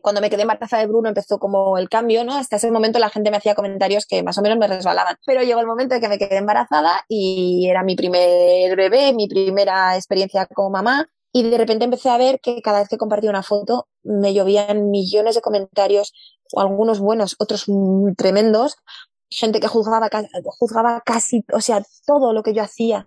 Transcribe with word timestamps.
cuando 0.00 0.20
me 0.20 0.30
quedé 0.30 0.42
embarazada 0.42 0.82
de 0.82 0.88
Bruno 0.88 1.08
empezó 1.08 1.38
como 1.38 1.78
el 1.78 1.88
cambio, 1.88 2.24
¿no? 2.24 2.36
Hasta 2.36 2.56
ese 2.56 2.70
momento 2.70 2.98
la 2.98 3.10
gente 3.10 3.30
me 3.30 3.36
hacía 3.36 3.54
comentarios 3.54 4.06
que 4.06 4.22
más 4.22 4.38
o 4.38 4.42
menos 4.42 4.58
me 4.58 4.66
resbalaban. 4.66 5.16
Pero 5.26 5.42
llegó 5.42 5.60
el 5.60 5.66
momento 5.66 5.94
de 5.94 6.00
que 6.00 6.08
me 6.08 6.18
quedé 6.18 6.36
embarazada 6.36 7.04
y 7.08 7.66
era 7.68 7.82
mi 7.82 7.96
primer 7.96 8.76
bebé, 8.76 9.12
mi 9.12 9.28
primera 9.28 9.96
experiencia 9.96 10.46
como 10.46 10.70
mamá. 10.70 11.08
Y 11.32 11.48
de 11.48 11.58
repente 11.58 11.84
empecé 11.84 12.10
a 12.10 12.18
ver 12.18 12.40
que 12.40 12.60
cada 12.60 12.80
vez 12.80 12.88
que 12.88 12.98
compartía 12.98 13.30
una 13.30 13.42
foto 13.42 13.86
me 14.02 14.34
llovían 14.34 14.90
millones 14.90 15.36
de 15.36 15.40
comentarios, 15.40 16.12
algunos 16.56 16.98
buenos, 16.98 17.36
otros 17.38 17.66
tremendos, 18.16 18.76
gente 19.30 19.60
que 19.60 19.68
juzgaba, 19.68 20.10
juzgaba 20.58 21.00
casi, 21.02 21.44
o 21.52 21.60
sea, 21.60 21.82
todo 22.06 22.32
lo 22.32 22.42
que 22.42 22.52
yo 22.52 22.62
hacía. 22.62 23.06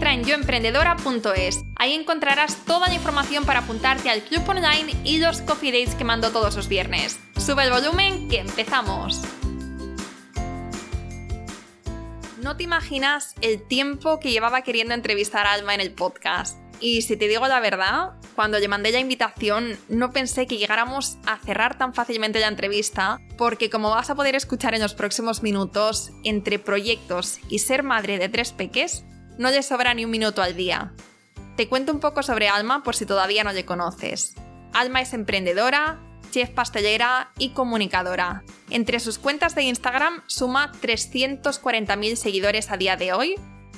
entra 0.00 0.14
en 0.14 0.24
yoemprendedora.es. 0.24 1.62
Ahí 1.76 1.92
encontrarás 1.92 2.64
toda 2.64 2.88
la 2.88 2.94
información 2.94 3.44
para 3.44 3.58
apuntarte 3.60 4.08
al 4.08 4.22
club 4.22 4.48
online 4.48 4.96
y 5.04 5.18
los 5.18 5.42
coffee 5.42 5.70
dates 5.70 5.94
que 5.94 6.04
mando 6.04 6.30
todos 6.30 6.56
los 6.56 6.68
viernes. 6.68 7.20
Sube 7.36 7.64
el 7.64 7.70
volumen 7.70 8.26
que 8.30 8.38
empezamos. 8.38 9.20
No 12.42 12.56
te 12.56 12.62
imaginas 12.62 13.34
el 13.42 13.60
tiempo 13.62 14.20
que 14.20 14.30
llevaba 14.30 14.62
queriendo 14.62 14.94
entrevistar 14.94 15.46
a 15.46 15.52
Alma 15.52 15.74
en 15.74 15.82
el 15.82 15.92
podcast. 15.92 16.58
Y 16.80 17.02
si 17.02 17.18
te 17.18 17.28
digo 17.28 17.46
la 17.46 17.60
verdad, 17.60 18.12
cuando 18.34 18.58
le 18.58 18.68
mandé 18.68 18.92
la 18.92 19.00
invitación 19.00 19.76
no 19.90 20.12
pensé 20.12 20.46
que 20.46 20.56
llegáramos 20.56 21.18
a 21.26 21.36
cerrar 21.36 21.76
tan 21.76 21.92
fácilmente 21.92 22.40
la 22.40 22.48
entrevista, 22.48 23.20
porque 23.36 23.68
como 23.68 23.90
vas 23.90 24.08
a 24.08 24.14
poder 24.14 24.34
escuchar 24.34 24.74
en 24.74 24.80
los 24.80 24.94
próximos 24.94 25.42
minutos, 25.42 26.10
entre 26.24 26.58
proyectos 26.58 27.38
y 27.50 27.58
ser 27.58 27.82
madre 27.82 28.18
de 28.18 28.30
tres 28.30 28.52
peques, 28.52 29.04
no 29.38 29.50
le 29.50 29.62
sobra 29.62 29.94
ni 29.94 30.04
un 30.04 30.10
minuto 30.10 30.42
al 30.42 30.56
día. 30.56 30.92
Te 31.56 31.68
cuento 31.68 31.92
un 31.92 32.00
poco 32.00 32.22
sobre 32.22 32.48
Alma 32.48 32.82
por 32.82 32.96
si 32.96 33.06
todavía 33.06 33.44
no 33.44 33.52
le 33.52 33.64
conoces. 33.64 34.34
Alma 34.72 35.00
es 35.00 35.12
emprendedora, 35.12 36.00
chef 36.30 36.50
pastelera 36.50 37.32
y 37.38 37.50
comunicadora. 37.50 38.44
Entre 38.70 39.00
sus 39.00 39.18
cuentas 39.18 39.54
de 39.54 39.64
Instagram 39.64 40.22
suma 40.26 40.72
340.000 40.80 42.16
seguidores 42.16 42.70
a 42.70 42.76
día 42.76 42.96
de 42.96 43.12
hoy, 43.12 43.34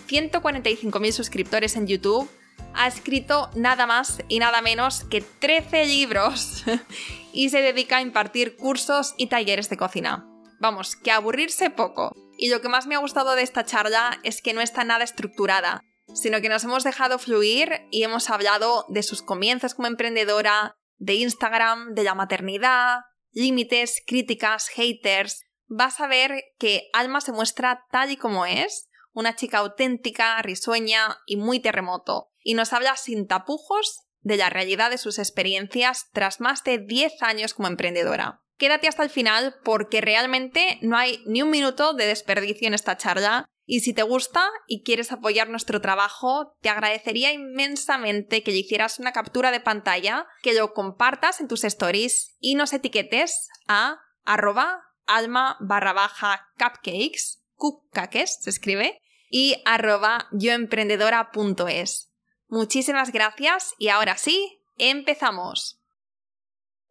145.000 0.08 1.12
suscriptores 1.12 1.77
en 1.77 1.86
YouTube, 1.86 2.30
ha 2.75 2.86
escrito 2.86 3.50
nada 3.55 3.86
más 3.86 4.23
y 4.28 4.39
nada 4.39 4.62
menos 4.62 5.05
que 5.05 5.20
13 5.20 5.86
libros 5.86 6.64
y 7.33 7.50
se 7.50 7.61
dedica 7.61 7.98
a 7.98 8.03
impartir 8.03 8.56
cursos 8.56 9.14
y 9.17 9.27
talleres 9.27 9.69
de 9.69 9.77
cocina. 9.77 10.31
Vamos, 10.62 10.94
que 10.94 11.10
aburrirse 11.10 11.70
poco. 11.70 12.12
Y 12.38 12.48
lo 12.48 12.60
que 12.60 12.68
más 12.68 12.86
me 12.86 12.94
ha 12.94 12.98
gustado 12.98 13.34
de 13.34 13.42
esta 13.42 13.64
charla 13.64 14.20
es 14.22 14.41
que 14.41 14.55
no 14.55 14.60
está 14.60 14.84
nada 14.84 15.02
estructurada, 15.02 15.83
sino 16.14 16.40
que 16.40 16.48
nos 16.48 16.62
hemos 16.62 16.84
dejado 16.84 17.18
fluir 17.18 17.80
y 17.90 18.05
hemos 18.05 18.30
hablado 18.30 18.86
de 18.89 19.02
sus 19.02 19.22
comienzos 19.22 19.74
como 19.74 19.89
emprendedora, 19.89 20.77
de 20.98 21.14
Instagram, 21.14 21.95
de 21.95 22.05
la 22.05 22.14
maternidad, 22.14 23.01
límites, 23.33 24.05
críticas, 24.06 24.68
haters. 24.68 25.42
Vas 25.67 25.98
a 25.98 26.06
ver 26.06 26.45
que 26.61 26.89
Alma 26.92 27.20
se 27.20 27.33
muestra 27.33 27.84
tal 27.90 28.12
y 28.12 28.17
como 28.17 28.46
es, 28.46 28.89
una 29.12 29.34
chica 29.34 29.58
auténtica, 29.58 30.40
risueña 30.42 31.18
y 31.27 31.39
muy 31.39 31.58
terremoto, 31.58 32.30
y 32.39 32.55
nos 32.55 32.72
habla 32.72 32.96
sin 32.96 33.27
tapujos 33.27 34.02
de 34.20 34.36
la 34.36 34.48
realidad 34.48 34.90
de 34.90 34.98
sus 34.98 35.18
experiencias 35.18 36.06
tras 36.12 36.40
más 36.40 36.62
de 36.62 36.78
10 36.78 37.20
años 37.20 37.52
como 37.52 37.67
emprendedora 37.67 38.42
quédate 38.57 38.89
hasta 38.89 39.02
el 39.02 39.11
final 39.11 39.57
porque 39.64 40.01
realmente 40.01 40.79
no 40.83 40.96
hay 40.96 41.23
ni 41.27 41.42
un 41.42 41.51
minuto 41.51 41.95
de 41.95 42.07
desperdicio 42.07 42.68
en 42.68 42.74
esta 42.74 42.96
charla. 42.96 43.46
Y 43.64 43.80
si 43.80 43.95
te 43.95 44.02
gusta 44.02 44.48
y 44.67 44.83
quieres 44.83 45.13
apoyar 45.13 45.48
nuestro 45.48 45.80
trabajo, 45.80 46.57
te 46.61 46.68
agradecería 46.68 47.33
inmensamente 47.33 48.42
que 48.42 48.51
le 48.51 48.58
hicieras 48.58 48.98
una 48.98 49.13
captura 49.13 49.51
de 49.51 49.61
pantalla, 49.61 50.27
que 50.42 50.52
lo 50.52 50.74
compartas 50.74 51.40
en 51.40 51.48
tus 51.48 51.64
stories 51.64 52.36
y 52.40 52.55
nos 52.55 52.73
etiquetes 52.73 53.48
a 53.68 53.98
arroba 54.24 54.83
alma 55.07 55.57
barra 55.61 55.92
baja 55.92 56.48
cupcakes, 56.58 57.42
cupcakes 57.55 58.39
se 58.40 58.51
escribe, 58.51 58.98
y 59.29 59.63
arroba 59.64 60.29
yoemprendedora.es. 60.33 62.11
Muchísimas 62.48 63.13
gracias 63.13 63.74
y 63.79 63.89
ahora 63.89 64.19
sí, 64.19 64.63
empezamos. 64.77 65.82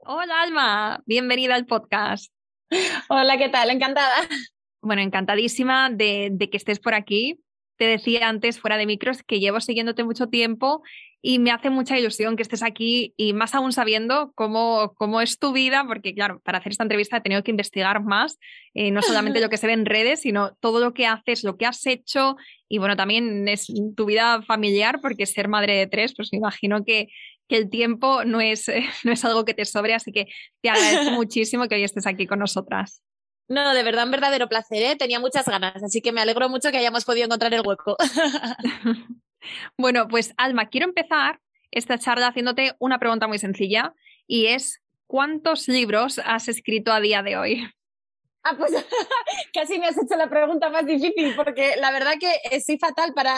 Hola 0.04 0.42
Alma, 0.42 1.04
bienvenida 1.06 1.54
al 1.54 1.68
podcast. 1.68 2.34
Hola, 3.10 3.38
¿qué 3.38 3.50
tal? 3.50 3.70
Encantada. 3.70 4.16
Bueno, 4.82 5.04
encantadísima 5.04 5.92
de, 5.92 6.36
que 6.52 6.58
estés 6.58 6.80
por 6.80 6.96
aquí. 6.96 7.40
Te 7.78 7.86
decía 7.86 8.28
antes, 8.28 8.60
fuera 8.60 8.78
de 8.78 8.88
micros, 8.88 9.22
que 9.22 9.40
llevo 9.40 9.60
siguiéndote 9.60 10.04
mucho 10.04 10.28
tiempo 10.28 10.82
y 11.22 11.38
me 11.38 11.52
hace 11.52 11.70
mucha 11.70 12.00
ilusión 12.00 12.36
que 12.36 12.42
estés 12.42 12.64
aquí 12.64 13.14
y 13.16 13.34
más 13.34 13.54
aún 13.54 13.74
sabiendo 13.74 14.32
cómo, 14.34 14.94
cómo 14.96 15.22
es 15.22 15.38
tu 15.38 15.54
vida, 15.54 15.86
porque 15.88 16.16
claro, 16.16 16.40
para 16.44 16.58
hacer 16.58 16.72
esta 16.72 16.84
entrevista 16.84 17.18
he 17.18 17.22
tenido 17.22 17.44
que 17.44 17.52
investigar 17.52 18.04
más, 18.04 18.40
eh, 18.74 18.90
no 18.90 19.04
solamente 19.04 19.40
lo 19.40 19.50
que 19.50 19.58
se 19.58 19.68
ve 19.68 19.74
en 19.74 19.86
redes, 19.86 20.22
sino 20.22 20.56
todo 20.60 20.80
lo 20.80 20.96
que 20.96 21.06
haces, 21.06 21.44
lo 21.44 21.58
que 21.58 21.68
has 21.68 21.86
hecho 21.86 22.38
y 22.72 22.78
bueno, 22.78 22.96
también 22.96 23.50
es 23.50 23.68
tu 23.98 24.06
vida 24.06 24.42
familiar, 24.44 25.02
porque 25.02 25.26
ser 25.26 25.50
madre 25.50 25.76
de 25.76 25.88
tres, 25.88 26.14
pues 26.16 26.30
me 26.32 26.38
imagino 26.38 26.86
que, 26.86 27.10
que 27.48 27.58
el 27.58 27.70
tiempo 27.70 28.24
no 28.26 28.42
es, 28.42 28.66
no 29.04 29.12
es 29.12 29.26
algo 29.26 29.46
que 29.46 29.54
te 29.54 29.66
sobre, 29.66 29.94
así 29.94 30.12
que 30.12 30.28
te 30.62 30.70
agradezco 30.70 31.12
muchísimo 31.12 31.68
que 31.68 31.76
hoy 31.76 31.84
estés 31.84 32.08
aquí 32.08 32.28
con 32.28 32.40
nosotras. 32.40 33.02
No, 33.48 33.74
de 33.74 33.84
verdad, 33.84 34.06
un 34.06 34.12
verdadero 34.12 34.48
placer, 34.48 34.82
¿eh? 34.82 34.96
tenía 34.96 35.20
muchas 35.20 35.46
ganas, 35.46 35.84
así 35.84 36.02
que 36.02 36.14
me 36.14 36.22
alegro 36.22 36.48
mucho 36.48 36.72
que 36.72 36.78
hayamos 36.78 37.04
podido 37.04 37.26
encontrar 37.26 37.54
el 37.54 37.62
hueco. 37.66 37.98
bueno, 39.78 40.08
pues 40.08 40.34
Alma, 40.38 40.70
quiero 40.70 40.88
empezar 40.88 41.40
esta 41.70 41.98
charla 41.98 42.28
haciéndote 42.28 42.76
una 42.80 42.98
pregunta 42.98 43.28
muy 43.28 43.40
sencilla 43.40 43.94
y 44.26 44.46
es, 44.46 44.82
¿cuántos 45.06 45.68
libros 45.68 46.22
has 46.24 46.48
escrito 46.48 46.94
a 46.94 47.02
día 47.02 47.24
de 47.24 47.36
hoy? 47.36 47.68
Ah, 48.44 48.56
pues 48.58 48.72
casi 49.54 49.78
me 49.78 49.88
has 49.88 49.98
hecho 49.98 50.16
la 50.18 50.30
pregunta 50.30 50.70
más 50.70 50.86
difícil 50.86 51.36
porque 51.36 51.76
la 51.78 51.92
verdad 51.92 52.14
que 52.20 52.60
soy 52.62 52.80
fatal 52.80 53.14
para, 53.14 53.36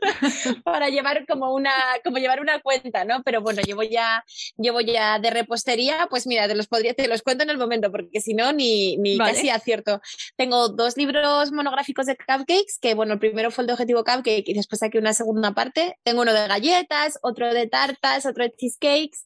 para 0.64 0.88
llevar 0.90 1.26
como 1.26 1.52
una, 1.52 1.72
como 2.04 2.18
llevar 2.18 2.40
una 2.40 2.60
cuenta, 2.60 3.04
¿no? 3.04 3.22
Pero 3.24 3.40
bueno, 3.40 3.62
llevo 3.62 3.82
ya, 3.82 4.24
llevo 4.56 4.80
ya 4.80 5.18
de 5.18 5.30
repostería, 5.30 6.06
pues 6.08 6.26
mira, 6.26 6.46
te 6.46 6.54
los 6.54 6.68
podría, 6.68 6.94
te 6.94 7.08
los 7.08 7.22
cuento 7.22 7.42
en 7.42 7.50
el 7.50 7.58
momento 7.58 7.90
porque 7.90 8.20
si 8.20 8.34
no, 8.34 8.52
ni, 8.52 8.96
ni 8.98 9.18
casi 9.18 9.50
acierto. 9.50 10.00
Tengo 10.36 10.68
dos 10.68 10.96
libros 10.96 11.50
monográficos 11.50 12.06
de 12.06 12.16
cupcakes, 12.16 12.78
que 12.80 12.94
bueno, 12.94 13.14
el 13.14 13.18
primero 13.18 13.50
fue 13.50 13.62
el 13.62 13.66
de 13.66 13.72
Objetivo 13.72 14.04
Cupcake 14.04 14.48
y 14.48 14.54
después 14.54 14.82
aquí 14.82 14.98
una 14.98 15.14
segunda 15.14 15.52
parte. 15.52 15.98
Tengo 16.04 16.22
uno 16.22 16.32
de 16.32 16.46
galletas, 16.46 17.18
otro 17.22 17.52
de 17.52 17.66
tartas, 17.66 18.24
otro 18.24 18.44
de 18.44 18.52
cheesecakes 18.56 19.24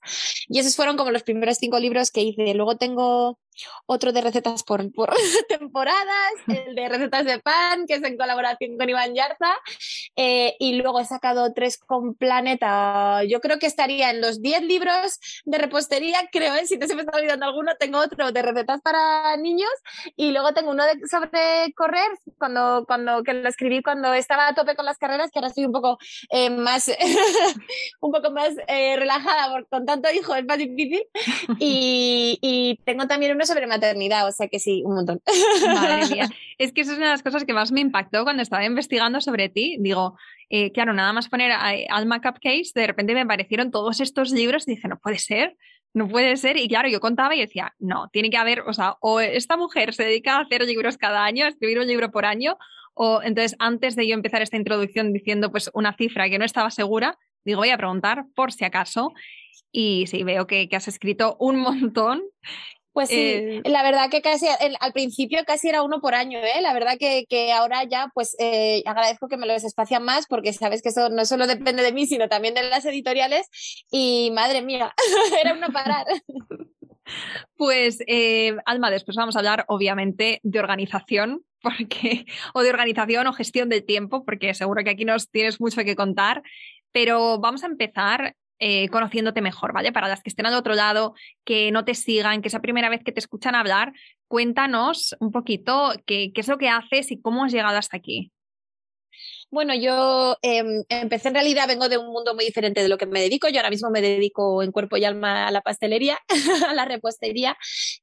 y 0.49 0.59
esos 0.59 0.75
fueron 0.75 0.97
como 0.97 1.10
los 1.10 1.22
primeros 1.22 1.59
cinco 1.59 1.78
libros 1.78 2.10
que 2.10 2.22
hice. 2.22 2.55
Luego 2.55 2.77
tengo 2.77 3.39
otro 3.87 4.13
de 4.13 4.21
recetas 4.21 4.63
por, 4.63 4.93
por 4.93 5.15
temporadas, 5.49 6.33
el 6.47 6.75
de 6.75 6.89
recetas 6.89 7.25
de 7.25 7.39
pan, 7.41 7.87
que 7.87 7.95
es 7.95 8.03
en 8.03 8.16
colaboración 8.16 8.77
con 8.77 8.89
Iván 8.89 9.15
Yarza, 9.15 9.55
eh, 10.16 10.57
y 10.59 10.75
luego 10.75 11.01
he 11.01 11.05
sacado 11.05 11.53
tres 11.53 11.78
con 11.78 12.15
Planeta. 12.15 13.25
Yo 13.25 13.41
creo 13.41 13.59
que 13.59 13.66
estaría 13.66 14.10
en 14.10 14.21
los 14.21 14.43
10 14.43 14.63
libros 14.63 15.19
de 15.45 15.59
repostería, 15.59 16.28
creo, 16.31 16.55
¿eh? 16.55 16.66
si 16.66 16.78
te 16.78 16.87
se 16.87 16.95
me 16.95 17.03
está 17.03 17.16
olvidando 17.16 17.47
alguno, 17.47 17.77
tengo 17.77 17.99
otro 17.99 18.33
de 18.33 18.43
recetas 18.43 18.81
para 18.81 19.37
niños 19.37 19.71
y 20.16 20.33
luego 20.33 20.53
tengo 20.53 20.71
uno 20.71 20.84
de, 20.84 21.07
sobre 21.07 21.72
correr, 21.75 22.09
cuando, 22.39 22.84
cuando, 22.87 23.22
que 23.22 23.34
lo 23.34 23.49
escribí 23.49 23.83
cuando 23.83 24.13
estaba 24.15 24.49
a 24.49 24.55
tope 24.55 24.77
con 24.77 24.84
las 24.84 24.99
carreras, 24.99 25.31
que 25.31 25.39
ahora 25.39 25.49
estoy 25.49 25.66
un 25.66 25.72
poco 25.72 25.99
eh, 26.31 26.51
más, 26.51 26.91
un 28.01 28.13
poco 28.13 28.31
más 28.31 28.55
relajada 28.66 29.53
por, 29.53 29.69
con 29.69 29.87
tanto 29.87 30.10
hijo, 30.13 30.34
es 30.34 30.45
más 30.45 30.59
difícil. 30.59 31.03
Y, 31.60 32.39
y 32.41 32.77
tengo 32.84 33.07
también 33.07 33.33
uno 33.33 33.45
sobre 33.48 33.66
maternidad, 33.66 34.27
o 34.28 34.33
sea 34.33 34.48
que 34.48 34.60
sí, 34.60 34.83
un 34.84 34.95
montón. 34.95 35.21
Madre 35.66 36.06
mía. 36.15 36.28
Es 36.59 36.72
que 36.72 36.80
eso 36.80 36.91
es 36.91 36.98
una 36.98 37.06
de 37.06 37.12
las 37.12 37.22
cosas 37.22 37.45
que 37.45 37.53
más 37.53 37.71
me 37.71 37.80
impactó 37.80 38.24
cuando 38.24 38.42
estaba 38.42 38.65
investigando 38.65 39.21
sobre 39.21 39.48
ti. 39.48 39.77
Digo, 39.78 40.18
eh, 40.50 40.72
claro, 40.72 40.92
nada 40.92 41.12
más 41.12 41.28
poner 41.28 41.53
Alma 41.89 42.21
Cupcakes, 42.21 42.72
de 42.74 42.86
repente 42.89 43.15
me 43.15 43.21
aparecieron 43.21 43.71
todos 43.71 44.00
estos 44.00 44.33
libros 44.33 44.66
y 44.66 44.72
dije, 44.72 44.89
no 44.89 44.98
puede 44.98 45.18
ser. 45.18 45.56
no 45.95 46.09
puede 46.09 46.36
ser. 46.36 46.56
Y 46.56 46.66
claro, 46.66 46.89
yo 46.89 46.98
contaba 46.98 47.36
y 47.36 47.41
decía, 47.41 47.74
no, 47.78 48.09
tiene 48.09 48.30
que 48.30 48.36
haber, 48.36 48.62
o 48.62 48.72
sea, 48.72 48.97
o 49.00 49.21
esta 49.21 49.56
mujer 49.56 49.95
se 49.95 50.04
dedica 50.04 50.36
a 50.36 50.41
hacer 50.41 50.62
libros 50.62 50.97
cada 50.97 51.24
año, 51.24 51.45
a 51.45 51.48
escribir 51.48 51.78
un 51.78 51.86
libro 51.86 52.10
por 52.10 52.24
año, 52.24 52.59
o 52.95 53.22
entonces 53.22 53.54
antes 53.60 53.95
de 53.95 54.09
yo 54.09 54.15
empezar 54.15 54.42
esta 54.42 54.56
introducción 54.56 55.12
diciendo 55.12 55.53
pues 55.53 55.71
una 55.72 55.95
cifra 55.97 56.28
que 56.28 56.39
no 56.39 56.45
estaba 56.45 56.72
segura, 56.72 57.16
digo, 57.45 57.60
voy 57.60 57.71
a 57.71 57.78
preguntar 57.78 58.24
por 58.34 58.53
si 58.53 58.65
acaso. 58.65 59.12
Y 59.71 60.06
sí, 60.09 60.24
veo 60.24 60.47
que, 60.47 60.68
que 60.68 60.77
has 60.77 60.89
escrito 60.89 61.36
un 61.39 61.60
montón 61.60 62.22
pues 62.98 63.10
sí, 63.10 63.16
eh, 63.16 63.62
la 63.65 63.84
verdad 63.84 64.10
que 64.10 64.21
casi 64.22 64.48
al 64.80 64.92
principio 64.92 65.39
casi 65.47 65.68
era 65.68 65.84
uno 65.84 66.00
por 66.00 66.16
año, 66.16 66.41
¿eh? 66.41 66.60
La 66.60 66.72
verdad 66.72 66.97
que, 66.98 67.27
que 67.28 67.53
ahora 67.53 67.84
ya 67.84 68.10
pues 68.12 68.34
eh, 68.41 68.83
agradezco 68.86 69.28
que 69.28 69.36
me 69.36 69.47
lo 69.47 69.53
espacian 69.53 70.03
más 70.03 70.27
porque 70.27 70.53
sabes 70.53 70.83
que 70.83 70.89
eso 70.89 71.09
no 71.09 71.24
solo 71.24 71.47
depende 71.47 71.84
de 71.84 71.92
mí, 71.92 72.09
sino 72.09 72.28
también 72.28 72.54
de 72.54 72.65
las 72.65 72.84
editoriales 72.86 73.47
y 73.89 74.33
madre 74.34 74.62
mía, 74.62 74.92
era 75.41 75.54
uno 75.54 75.68
parar. 75.68 76.06
Pues 77.54 77.98
eh, 78.09 78.56
Alma, 78.66 78.91
después 78.91 79.16
vamos 79.16 79.36
a 79.36 79.39
hablar 79.39 79.65
obviamente 79.68 80.41
de 80.42 80.59
organización, 80.59 81.42
porque, 81.62 82.27
o 82.53 82.62
de 82.62 82.71
organización 82.71 83.28
o 83.28 83.33
gestión 83.33 83.68
del 83.68 83.86
tiempo, 83.86 84.24
porque 84.24 84.54
seguro 84.54 84.83
que 84.83 84.91
aquí 84.91 85.04
nos 85.04 85.30
tienes 85.30 85.60
mucho 85.60 85.84
que 85.84 85.95
contar, 85.95 86.42
pero 86.91 87.39
vamos 87.39 87.62
a 87.62 87.68
empezar 87.68 88.34
eh, 88.59 88.89
conociéndote 88.89 89.41
mejor, 89.41 89.72
¿vale? 89.72 89.93
Para 89.93 90.09
las 90.09 90.22
que 90.22 90.31
estén 90.31 90.47
al 90.47 90.55
otro 90.55 90.75
lado, 90.75 91.15
que 91.45 91.71
no 91.71 91.84
te 91.84 91.95
sigan, 91.95 92.43
que 92.43 92.49
es 92.49 92.55
la 92.55 92.60
primera 92.60 92.89
vez 92.89 93.03
que 93.05 93.13
te 93.13 93.21
escuchan 93.21 93.55
hablar, 93.55 93.93
cuéntanos 94.27 95.16
un 95.21 95.33
poquito 95.33 95.93
qué, 96.07 96.33
qué 96.34 96.41
es 96.41 96.49
lo 96.49 96.59
que 96.59 96.69
haces 96.69 97.10
y 97.10 97.21
cómo 97.21 97.45
has 97.45 97.53
llegado 97.53 97.77
hasta 97.77 97.97
aquí. 97.97 98.33
Bueno, 99.50 99.74
yo 99.74 100.36
em, 100.42 100.84
empecé 100.91 101.28
en 101.28 101.34
realidad, 101.34 101.66
vengo 101.66 101.89
de 101.89 101.97
un 101.97 102.12
mundo 102.12 102.34
muy 102.34 102.45
diferente 102.45 102.83
de 102.83 102.89
lo 102.89 102.98
que 102.98 103.06
me 103.06 103.21
dedico. 103.22 103.48
Yo 103.48 103.56
ahora 103.60 103.71
mismo 103.71 103.89
me 103.89 104.03
dedico 104.03 104.62
en 104.62 104.72
cuerpo 104.72 104.98
y 104.98 105.06
alma 105.06 105.48
a 105.48 105.50
la 105.50 105.62
pastelería, 105.62 106.18
a 106.68 106.74
la 106.74 106.84
repostería. 106.84 107.56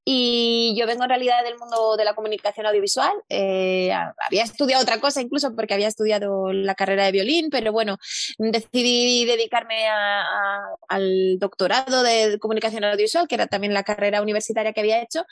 Y 0.03 0.75
yo 0.75 0.88
vengo 0.88 1.03
en 1.03 1.09
realidad 1.09 1.44
del 1.44 1.57
mundo 1.59 1.97
de 1.97 2.06
la 2.06 2.15
comunicación 2.15 2.65
audiovisual. 2.65 3.13
Eh, 3.30 3.92
había 3.94 4.44
estudiado 4.44 4.81
otra 4.81 5.00
cosa 5.00 5.21
incluso 5.21 5.56
porque 5.56 5.75
había 5.75 5.88
estudiado 5.88 6.51
la 6.51 6.74
carrera 6.74 7.06
de 7.06 7.12
violín, 7.12 7.50
pero 7.51 7.71
bueno, 7.71 8.00
decidí 8.39 9.25
dedicarme 9.25 9.88
al 10.89 11.38
doctorado 11.38 12.01
de 12.01 12.39
comunicación 12.39 12.86
audiovisual, 12.86 13.27
que 13.27 13.36
era 13.36 13.45
también 13.45 13.75
la 13.75 13.83
carrera 13.83 14.24
universitaria 14.24 14.74
que 14.74 14.80
había 14.80 15.00
hecho. 15.00 15.24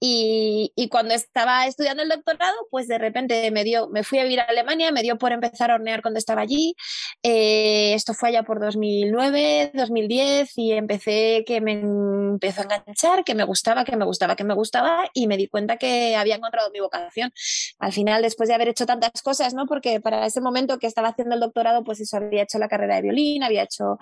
Y, 0.00 0.72
y 0.76 0.88
cuando 0.88 1.12
estaba 1.12 1.66
estudiando 1.66 2.02
el 2.02 2.08
doctorado, 2.08 2.56
pues 2.70 2.88
de 2.88 2.96
repente 2.96 3.50
me 3.50 3.64
dio, 3.64 3.90
me 3.90 4.02
fui 4.02 4.18
a 4.18 4.22
vivir 4.22 4.40
a 4.40 4.44
Alemania, 4.44 4.92
me 4.92 5.02
dio 5.02 5.18
por 5.18 5.32
empezar 5.32 5.57
a 5.66 5.74
hornear 5.74 6.02
cuando 6.02 6.18
estaba 6.18 6.42
allí. 6.42 6.74
Eh, 7.22 7.94
esto 7.94 8.14
fue 8.14 8.30
allá 8.30 8.42
por 8.42 8.60
2009, 8.60 9.72
2010 9.74 10.52
y 10.56 10.72
empecé 10.72 11.44
que 11.46 11.60
me 11.60 11.72
empezó 11.72 12.62
a 12.62 12.64
enganchar, 12.64 13.24
que 13.24 13.34
me 13.34 13.44
gustaba, 13.44 13.84
que 13.84 13.96
me 13.96 14.04
gustaba, 14.04 14.36
que 14.36 14.44
me 14.44 14.54
gustaba 14.54 15.08
y 15.14 15.26
me 15.26 15.36
di 15.36 15.48
cuenta 15.48 15.76
que 15.76 16.16
había 16.16 16.36
encontrado 16.36 16.70
mi 16.70 16.80
vocación. 16.80 17.32
Al 17.78 17.92
final, 17.92 18.22
después 18.22 18.48
de 18.48 18.54
haber 18.54 18.68
hecho 18.68 18.86
tantas 18.86 19.22
cosas, 19.22 19.54
¿no? 19.54 19.66
Porque 19.66 20.00
para 20.00 20.26
ese 20.26 20.40
momento 20.40 20.78
que 20.78 20.86
estaba 20.86 21.08
haciendo 21.08 21.34
el 21.34 21.40
doctorado, 21.40 21.84
pues 21.84 22.00
eso, 22.00 22.16
había 22.16 22.42
hecho 22.42 22.58
la 22.58 22.68
carrera 22.68 22.96
de 22.96 23.02
violín, 23.02 23.42
había 23.42 23.64
hecho 23.64 23.98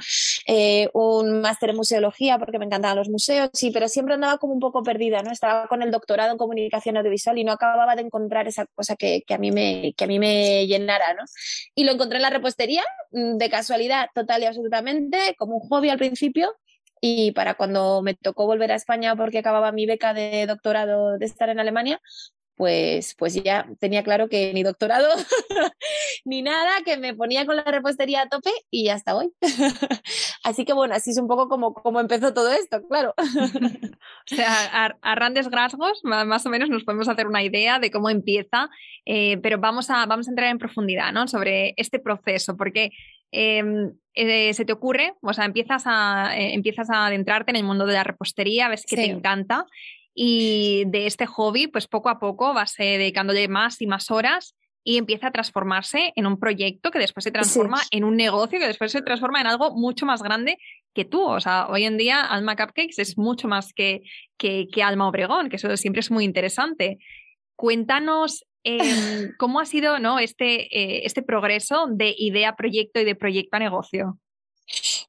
eh, 0.46 0.88
un 0.92 1.40
máster 1.40 1.70
en 1.70 1.76
museología 1.76 2.38
porque 2.38 2.58
me 2.58 2.66
encantaban 2.66 2.96
los 2.96 3.08
museos, 3.08 3.50
sí, 3.52 3.70
pero 3.70 3.88
siempre 3.88 4.14
andaba 4.14 4.38
como 4.38 4.52
un 4.52 4.60
poco 4.60 4.82
perdida, 4.82 5.22
¿no? 5.22 5.30
Estaba 5.30 5.66
con 5.68 5.82
el 5.82 5.90
doctorado 5.90 6.32
en 6.32 6.38
comunicación 6.38 6.96
audiovisual 6.96 7.38
y 7.38 7.44
no 7.44 7.52
acababa 7.52 7.96
de 7.96 8.02
encontrar 8.02 8.48
esa 8.48 8.66
cosa 8.66 8.96
que, 8.96 9.22
que 9.26 9.34
a, 9.34 9.38
mí 9.38 9.50
me, 9.50 9.94
que 9.96 10.04
a 10.04 10.06
mí 10.06 10.18
me 10.18 10.66
llenara, 10.66 11.14
¿no? 11.14 11.22
Y 11.74 11.84
lo 11.84 11.92
encontré 11.92 12.16
en 12.16 12.22
la 12.22 12.30
repostería, 12.30 12.84
mm, 13.12 13.36
de 13.36 13.50
casualidad 13.50 14.08
total 14.14 14.42
y 14.42 14.46
absolutamente, 14.46 15.34
como 15.38 15.56
un 15.56 15.68
hobby 15.68 15.90
al 15.90 15.98
principio. 15.98 16.54
Y 17.00 17.32
para 17.32 17.54
cuando 17.54 18.02
me 18.02 18.14
tocó 18.14 18.46
volver 18.46 18.72
a 18.72 18.76
España 18.76 19.14
porque 19.16 19.38
acababa 19.38 19.72
mi 19.72 19.86
beca 19.86 20.14
de 20.14 20.46
doctorado 20.46 21.18
de 21.18 21.26
estar 21.26 21.48
en 21.48 21.60
Alemania, 21.60 22.00
pues, 22.56 23.14
pues 23.18 23.34
ya 23.34 23.68
tenía 23.78 24.02
claro 24.02 24.28
que 24.28 24.52
ni 24.54 24.62
doctorado 24.62 25.08
ni 26.24 26.42
nada, 26.42 26.70
que 26.84 26.96
me 26.96 27.14
ponía 27.14 27.44
con 27.44 27.56
la 27.56 27.64
repostería 27.64 28.22
a 28.22 28.28
tope 28.28 28.50
y 28.70 28.88
hasta 28.88 29.14
hoy. 29.14 29.30
así 30.42 30.64
que 30.64 30.72
bueno, 30.72 30.94
así 30.94 31.10
es 31.10 31.18
un 31.18 31.28
poco 31.28 31.48
como, 31.48 31.74
como 31.74 32.00
empezó 32.00 32.32
todo 32.32 32.50
esto, 32.50 32.82
claro. 32.88 33.14
o 33.18 34.34
sea, 34.34 34.96
a, 35.02 35.14
grandes 35.14 35.50
rasgos, 35.50 36.00
más 36.02 36.46
o 36.46 36.50
menos 36.50 36.70
nos 36.70 36.84
podemos 36.84 37.08
hacer 37.08 37.26
una 37.26 37.42
idea 37.42 37.78
de 37.78 37.90
cómo 37.90 38.08
empieza, 38.08 38.70
eh, 39.04 39.36
pero 39.42 39.58
vamos 39.58 39.90
a, 39.90 40.06
vamos 40.06 40.26
a 40.26 40.30
entrar 40.30 40.50
en 40.50 40.58
profundidad 40.58 41.12
¿no? 41.12 41.28
sobre 41.28 41.74
este 41.76 41.98
proceso, 41.98 42.56
porque 42.56 42.90
em, 43.32 43.92
eh, 44.14 44.54
se 44.54 44.64
te 44.64 44.72
ocurre, 44.72 45.14
o 45.20 45.34
sea, 45.34 45.44
empiezas 45.44 45.82
a, 45.84 46.36
eh, 46.38 46.54
empiezas 46.54 46.88
a 46.88 47.06
adentrarte 47.06 47.50
en 47.50 47.56
el 47.56 47.64
mundo 47.64 47.84
de 47.84 47.94
la 47.94 48.04
repostería, 48.04 48.68
ves 48.68 48.86
que 48.86 48.96
te 48.96 49.04
encanta 49.04 49.66
y 50.18 50.84
de 50.86 51.06
este 51.06 51.26
hobby, 51.26 51.66
pues 51.66 51.86
poco 51.86 52.08
a 52.08 52.18
poco 52.18 52.54
vas 52.54 52.74
dedicándole 52.78 53.48
más 53.48 53.82
y 53.82 53.86
más 53.86 54.10
horas 54.10 54.56
y 54.82 54.96
empieza 54.96 55.26
a 55.26 55.30
transformarse 55.30 56.12
en 56.16 56.26
un 56.26 56.40
proyecto 56.40 56.90
que 56.90 56.98
después 56.98 57.24
se 57.24 57.30
transforma 57.30 57.82
en 57.90 58.02
un 58.02 58.16
negocio 58.16 58.58
que 58.58 58.66
después 58.66 58.92
se 58.92 59.02
transforma 59.02 59.42
en 59.42 59.46
algo 59.46 59.74
mucho 59.74 60.06
más 60.06 60.22
grande 60.22 60.56
que 60.94 61.04
tú. 61.04 61.22
O 61.22 61.38
sea, 61.38 61.66
hoy 61.68 61.84
en 61.84 61.98
día 61.98 62.22
Alma 62.22 62.56
Cupcakes 62.56 62.94
es 62.96 63.18
mucho 63.18 63.46
más 63.46 63.74
que, 63.74 64.02
que, 64.38 64.68
Alma 64.82 65.06
Obregón, 65.06 65.50
que 65.50 65.56
eso 65.56 65.76
siempre 65.76 66.00
es 66.00 66.10
muy 66.10 66.24
interesante. 66.24 66.98
Cuéntanos 67.54 68.46
em, 68.64 68.78
cómo 69.38 69.60
ha 69.60 69.66
sido 69.66 69.98
¿no? 69.98 70.18
este, 70.18 70.74
eh, 70.74 71.04
este 71.04 71.22
progreso 71.22 71.88
de 71.90 72.14
idea 72.16 72.50
a 72.50 72.56
proyecto 72.56 73.00
y 73.00 73.04
de 73.04 73.16
proyecto 73.16 73.56
a 73.56 73.60
negocio. 73.60 74.18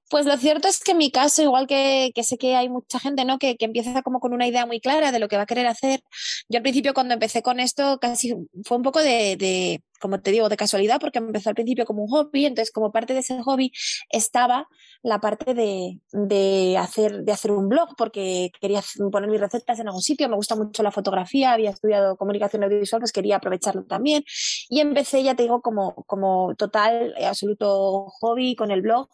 Pues 0.09 0.25
lo 0.25 0.37
cierto 0.37 0.69
es 0.69 0.79
que 0.79 0.91
en 0.91 0.97
mi 0.97 1.11
caso, 1.11 1.41
igual 1.41 1.67
que, 1.67 2.11
sé 2.23 2.37
que 2.37 2.55
hay 2.55 2.69
mucha 2.69 2.99
gente 2.99 3.25
¿no? 3.25 3.37
que, 3.39 3.57
empieza 3.59 4.01
como 4.03 4.19
con 4.21 4.33
una 4.33 4.47
idea 4.47 4.65
muy 4.65 4.79
clara 4.79 5.11
de 5.11 5.19
lo 5.19 5.27
que 5.27 5.35
va 5.35 5.43
a 5.43 5.45
querer 5.45 5.67
hacer, 5.67 6.01
yo 6.47 6.57
al 6.57 6.63
principio 6.63 6.93
cuando 6.93 7.13
empecé 7.13 7.41
con 7.41 7.59
esto 7.59 7.99
casi 7.99 8.33
fue 8.63 8.77
un 8.77 8.83
poco 8.83 9.01
de, 9.01 9.81
como 9.99 10.19
te 10.19 10.31
digo, 10.31 10.49
de 10.49 10.57
casualidad, 10.57 10.99
porque 10.99 11.19
empezó 11.19 11.49
al 11.49 11.55
principio 11.55 11.85
como 11.85 12.03
un 12.03 12.09
hobby, 12.09 12.45
entonces 12.45 12.71
como 12.71 12.91
parte 12.91 13.13
de 13.13 13.19
ese 13.19 13.41
hobby 13.41 13.71
estaba 14.09 14.67
la 15.03 15.19
parte 15.19 15.53
de, 15.53 15.99
de, 16.11 16.77
hacer, 16.77 17.23
de 17.23 17.31
hacer 17.31 17.51
un 17.51 17.69
blog, 17.69 17.89
porque 17.97 18.51
quería 18.59 18.81
poner 19.11 19.29
mis 19.29 19.39
recetas 19.39 19.79
en 19.79 19.87
algún 19.87 20.01
sitio, 20.01 20.29
me 20.29 20.35
gusta 20.35 20.55
mucho 20.55 20.83
la 20.83 20.91
fotografía, 20.91 21.53
había 21.53 21.71
estudiado 21.71 22.17
comunicación 22.17 22.63
audiovisual, 22.63 23.01
pues 23.01 23.11
quería 23.11 23.37
aprovecharlo 23.37 23.85
también, 23.85 24.23
y 24.69 24.79
empecé, 24.79 25.23
ya 25.23 25.35
te 25.35 25.43
digo, 25.43 25.61
como, 25.61 25.95
como 26.05 26.55
total, 26.55 27.13
absoluto 27.23 28.07
hobby 28.19 28.55
con 28.55 28.71
el 28.71 28.81
blog, 28.81 29.09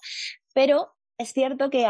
pero 0.53 0.93
es 1.17 1.33
cierto 1.33 1.69
que 1.69 1.87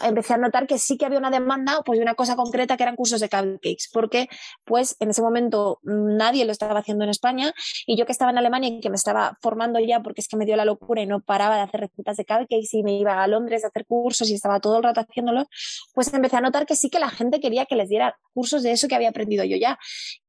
empecé 0.00 0.34
a 0.34 0.38
notar 0.38 0.66
que 0.66 0.78
sí 0.78 0.96
que 0.96 1.06
había 1.06 1.18
una 1.18 1.30
demanda 1.30 1.82
pues 1.84 1.98
de 1.98 2.02
una 2.02 2.14
cosa 2.14 2.36
concreta 2.36 2.76
que 2.76 2.84
eran 2.84 2.96
cursos 2.96 3.20
de 3.20 3.28
cupcakes 3.28 3.88
porque 3.92 4.28
pues 4.64 4.96
en 5.00 5.10
ese 5.10 5.22
momento 5.22 5.80
nadie 5.82 6.44
lo 6.44 6.52
estaba 6.52 6.78
haciendo 6.78 7.04
en 7.04 7.10
España 7.10 7.52
y 7.86 7.96
yo 7.96 8.06
que 8.06 8.12
estaba 8.12 8.30
en 8.30 8.38
Alemania 8.38 8.70
y 8.70 8.80
que 8.80 8.90
me 8.90 8.96
estaba 8.96 9.36
formando 9.40 9.80
ya 9.80 10.00
porque 10.00 10.20
es 10.20 10.28
que 10.28 10.36
me 10.36 10.46
dio 10.46 10.56
la 10.56 10.64
locura 10.64 11.02
y 11.02 11.06
no 11.06 11.20
paraba 11.20 11.56
de 11.56 11.62
hacer 11.62 11.80
recetas 11.80 12.16
de 12.16 12.24
cupcakes 12.24 12.68
y 12.72 12.82
me 12.82 12.96
iba 12.96 13.22
a 13.22 13.26
Londres 13.26 13.64
a 13.64 13.68
hacer 13.68 13.84
cursos 13.86 14.30
y 14.30 14.34
estaba 14.34 14.60
todo 14.60 14.76
el 14.76 14.84
rato 14.84 15.00
haciéndolo 15.00 15.46
pues 15.94 16.12
empecé 16.12 16.36
a 16.36 16.40
notar 16.40 16.64
que 16.66 16.76
sí 16.76 16.88
que 16.88 17.00
la 17.00 17.10
gente 17.10 17.40
quería 17.40 17.66
que 17.66 17.76
les 17.76 17.88
diera 17.88 18.16
cursos 18.32 18.62
de 18.62 18.72
eso 18.72 18.88
que 18.88 18.94
había 18.94 19.08
aprendido 19.08 19.44
yo 19.44 19.56
ya 19.56 19.78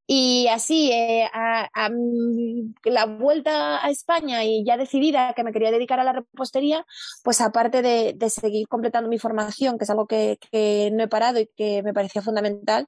y 0.05 0.47
así, 0.47 0.91
eh, 0.91 1.29
a, 1.33 1.69
la 2.83 3.05
vuelta 3.05 3.83
a 3.85 3.89
España 3.89 4.43
y 4.43 4.65
ya 4.65 4.77
decidida 4.77 5.33
que 5.33 5.43
me 5.43 5.53
quería 5.53 5.71
dedicar 5.71 5.99
a 5.99 6.03
la 6.03 6.13
repostería, 6.13 6.85
pues 7.23 7.39
aparte 7.41 7.81
de, 7.81 8.29
seguir 8.29 8.67
completando 8.67 9.09
mi 9.09 9.19
formación, 9.19 9.77
que 9.77 9.85
es 9.85 9.89
algo 9.89 10.07
que, 10.07 10.37
que, 10.51 10.89
no 10.93 11.03
he 11.03 11.07
parado 11.07 11.39
y 11.39 11.49
que 11.55 11.83
me 11.83 11.93
parecía 11.93 12.21
fundamental, 12.21 12.87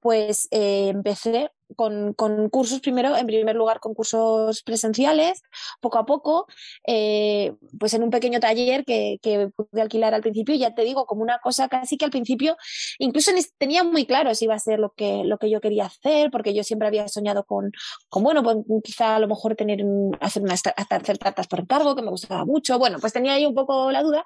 pues 0.00 0.48
eh, 0.50 0.88
empecé 0.88 1.50
con, 1.74 2.14
cursos 2.50 2.80
primero, 2.80 3.16
en 3.16 3.26
primer 3.26 3.56
lugar 3.56 3.80
con 3.80 3.94
cursos 3.94 4.62
presenciales, 4.62 5.42
poco 5.80 5.98
a 5.98 6.06
poco, 6.06 6.46
eh, 6.86 7.54
pues 7.78 7.94
en 7.94 8.02
un 8.02 8.10
pequeño 8.10 8.40
taller 8.40 8.84
que, 8.84 9.18
que, 9.22 9.50
pude 9.54 9.82
alquilar 9.82 10.14
al 10.14 10.22
principio, 10.22 10.54
ya 10.54 10.74
te 10.74 10.82
digo, 10.82 11.06
como 11.06 11.22
una 11.22 11.38
cosa 11.40 11.68
casi 11.68 11.96
que 11.96 12.04
al 12.04 12.10
principio, 12.10 12.56
incluso 12.98 13.30
tenía 13.58 13.84
muy 13.84 14.06
claro 14.06 14.34
si 14.34 14.46
iba 14.46 14.54
a 14.54 14.58
ser 14.58 14.78
lo 14.78 14.92
que, 14.92 15.22
lo 15.24 15.38
que 15.38 15.50
yo 15.50 15.60
quería 15.60 15.86
hacer, 15.86 16.30
porque 16.30 16.54
yo 16.54 16.64
siempre 16.64 16.88
había 16.88 17.08
soñado 17.08 17.44
con, 17.44 17.72
con 18.08 18.22
bueno, 18.22 18.42
pues 18.42 18.56
quizá 18.82 19.16
a 19.16 19.18
lo 19.18 19.28
mejor 19.28 19.56
tener, 19.56 19.84
hacer, 20.20 20.42
una, 20.42 20.54
hacer 20.54 21.18
tartas 21.18 21.46
por 21.46 21.60
encargo, 21.60 21.94
que 21.94 22.02
me 22.02 22.10
gustaba 22.10 22.44
mucho, 22.44 22.78
bueno, 22.78 22.98
pues 23.00 23.12
tenía 23.12 23.34
ahí 23.34 23.46
un 23.46 23.54
poco 23.54 23.90
la 23.90 24.02
duda, 24.02 24.24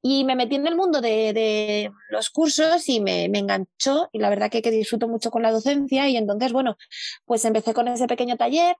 y 0.00 0.24
me 0.24 0.36
metí 0.36 0.56
en 0.56 0.66
el 0.66 0.76
mundo 0.76 1.00
de, 1.00 1.32
de 1.32 1.92
los 2.10 2.30
cursos 2.30 2.88
y 2.88 3.00
me, 3.00 3.28
me 3.28 3.38
enganchó, 3.38 4.08
y 4.12 4.18
la 4.18 4.30
verdad 4.30 4.50
que, 4.50 4.62
que 4.62 4.70
disfruto 4.70 5.08
mucho 5.08 5.30
con 5.30 5.42
la 5.42 5.50
docencia 5.50 6.08
y 6.08 6.16
entonces, 6.16 6.52
bueno, 6.52 6.76
pues 7.24 7.44
empecé 7.44 7.74
con 7.74 7.88
ese 7.88 8.06
pequeño 8.06 8.36
taller 8.36 8.76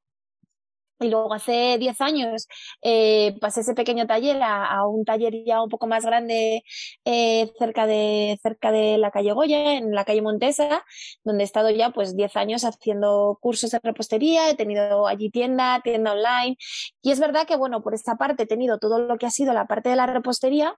y 1.02 1.11
luego 1.11 1.35
hace 1.35 1.78
10 1.78 2.00
años 2.00 2.49
eh, 2.82 3.37
pasé 3.40 3.61
ese 3.61 3.75
pequeño 3.75 4.06
taller 4.06 4.40
a, 4.42 4.87
un 4.87 5.04
taller 5.04 5.35
ya 5.44 5.62
un 5.62 5.68
poco 5.68 5.87
más 5.87 6.04
grande 6.04 6.62
eh, 7.04 7.52
cerca, 7.59 7.87
de, 7.87 8.38
cerca 8.42 8.73
de 8.73 8.99
la 8.99 9.11
calle 9.11 9.32
Goya, 9.32 9.75
en 9.75 9.92
la 9.94 10.04
calle 10.04 10.23
Montesa, 10.23 10.85
donde 11.25 11.44
he 11.44 11.47
estado 11.47 11.71
ya 11.71 11.90
pues 11.90 12.16
10 12.16 12.37
años 12.37 12.64
haciendo 12.64 13.38
cursos 13.40 13.71
de 13.71 13.80
repostería, 13.82 14.50
he 14.50 14.54
tenido 14.54 15.06
allí 15.06 15.30
tienda, 15.30 15.80
tienda 15.82 16.12
online. 16.12 16.56
Y 17.02 17.11
es 17.11 17.21
verdad 17.21 17.47
que, 17.47 17.56
bueno, 17.56 17.82
por 17.82 17.94
esta 17.94 18.16
parte 18.16 18.44
he 18.44 18.47
tenido 18.47 18.78
todo 18.78 18.99
lo 19.00 19.18
que 19.18 19.26
ha 19.26 19.30
sido 19.30 19.52
la 19.52 19.66
parte 19.66 19.90
de 19.90 19.97
la 19.97 20.06
repostería 20.06 20.76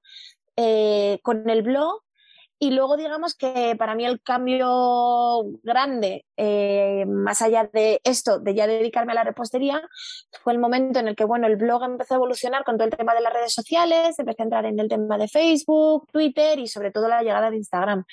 eh, 0.56 1.18
con 1.22 1.48
el 1.50 1.62
blog 1.62 2.03
Y 2.64 2.70
luego 2.70 2.96
digamos 2.96 3.34
que 3.34 3.76
para 3.78 3.94
mí 3.94 4.06
el 4.06 4.22
cambio 4.22 5.44
grande, 5.62 6.24
eh, 6.38 7.04
más 7.06 7.42
allá 7.42 7.68
de 7.70 8.00
esto, 8.04 8.38
de 8.38 8.54
ya 8.54 8.66
dedicarme 8.66 9.12
a 9.12 9.16
la 9.16 9.24
repostería, 9.24 9.82
fue 10.42 10.54
el 10.54 10.58
momento 10.58 10.98
en 10.98 11.08
el 11.08 11.14
que, 11.14 11.26
bueno, 11.26 11.46
el 11.46 11.56
blog 11.56 11.84
empezó 11.84 12.14
a 12.14 12.16
evolucionar 12.16 12.64
con 12.64 12.78
todo 12.78 12.88
el 12.88 12.96
tema 12.96 13.12
de 13.14 13.20
las 13.20 13.34
redes 13.34 13.52
sociales, 13.52 14.18
empecé 14.18 14.40
a 14.40 14.44
entrar 14.44 14.64
en 14.64 14.80
el 14.80 14.88
tema 14.88 15.18
de 15.18 15.28
Facebook, 15.28 16.08
Twitter 16.10 16.58
y 16.58 16.66
sobre 16.66 16.90
todo 16.90 17.06
la 17.06 17.22
llegada 17.22 17.50
de 17.50 17.56
Instagram, 17.58 18.04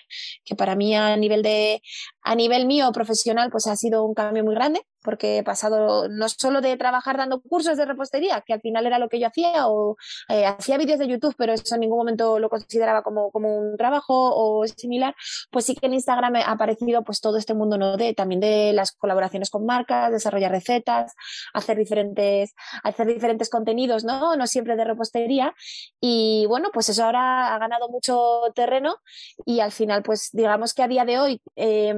que 0.44 0.54
para 0.58 0.76
mí 0.76 0.98
a 0.98 1.16
nivel 1.16 1.44
de, 1.44 1.82
a 2.22 2.36
nivel 2.36 2.66
mío 2.66 2.92
profesional, 2.92 3.52
pues 3.52 3.68
ha 3.68 3.78
sido 3.78 4.04
un 4.04 4.14
cambio 4.14 4.44
muy 4.44 4.54
grande 4.54 4.82
porque 5.04 5.40
he 5.40 5.44
pasado 5.44 6.08
no 6.10 6.30
solo 6.30 6.62
de 6.62 6.78
trabajar 6.78 7.18
dando 7.18 7.42
cursos 7.42 7.78
de 7.78 7.86
repostería, 7.86 8.42
que 8.42 8.54
al 8.54 8.62
final 8.62 8.86
era 8.86 9.00
lo 9.00 9.10
que 9.10 9.20
yo 9.20 9.28
hacía, 9.28 9.68
o 9.68 9.98
eh, 10.30 10.46
hacía 10.46 10.78
vídeos 10.78 11.00
de 11.00 11.08
YouTube, 11.08 11.36
pero 11.38 11.54
eso 11.54 11.76
en 11.76 11.82
ningún 11.82 11.98
momento 12.00 12.40
lo 12.40 12.50
consideraba 12.50 13.04
como, 13.04 13.32
como 13.32 13.58
un 13.58 13.78
trabajo 13.78 14.36
o 14.36 14.66
similar, 14.68 15.16
pues 15.50 15.66
sí 15.66 15.76
que 15.76 15.88
en 15.88 15.94
Instagram 15.94 16.36
ha 16.36 16.52
aparecido 16.52 17.04
pues 17.04 17.22
todo 17.22 17.38
este 17.38 17.54
mundo 17.54 17.78
¿no? 17.78 17.98
de, 17.98 18.14
también 18.14 18.42
de 18.42 18.74
las 18.74 18.92
colaboraciones 18.92 19.50
con 19.50 19.66
marcas, 19.66 20.12
desarrollar 20.12 20.52
recetas, 20.52 21.14
hacer 21.54 21.78
diferentes, 21.78 22.54
hacer 22.84 23.08
diferentes 23.08 23.50
contenidos, 23.50 24.04
¿no? 24.04 24.36
no 24.36 24.48
siempre 24.48 24.76
de 24.76 24.86
repostería. 24.86 25.54
Y 26.00 26.46
bueno, 26.48 26.70
pues 26.74 26.90
eso 26.90 27.04
ahora 27.04 27.54
ha 27.54 27.58
ganado 27.60 27.90
mucho 27.90 28.42
terreno 28.56 28.98
y 29.46 29.60
al 29.60 29.72
final, 29.72 30.04
pues 30.04 30.30
digamos 30.34 30.74
que 30.74 30.84
a 30.84 30.88
día 30.88 31.06
de 31.06 31.20
hoy... 31.20 31.42
Eh, 31.56 31.96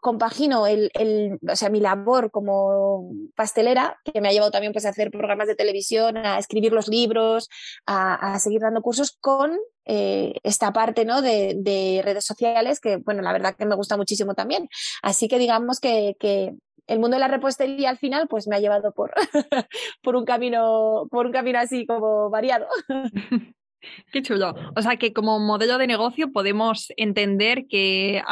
compagino 0.00 0.66
el, 0.66 0.90
o 1.48 1.56
sea, 1.56 1.68
mi 1.68 1.80
labor 1.80 2.30
como 2.30 3.10
pastelera, 3.34 4.00
que 4.04 4.20
me 4.20 4.28
ha 4.28 4.32
llevado 4.32 4.50
también 4.50 4.72
pues, 4.72 4.86
a 4.86 4.90
hacer 4.90 5.10
programas 5.10 5.48
de 5.48 5.54
televisión, 5.54 6.16
a 6.16 6.38
escribir 6.38 6.72
los 6.72 6.88
libros, 6.88 7.48
a, 7.86 8.38
seguir 8.38 8.60
dando 8.60 8.82
cursos 8.82 9.16
con 9.20 9.58
eh, 9.84 10.34
esta 10.42 10.72
parte 10.72 11.04
¿no? 11.04 11.22
de, 11.22 12.00
redes 12.04 12.24
sociales, 12.24 12.80
que 12.80 12.96
bueno, 12.98 13.22
la 13.22 13.32
verdad 13.32 13.54
que 13.56 13.66
me 13.66 13.74
gusta 13.74 13.96
muchísimo 13.96 14.34
también. 14.34 14.68
Así 15.02 15.28
que 15.28 15.38
digamos 15.38 15.80
que, 15.80 16.16
el 16.88 17.00
mundo 17.00 17.16
de 17.16 17.20
la 17.20 17.26
repostería 17.26 17.90
al 17.90 17.98
final 17.98 18.28
pues 18.28 18.46
me 18.46 18.54
ha 18.54 18.60
llevado 18.60 18.92
por, 18.92 19.12
por, 20.02 20.14
un, 20.14 20.24
camino, 20.24 21.08
por 21.10 21.26
un 21.26 21.32
camino 21.32 21.58
así 21.58 21.84
como 21.84 22.30
variado. 22.30 22.68
Qué 24.12 24.22
chulo. 24.22 24.54
O 24.76 24.82
sea 24.82 24.96
que 24.96 25.12
como 25.12 25.40
modelo 25.40 25.78
de 25.78 25.86
negocio 25.86 26.32
podemos 26.32 26.92
entender 26.96 27.66
que... 27.68 28.22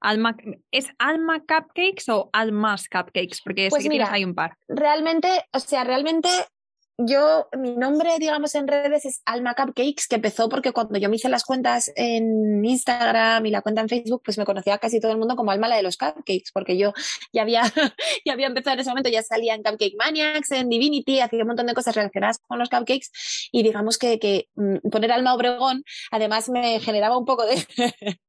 Alma, 0.00 0.36
¿Es 0.70 0.86
Alma 0.98 1.40
Cupcakes 1.40 2.08
o 2.10 2.30
Almas 2.32 2.88
Cupcakes? 2.88 3.40
Porque 3.42 3.68
pues 3.70 3.88
mira, 3.88 4.12
hay 4.12 4.24
un 4.24 4.34
par. 4.34 4.56
Realmente, 4.68 5.28
o 5.52 5.58
sea, 5.58 5.84
realmente 5.84 6.28
yo, 6.98 7.48
mi 7.52 7.76
nombre, 7.76 8.16
digamos, 8.18 8.54
en 8.54 8.66
redes 8.66 9.04
es 9.04 9.20
Alma 9.26 9.54
Cupcakes, 9.54 10.06
que 10.08 10.16
empezó 10.16 10.48
porque 10.48 10.72
cuando 10.72 10.98
yo 10.98 11.10
me 11.10 11.16
hice 11.16 11.28
las 11.28 11.44
cuentas 11.44 11.92
en 11.94 12.64
Instagram 12.64 13.44
y 13.44 13.50
la 13.50 13.60
cuenta 13.60 13.82
en 13.82 13.88
Facebook, 13.90 14.22
pues 14.24 14.38
me 14.38 14.46
conocía 14.46 14.78
casi 14.78 14.98
todo 14.98 15.12
el 15.12 15.18
mundo 15.18 15.36
como 15.36 15.50
Alma 15.50 15.68
la 15.68 15.76
de 15.76 15.82
los 15.82 15.98
Cupcakes, 15.98 16.50
porque 16.54 16.78
yo 16.78 16.94
ya 17.34 17.42
había, 17.42 17.62
ya 18.24 18.32
había 18.32 18.46
empezado 18.46 18.74
en 18.74 18.80
ese 18.80 18.88
momento, 18.88 19.10
ya 19.10 19.22
salía 19.22 19.54
en 19.54 19.62
Cupcake 19.62 19.96
Maniacs, 19.98 20.52
en 20.52 20.70
Divinity, 20.70 21.20
hacía 21.20 21.42
un 21.42 21.48
montón 21.48 21.66
de 21.66 21.74
cosas 21.74 21.94
relacionadas 21.94 22.38
con 22.38 22.58
los 22.58 22.70
cupcakes 22.70 23.08
y 23.52 23.62
digamos 23.62 23.98
que, 23.98 24.18
que 24.18 24.48
mm, 24.54 24.88
poner 24.90 25.12
Alma 25.12 25.34
Obregón 25.34 25.84
además 26.10 26.48
me 26.48 26.80
generaba 26.80 27.18
un 27.18 27.26
poco 27.26 27.44
de, 27.44 27.56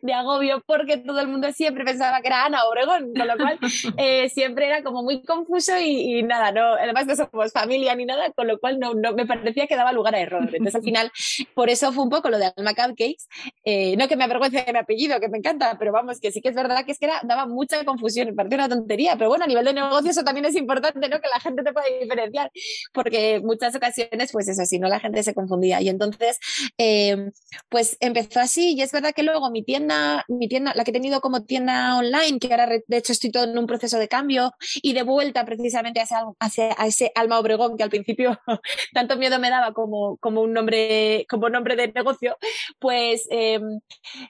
de 0.00 0.12
agobio 0.12 0.62
porque 0.66 0.98
todo 0.98 1.20
el 1.20 1.28
mundo 1.28 1.52
siempre 1.52 1.84
pensaba 1.84 2.20
que 2.20 2.28
era 2.28 2.44
Ana 2.44 2.64
Obregón, 2.64 3.12
con 3.14 3.26
lo 3.26 3.36
cual 3.36 3.58
eh, 3.98 4.28
siempre 4.28 4.66
era 4.66 4.82
como 4.82 5.02
muy 5.02 5.22
confuso 5.22 5.78
y, 5.78 6.22
nada, 6.22 6.52
no, 6.52 6.74
además 6.74 7.06
no 7.06 7.16
somos 7.16 7.52
familia 7.52 7.94
ni 7.94 8.04
nada, 8.04 8.30
con 8.32 8.46
lo 8.46 8.58
cual 8.58 8.78
no, 8.78 8.94
no, 8.94 9.12
me 9.12 9.26
parecía 9.26 9.66
que 9.66 9.76
daba 9.76 9.92
lugar 9.92 10.14
a 10.14 10.20
error. 10.20 10.48
Entonces 10.52 10.74
al 10.74 10.82
final, 10.82 11.12
por 11.54 11.70
eso 11.70 11.92
fue 11.92 12.04
un 12.04 12.10
poco 12.10 12.30
lo 12.30 12.38
de 12.38 12.52
Alma 12.56 12.74
Cupcakes, 12.74 13.28
eh, 13.64 13.96
no 13.96 14.08
que 14.08 14.16
me 14.16 14.24
avergüence 14.24 14.62
de 14.64 14.72
mi 14.72 14.78
apellido, 14.78 15.20
que 15.20 15.28
me 15.28 15.38
encanta, 15.38 15.76
pero 15.78 15.92
vamos, 15.92 16.20
que 16.20 16.30
sí 16.32 16.40
que 16.40 16.48
es 16.48 16.54
verdad 16.54 16.84
que 16.84 16.92
es 16.92 16.98
que 16.98 17.06
era, 17.06 17.20
daba 17.22 17.46
mucha 17.46 17.84
confusión, 17.84 18.28
me 18.28 18.34
pareció 18.34 18.56
una 18.56 18.68
tontería, 18.68 19.16
pero 19.16 19.28
bueno, 19.28 19.44
a 19.44 19.46
nivel 19.46 19.64
de 19.64 19.74
negocio 19.74 20.10
eso 20.10 20.24
también 20.24 20.44
es 20.46 20.56
importante, 20.56 21.08
¿no? 21.08 21.20
Que 21.20 21.28
la 21.32 21.40
gente 21.40 21.62
te 21.62 21.72
pueda 21.72 21.86
diferenciar, 22.00 22.50
porque 22.92 23.40
muchas 23.42 23.74
ocasiones, 23.74 24.32
pues 24.32 24.48
eso, 24.48 24.64
si 24.64 24.78
no 24.78 24.88
la 24.88 25.00
gente 25.00 25.22
se 25.22 25.34
confundía. 25.34 25.80
Y 25.80 25.88
entonces, 25.88 26.38
eh, 26.78 27.30
pues 27.68 27.96
empezó 28.00 28.40
así 28.40 28.74
y 28.74 28.82
es 28.82 28.92
verdad 28.92 29.12
que 29.14 29.22
luego 29.22 29.50
mi 29.52 29.62
tienda, 29.62 30.24
mi 30.28 30.48
tienda, 30.48 30.72
la 30.74 30.84
que 30.84 30.90
he 30.90 30.94
tenido 30.94 31.20
como 31.20 31.44
tienda 31.44 31.96
online, 31.96 32.38
que 32.38 32.50
ahora 32.50 32.66
de 32.66 32.96
hecho 32.96 33.12
estoy 33.12 33.30
todo 33.30 33.44
en 33.44 33.56
un 33.56 33.66
proceso 33.66 33.98
de 33.98 34.08
cambio 34.08 34.52
y 34.82 34.92
de 34.92 35.02
vuelta 35.02 35.44
precisamente 35.44 36.00
a 36.00 36.46
ese, 36.46 36.70
a 36.76 36.86
ese 36.86 37.12
Alma 37.14 37.38
Obregón 37.38 37.76
que 37.76 37.82
al 37.82 37.90
principio 37.90 38.38
tanto 38.92 39.16
miedo 39.16 39.38
me 39.38 39.50
daba 39.50 39.72
como, 39.72 40.16
como 40.16 40.40
un 40.40 40.52
nombre, 40.52 41.26
como 41.28 41.48
nombre 41.48 41.76
de 41.76 41.92
negocio, 41.92 42.36
pues 42.78 43.26
em, 43.30 43.80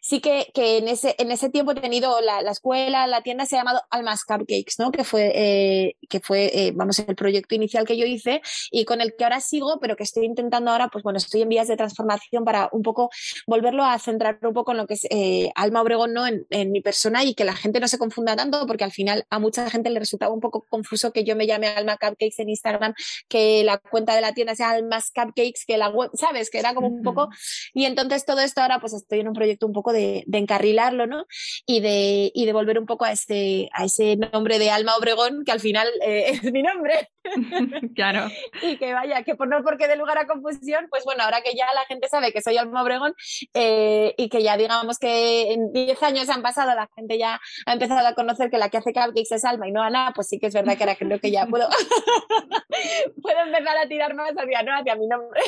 sí 0.01 0.21
que, 0.21 0.51
que, 0.53 0.79
en, 0.79 0.89
ese, 0.89 1.15
en 1.19 1.31
ese 1.31 1.49
tiempo 1.51 1.73
he 1.73 1.77
tenido 1.77 2.21
la, 2.21 2.43
la, 2.43 2.51
escuela, 2.51 3.07
la 3.07 3.23
tienda 3.23 3.47
se 3.47 3.57
ha 3.57 3.61
llamado 3.61 3.83
Almas 3.91 4.25
Cupcakes, 4.25 4.75
¿no? 4.79 4.91
que 4.91 5.05
fue, 5.05 5.33
eh, 5.35 5.97
que 6.09 6.21
fue 6.21 6.51
eh, 6.55 6.73
vamos, 6.75 6.99
el 6.99 7.15
proyecto 7.15 7.55
inicial 7.55 7.87
que 7.87 7.97
yo 7.97 8.05
hice 8.07 8.43
y 8.71 8.85
con 8.85 9.01
el 9.01 9.15
que 9.17 9.25
ahora 9.25 9.41
sigo, 9.41 9.79
pero 9.81 9.97
que 9.97 10.03
estoy 10.03 10.25
intentando 10.25 10.71
ahora, 10.71 10.89
pues 10.89 11.03
bueno, 11.03 11.19
estoy 11.19 11.43
en 11.43 11.49
vías 11.49 11.69
de 11.69 11.77
transformación 11.77 12.45
para 12.45 12.69
un 12.73 12.83
poco 12.83 13.11
volverlo 13.47 13.85
a 13.85 13.99
centrar 13.99 14.39
un 14.43 14.55
poco 14.55 14.73
en 14.73 14.79
lo 14.79 14.87
que 14.87 14.95
es 14.95 15.07
eh, 15.15 15.53
Alma 15.57 15.83
Obregón 15.83 16.15
no 16.15 16.25
en, 16.27 16.73
mi 16.73 16.81
persona 16.81 17.23
y 17.23 17.35
que 17.35 17.45
la 17.45 17.55
gente 17.55 17.81
no 17.81 17.89
se 17.89 17.99
confunda 17.99 18.35
tanto 18.35 18.67
porque 18.67 18.85
al 18.85 18.93
final 18.93 19.27
a 19.29 19.39
mucha 19.39 19.69
gente 19.69 19.91
le 19.91 19.99
resultaba 19.99 20.33
un 20.33 20.41
poco 20.41 20.65
confuso 20.71 21.13
que 21.13 21.23
yo 21.23 21.37
me 21.37 21.47
llame 21.47 21.67
Alma 21.67 21.99
Cupcakes 21.99 22.39
en 22.39 22.49
Instagram, 22.49 22.95
que 23.29 23.63
la 23.63 23.77
cuenta 23.77 24.15
de 24.15 24.23
la 24.23 24.33
tienda 24.33 24.55
sea 24.55 24.71
Almas 24.71 25.11
Cupcakes, 25.15 25.67
que 25.67 25.77
la 25.77 25.91
web, 25.91 26.11
¿sabes? 26.15 26.49
Que 26.49 26.61
era 26.61 26.73
como 26.73 26.87
un 26.87 27.03
poco... 27.03 27.29
Y 27.75 27.85
entonces 27.85 28.25
todo 28.25 28.41
esto 28.41 28.63
ahora 28.63 28.81
pues 28.81 28.95
estoy 28.95 29.21
en 29.21 29.29
un 29.29 29.35
proyecto 29.35 29.67
un 29.67 29.75
poco 29.75 29.93
de, 29.93 30.25
encarrilarlo, 30.33 31.07
¿no? 31.07 31.27
Y 31.67 31.81
de, 31.81 32.33
y 32.35 32.47
de 32.47 32.53
volver 32.55 32.79
un 32.79 32.87
poco 32.87 33.05
a 33.05 33.13
ese, 33.13 33.69
a 33.75 33.85
ese 33.85 34.17
nombre 34.17 34.59
de 34.59 34.71
Alma 34.71 34.97
Obregón, 34.97 35.45
que 35.45 35.53
al 35.53 35.61
final 35.61 35.89
eh, 36.03 36.25
es 36.43 36.53
mi 36.53 36.63
nombre. 36.63 37.12
claro. 37.95 38.29
y 38.63 38.77
que 38.77 38.93
vaya, 38.93 39.23
que 39.23 39.35
por 39.35 39.49
no 39.49 39.63
porque 39.63 39.89
dé 39.89 39.97
lugar 39.97 40.19
a 40.19 40.27
confusión, 40.27 40.87
pues 40.91 41.05
bueno, 41.05 41.23
ahora 41.23 41.43
que 41.43 41.55
ya 41.57 41.67
la 41.75 41.85
gente 41.87 42.09
sabe 42.09 42.33
que 42.33 42.43
soy 42.43 42.57
Alma 42.57 42.83
Obregón 42.83 43.15
eh, 43.55 44.15
y 44.17 44.29
que 44.29 44.43
ya 44.43 44.57
digamos 44.57 44.99
que 44.99 45.53
en 45.53 45.73
10 45.73 46.03
años 46.03 46.29
han 46.29 46.43
pasado, 46.43 46.75
la 46.75 46.89
gente 46.95 47.19
ya 47.19 47.41
ha 47.67 47.73
empezado 47.73 48.07
a 48.07 48.15
conocer 48.15 48.51
que 48.51 48.59
la 48.59 48.69
que 48.69 48.79
hace 48.79 48.93
cupcakes 48.93 49.35
es 49.35 49.45
Alma 49.45 49.69
y 49.69 49.73
no 49.73 49.83
Ana, 49.83 50.13
pues 50.15 50.29
sí 50.29 50.39
que 50.39 50.47
es 50.47 50.55
verdad 50.55 50.77
que 50.77 50.85
ahora 50.85 50.97
creo 50.97 51.19
que 51.21 51.31
ya 51.31 51.47
puedo, 51.47 51.69
puedo 53.23 53.41
empezar 53.41 53.77
a 53.77 53.89
tirar 53.89 54.15
más 54.15 54.33
hacia, 54.33 54.63
¿no? 54.63 54.77
hacia 54.77 54.97
mi 54.97 55.07
nombre. 55.07 55.41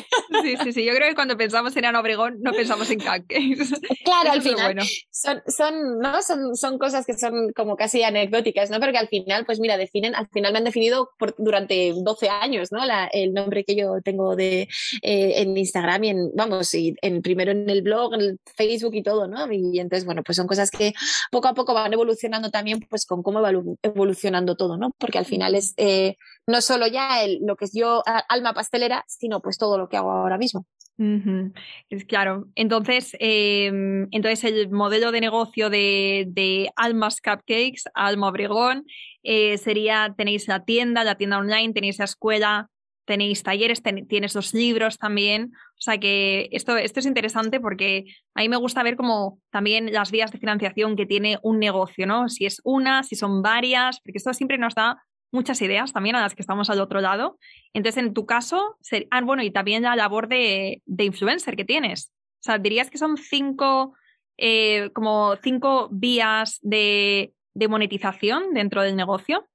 sí, 0.43 0.57
sí, 0.63 0.73
sí, 0.73 0.85
yo 0.85 0.95
creo 0.95 1.09
que 1.09 1.15
cuando 1.15 1.37
pensamos 1.37 1.77
en 1.77 1.85
Ana 1.85 2.01
Obregón 2.01 2.39
no 2.41 2.53
pensamos 2.53 2.91
en 2.91 2.99
cupcakes. 2.99 3.75
Claro, 4.05 4.33
al 4.33 4.43
final 4.43 4.77
son, 5.11 5.43
son, 5.47 5.99
¿no? 5.99 6.23
son, 6.23 6.57
son 6.57 6.79
cosas 6.79 7.07
que 7.07 7.15
son 7.15 7.53
como 7.55 7.77
casi 7.77 8.03
anecdóticas, 8.03 8.71
¿no? 8.71 8.81
Porque 8.81 8.99
al 8.99 9.09
final, 9.09 9.45
pues 9.47 9.61
mira, 9.61 9.77
definen, 9.77 10.15
al 10.15 10.29
final 10.29 10.53
me 10.53 10.59
han 10.59 10.65
definido 10.65 11.11
por, 11.19 11.35
durante 11.39 11.64
12 11.67 12.29
años, 12.29 12.73
¿no? 12.73 12.85
La, 12.85 13.07
el 13.07 13.33
nombre 13.33 13.65
que 13.65 13.77
yo 13.77 14.01
tengo 14.03 14.37
de, 14.37 14.69
eh, 15.03 15.33
en 15.37 15.57
Instagram 15.57 16.05
y 16.05 16.09
en, 16.11 16.31
vamos, 16.35 16.75
y 16.75 16.95
en, 17.03 17.23
primero 17.23 17.53
en 17.53 17.69
el 17.69 17.83
blog, 17.83 18.15
en 18.15 18.21
el 18.21 18.41
Facebook 18.57 18.95
y 18.95 19.03
todo, 19.03 19.27
¿no? 19.27 19.51
Y 19.53 19.79
entonces, 19.79 20.05
bueno, 20.05 20.23
pues 20.23 20.37
son 20.37 20.47
cosas 20.47 20.71
que 20.71 20.93
poco 21.31 21.49
a 21.49 21.55
poco 21.55 21.75
van 21.75 21.93
evolucionando 21.93 22.51
también, 22.51 22.81
pues 22.89 23.07
con 23.07 23.23
cómo 23.23 23.43
evolucionando 23.83 24.57
todo, 24.57 24.77
¿no? 24.77 24.93
Porque 24.99 25.19
al 25.19 25.27
final 25.27 25.55
es 25.55 25.75
eh, 25.77 26.17
no 26.47 26.61
solo 26.61 26.87
ya 26.87 27.23
el, 27.23 27.41
lo 27.43 27.57
que 27.57 27.65
es 27.65 27.73
yo, 27.73 28.03
alma 28.29 28.53
pastelera, 28.53 29.05
sino 29.09 29.41
pues 29.41 29.59
todo 29.59 29.79
lo 29.79 29.89
que 29.89 29.97
hago 29.97 30.11
ahora 30.11 30.39
mismo. 30.39 30.67
Es 30.97 32.05
claro. 32.05 32.47
Entonces, 32.55 33.17
em, 33.19 34.07
entonces 34.13 34.45
el 34.45 34.71
modelo 34.71 35.11
de 35.11 35.21
negocio 35.21 35.69
de, 35.69 36.71
Almas 36.77 37.21
Cupcakes, 37.21 37.85
Alma 37.95 38.29
Obregón, 38.29 38.85
eh, 39.23 39.59
sería, 39.59 40.15
tenéis 40.17 40.47
la 40.47 40.65
tienda, 40.65 41.03
la 41.03 41.17
tienda 41.17 41.39
online, 41.39 41.73
tenéis 41.73 41.99
la 41.99 42.05
escuela, 42.05 42.69
tenéis 43.05 43.43
talleres, 43.43 43.83
tienes 44.09 44.35
los 44.35 44.55
libros 44.55 44.99
también. 44.99 45.53
O 45.79 45.81
sea 45.81 45.99
que 45.99 46.49
esto, 46.53 46.77
esto 46.77 47.01
es 47.01 47.07
interesante 47.07 47.61
porque 47.61 48.05
a 48.35 48.43
mí 48.43 48.49
me 48.49 48.57
gusta 48.57 48.83
ver 48.83 48.97
como 48.97 49.41
también 49.51 49.93
las 49.93 50.11
vías 50.11 50.31
de 50.31 50.39
financiación 50.39 50.97
que 50.97 51.07
tiene 51.07 51.39
un 51.43 51.59
negocio, 51.59 52.07
¿no? 52.07 52.29
Si 52.29 52.47
es 52.47 52.61
una, 52.65 53.03
si 53.03 53.17
son 53.17 53.43
varias, 53.43 54.01
porque 54.01 54.19
esto 54.19 54.33
siempre 54.33 54.59
nos 54.59 54.75
da 54.75 55.03
muchas 55.35 55.61
ideas 55.61 55.93
también 55.93 56.17
a 56.17 56.23
las 56.23 56.35
que 56.35 56.43
estamos 56.43 56.71
al 56.71 56.81
otro 56.81 57.01
lado. 57.01 57.39
Entonces, 57.75 58.03
en 58.03 58.15
tu 58.15 58.25
caso, 58.25 58.79
ah, 59.11 59.21
bueno, 59.23 59.43
y 59.43 59.51
también 59.51 59.83
la 59.83 59.97
labor 59.97 60.29
de, 60.29 60.83
influencer 60.99 61.57
que 61.57 61.65
tienes. 61.65 62.13
O 62.41 62.45
sea, 62.45 62.59
dirías 62.59 62.89
que 62.89 62.99
son 62.99 63.17
cinco, 63.17 63.95
eh, 64.39 64.91
como 64.95 65.37
cinco 65.43 65.89
vías 65.91 66.59
de, 66.63 67.35
de 67.53 67.69
monetización 67.69 68.55
dentro 68.55 68.83
del 68.83 68.97
negocio. 68.97 69.47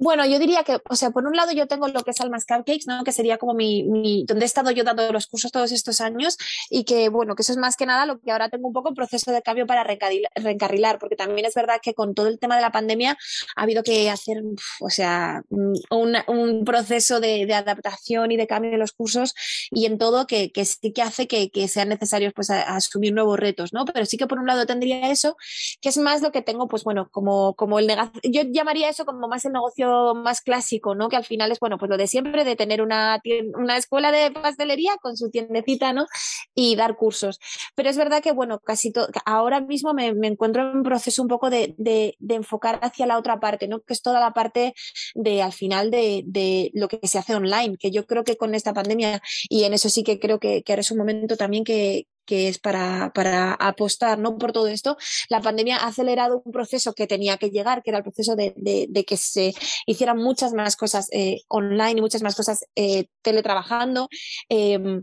Bueno, 0.00 0.24
yo 0.24 0.38
diría 0.38 0.64
que, 0.64 0.78
o 0.88 0.96
sea, 0.96 1.10
por 1.10 1.26
un 1.26 1.36
lado 1.36 1.52
yo 1.52 1.66
tengo 1.66 1.86
lo 1.86 2.02
que 2.02 2.12
es 2.12 2.20
Almas 2.22 2.46
Cupcakes, 2.46 2.86
¿no? 2.86 3.04
Que 3.04 3.12
sería 3.12 3.36
como 3.36 3.52
mi, 3.52 3.82
mi, 3.84 4.24
donde 4.24 4.46
he 4.46 4.46
estado 4.46 4.70
yo 4.70 4.82
dando 4.82 5.12
los 5.12 5.26
cursos 5.26 5.52
todos 5.52 5.72
estos 5.72 6.00
años 6.00 6.38
y 6.70 6.84
que, 6.84 7.10
bueno, 7.10 7.34
que 7.34 7.42
eso 7.42 7.52
es 7.52 7.58
más 7.58 7.76
que 7.76 7.84
nada 7.84 8.06
lo 8.06 8.18
que 8.18 8.32
ahora 8.32 8.48
tengo 8.48 8.66
un 8.66 8.72
poco 8.72 8.88
en 8.88 8.94
proceso 8.94 9.30
de 9.30 9.42
cambio 9.42 9.66
para 9.66 9.84
reencarrilar, 9.84 10.98
porque 10.98 11.16
también 11.16 11.46
es 11.46 11.54
verdad 11.54 11.80
que 11.82 11.92
con 11.92 12.14
todo 12.14 12.28
el 12.28 12.38
tema 12.38 12.56
de 12.56 12.62
la 12.62 12.72
pandemia 12.72 13.18
ha 13.56 13.62
habido 13.62 13.82
que 13.82 14.08
hacer, 14.08 14.42
o 14.80 14.88
sea, 14.88 15.42
un, 15.50 16.16
un 16.28 16.64
proceso 16.64 17.20
de, 17.20 17.52
adaptación 17.52 18.32
y 18.32 18.38
de 18.38 18.46
cambio 18.46 18.70
de 18.70 18.78
los 18.78 18.92
cursos 18.92 19.34
y 19.70 19.84
en 19.84 19.98
todo 19.98 20.26
que, 20.26 20.50
que 20.50 20.64
sí 20.64 20.92
que 20.94 21.02
hace 21.02 21.28
que, 21.28 21.50
que 21.50 21.68
sean 21.68 21.90
necesarios 21.90 22.32
pues 22.34 22.48
asumir 22.48 23.12
nuevos 23.12 23.38
retos, 23.38 23.74
¿no? 23.74 23.84
Pero 23.84 24.06
sí 24.06 24.16
que 24.16 24.26
por 24.26 24.38
un 24.38 24.46
lado 24.46 24.64
tendría 24.64 25.10
eso, 25.10 25.36
que 25.82 25.90
es 25.90 25.98
más 25.98 26.22
lo 26.22 26.32
que 26.32 26.40
tengo, 26.40 26.68
pues 26.68 26.84
bueno, 26.84 27.10
como, 27.10 27.54
como 27.54 27.78
el 27.78 27.86
negocio, 27.86 28.18
yo 28.24 28.42
llamaría 28.50 28.88
eso 28.88 29.04
como 29.04 29.28
más 29.28 29.44
el 29.44 29.52
negocio 29.52 29.89
más 30.14 30.40
clásico, 30.40 30.94
¿no? 30.94 31.08
Que 31.08 31.16
al 31.16 31.24
final 31.24 31.52
es, 31.52 31.58
bueno, 31.60 31.78
pues 31.78 31.88
lo 31.90 31.96
de 31.96 32.06
siempre, 32.06 32.44
de 32.44 32.56
tener 32.56 32.82
una, 32.82 33.20
una 33.54 33.76
escuela 33.76 34.12
de 34.12 34.30
pastelería 34.30 34.96
con 35.00 35.16
su 35.16 35.30
tiendecita, 35.30 35.92
¿no? 35.92 36.06
Y 36.54 36.76
dar 36.76 36.96
cursos. 36.96 37.38
Pero 37.74 37.90
es 37.90 37.96
verdad 37.96 38.22
que, 38.22 38.32
bueno, 38.32 38.60
casi 38.60 38.92
todo, 38.92 39.08
ahora 39.24 39.60
mismo 39.60 39.94
me, 39.94 40.14
me, 40.14 40.28
encuentro 40.28 40.62
en 40.62 40.78
un 40.78 40.82
proceso 40.82 41.22
un 41.22 41.28
poco 41.28 41.50
de, 41.50 41.74
de, 41.78 42.16
de, 42.18 42.34
enfocar 42.34 42.78
hacia 42.82 43.06
la 43.06 43.18
otra 43.18 43.40
parte, 43.40 43.68
¿no? 43.68 43.80
Que 43.80 43.94
es 43.94 44.02
toda 44.02 44.20
la 44.20 44.32
parte 44.32 44.74
de, 45.14 45.42
al 45.42 45.52
final, 45.52 45.90
de, 45.90 46.22
de, 46.26 46.70
lo 46.74 46.88
que 46.88 47.00
se 47.06 47.18
hace 47.18 47.34
online, 47.34 47.76
que 47.78 47.90
yo 47.90 48.06
creo 48.06 48.24
que 48.24 48.36
con 48.36 48.54
esta 48.54 48.74
pandemia, 48.74 49.20
y 49.48 49.64
en 49.64 49.74
eso 49.74 49.88
sí 49.88 50.02
que 50.02 50.18
creo 50.18 50.38
que, 50.38 50.62
que 50.62 50.72
ahora 50.72 50.80
es 50.80 50.90
un 50.90 50.98
momento 50.98 51.36
también 51.36 51.64
que, 51.64 52.06
que 52.24 52.48
es 52.48 52.58
para, 52.58 53.12
para, 53.14 53.54
apostar 53.54 54.18
¿no? 54.18 54.38
por 54.38 54.52
todo 54.52 54.66
esto, 54.66 54.96
la 55.28 55.40
pandemia 55.40 55.78
ha 55.78 55.88
acelerado 55.88 56.42
un 56.44 56.52
proceso 56.52 56.92
que 56.92 57.06
tenía 57.06 57.36
que 57.36 57.50
llegar, 57.50 57.82
que 57.82 57.90
era 57.90 57.98
el 57.98 58.04
proceso 58.04 58.36
de, 58.36 58.54
de, 58.56 59.04
que 59.04 59.16
se 59.16 59.54
hicieran 59.86 60.18
muchas 60.18 60.52
más 60.52 60.76
cosas 60.76 61.08
eh, 61.12 61.40
online 61.48 61.98
y 61.98 62.00
muchas 62.00 62.22
más 62.22 62.36
cosas 62.36 62.64
eh, 62.76 63.06
teletrabajando. 63.22 64.08
Eh, 64.48 65.02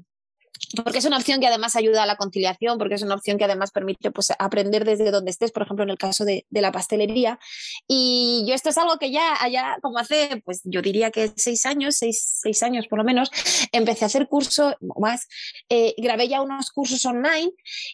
porque 0.84 1.00
es 1.00 1.06
una 1.06 1.18
opción 1.18 1.40
que 1.40 1.48
además 1.48 1.76
ayuda 1.76 2.04
a 2.04 2.06
la 2.06 2.18
conciliación, 2.18 2.78
porque 2.78 2.96
es 2.96 3.02
una 3.02 3.16
opción 3.16 3.38
que 3.38 3.46
además 3.46 3.72
permite 3.72 4.12
pues, 4.12 4.32
aprender 4.38 4.86
desde 4.86 5.12
donde 5.12 5.32
estés, 5.32 5.52
por 5.52 5.64
ejemplo, 5.64 5.84
en 5.84 5.90
el 5.90 5.98
caso 5.98 6.26
de, 6.26 6.46
de, 6.50 6.62
la 6.62 6.72
pastelería. 6.72 7.40
Y 7.88 8.46
yo 8.48 8.54
esto 8.54 8.70
es 8.70 8.78
algo 8.78 8.98
que 8.98 9.12
ya, 9.12 9.36
ya 9.50 9.78
como 9.82 9.98
hace, 9.98 10.42
pues 10.46 10.62
yo 10.64 10.82
diría 10.82 11.12
que 11.12 11.32
seis 11.36 11.66
años, 11.66 11.96
seis, 11.96 12.40
seis 12.42 12.64
años 12.64 12.88
por 12.88 13.00
lo 13.00 13.06
menos, 13.06 13.32
empecé 13.72 14.06
a 14.06 14.08
hacer 14.08 14.28
cursos, 14.28 14.76
más, 15.00 15.28
eh, 15.70 15.94
grabé 15.98 16.28
ya 16.28 16.42
unos 16.42 16.72
cursos 16.72 17.06
online 17.06 17.52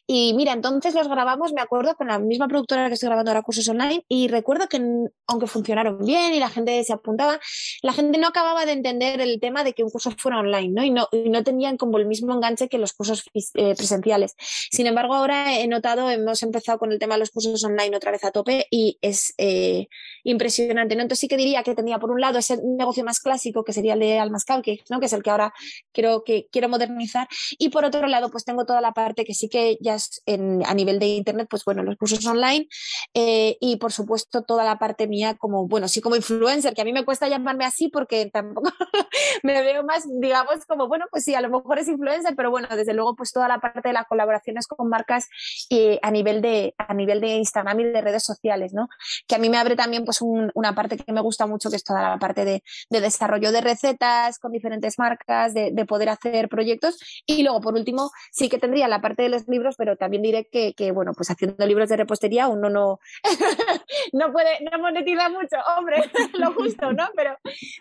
y 0.08 0.34
mira, 0.34 0.54
entonces 0.54 0.94
los 0.94 1.08
grabamos, 1.08 1.54
me 1.54 1.62
acuerdo, 1.62 1.96
con 1.96 2.08
la 2.08 2.20
misma 2.20 2.48
productora 2.48 2.88
que 2.88 2.96
estoy 2.96 3.08
grabando 3.08 3.32
ahora 3.32 3.42
cursos 3.42 3.68
online 3.68 4.06
y 4.08 4.28
recuerdo 4.28 4.68
que 4.68 4.82
aunque 5.28 5.48
funcionaron 5.48 6.00
bien 6.06 6.34
y 6.34 6.40
la 6.40 6.50
gente 6.50 6.84
se 6.84 6.94
apuntaba, 6.94 7.40
la 7.82 7.94
gente 7.94 8.18
no 8.18 8.28
acababa 8.28 8.66
de 8.66 8.74
entender 8.74 9.22
el 9.22 9.40
tema 9.40 9.64
de 9.64 9.74
que 9.74 9.84
un 9.84 9.90
curso 9.90 10.12
fuera 10.18 10.40
online, 10.40 10.70
¿no? 10.70 10.84
Y 10.84 10.92
no, 10.92 11.08
y 11.12 11.30
no 11.30 11.44
tenían 11.44 11.78
como 11.78 11.98
el 11.98 12.06
mismo 12.06 12.34
enganche 12.34 12.63
que 12.70 12.78
los 12.78 12.94
cursos 12.94 13.24
eh, 13.34 13.76
presenciales. 13.76 14.36
Sin 14.72 14.88
embargo, 14.88 15.14
ahora 15.14 15.58
he 15.60 15.68
notado, 15.68 16.10
hemos 16.10 16.44
empezado 16.44 16.80
con 16.80 16.92
el 16.92 17.00
tema 17.00 17.16
de 17.16 17.20
los 17.20 17.32
cursos 17.32 17.64
online 17.64 17.96
otra 17.96 18.12
vez 18.12 18.24
a 18.24 18.32
tope 18.32 18.68
y 18.70 18.98
es 19.02 19.34
eh, 19.38 19.88
impresionante. 20.24 20.96
¿no? 20.96 21.02
Entonces 21.02 21.20
sí 21.20 21.28
que 21.28 21.38
diría 21.38 21.64
que 21.64 21.76
tenía 21.76 22.00
por 22.00 22.12
un 22.12 22.22
lado 22.22 22.40
ese 22.40 22.58
negocio 22.64 23.04
más 23.04 23.20
clásico, 23.20 23.64
que 23.64 23.74
sería 23.74 23.94
el 23.94 24.00
de 24.00 24.20
Almas 24.20 24.46
Cupcakes, 24.46 24.86
¿no? 24.90 25.00
que 25.00 25.08
es 25.08 25.14
el 25.14 25.24
que 25.24 25.30
ahora 25.30 25.54
creo 25.92 26.24
que 26.24 26.48
quiero 26.52 26.70
modernizar. 26.70 27.28
Y 27.58 27.70
por 27.70 27.86
otro 27.86 28.08
lado, 28.08 28.30
pues 28.30 28.46
tengo 28.46 28.66
toda 28.66 28.82
la 28.82 28.94
parte 28.94 29.26
que 29.26 29.34
sí 29.34 29.50
que 29.50 29.78
ya 29.80 29.96
es 29.96 30.22
en, 30.26 30.64
a 30.66 30.74
nivel 30.74 31.00
de 31.00 31.08
Internet, 31.08 31.48
pues 31.50 31.64
bueno, 31.66 31.84
los 31.84 31.98
cursos 31.98 32.26
online 32.26 32.68
eh, 33.14 33.58
y 33.60 33.78
por 33.78 33.92
supuesto 33.92 34.44
toda 34.44 34.64
la 34.64 34.78
parte 34.80 35.08
mía 35.08 35.36
como, 35.36 35.68
bueno, 35.68 35.88
sí 35.88 36.02
como 36.02 36.16
influencer, 36.16 36.74
que 36.74 36.82
a 36.82 36.86
mí 36.86 36.94
me 36.94 37.06
cuesta 37.06 37.28
llamarme 37.28 37.66
así 37.66 37.90
porque 37.90 38.30
tampoco 38.32 38.72
me 39.44 39.62
veo 39.62 39.84
más, 39.84 40.06
digamos, 40.20 40.66
como, 40.68 40.88
bueno, 40.88 41.06
pues 41.12 41.24
sí, 41.24 41.36
a 41.36 41.42
lo 41.42 41.50
mejor 41.50 41.80
es 41.80 41.88
influencer, 41.88 42.36
pero 42.36 42.52
bueno, 42.54 42.68
desde 42.76 42.94
luego, 42.94 43.16
pues 43.16 43.32
toda 43.32 43.48
la 43.48 43.58
parte 43.58 43.90
de 43.90 43.94
las 43.94 44.06
colaboraciones 44.06 44.68
con 44.68 44.88
marcas 44.88 45.28
eh, 45.72 45.98
a, 46.04 46.12
nivel 46.12 46.40
de, 46.44 46.76
a 46.78 46.94
nivel 46.94 47.20
de 47.20 47.30
Instagram 47.38 47.80
y 47.80 47.84
de 47.86 48.00
redes 48.00 48.24
sociales, 48.24 48.74
¿no? 48.74 48.90
Que 49.28 49.36
a 49.36 49.40
mí 49.40 49.50
me 49.50 49.58
abre 49.58 49.76
también 49.76 50.06
pues 50.06 50.22
un, 50.22 50.52
una 50.54 50.76
parte 50.76 50.98
que 50.98 51.12
me 51.12 51.22
gusta 51.22 51.48
mucho, 51.48 51.72
que 51.72 51.78
es 51.78 51.84
toda 51.84 52.12
la 52.12 52.20
parte 52.20 52.46
de, 52.46 52.62
de 52.92 53.02
desarrollo 53.02 53.52
de 53.52 53.62
recetas 53.62 54.38
con 54.38 54.52
diferentes 54.52 55.00
marcas, 55.00 55.56
de, 55.56 55.72
de, 55.72 55.86
poder 55.86 56.10
hacer 56.10 56.48
proyectos. 56.48 57.00
Y 57.26 57.42
luego, 57.42 57.60
por 57.60 57.74
último, 57.74 58.12
sí 58.32 58.50
que 58.50 58.60
tendría 58.60 58.88
la 58.88 59.02
parte 59.02 59.24
de 59.24 59.30
los 59.30 59.48
libros, 59.48 59.74
pero 59.76 59.98
también 59.98 60.22
diré 60.22 60.48
que, 60.52 60.76
que 60.76 60.92
bueno, 60.92 61.14
pues 61.14 61.32
haciendo 61.32 61.66
libros 61.66 61.90
de 61.90 61.98
repostería 61.98 62.48
uno 62.48 62.70
no, 62.70 63.00
no 64.14 64.32
puede, 64.32 64.60
no 64.62 64.78
monetiza 64.78 65.30
mucho, 65.30 65.58
hombre, 65.76 66.04
lo 66.34 66.54
justo, 66.54 66.94
¿no? 66.94 67.10
Pero 67.16 67.36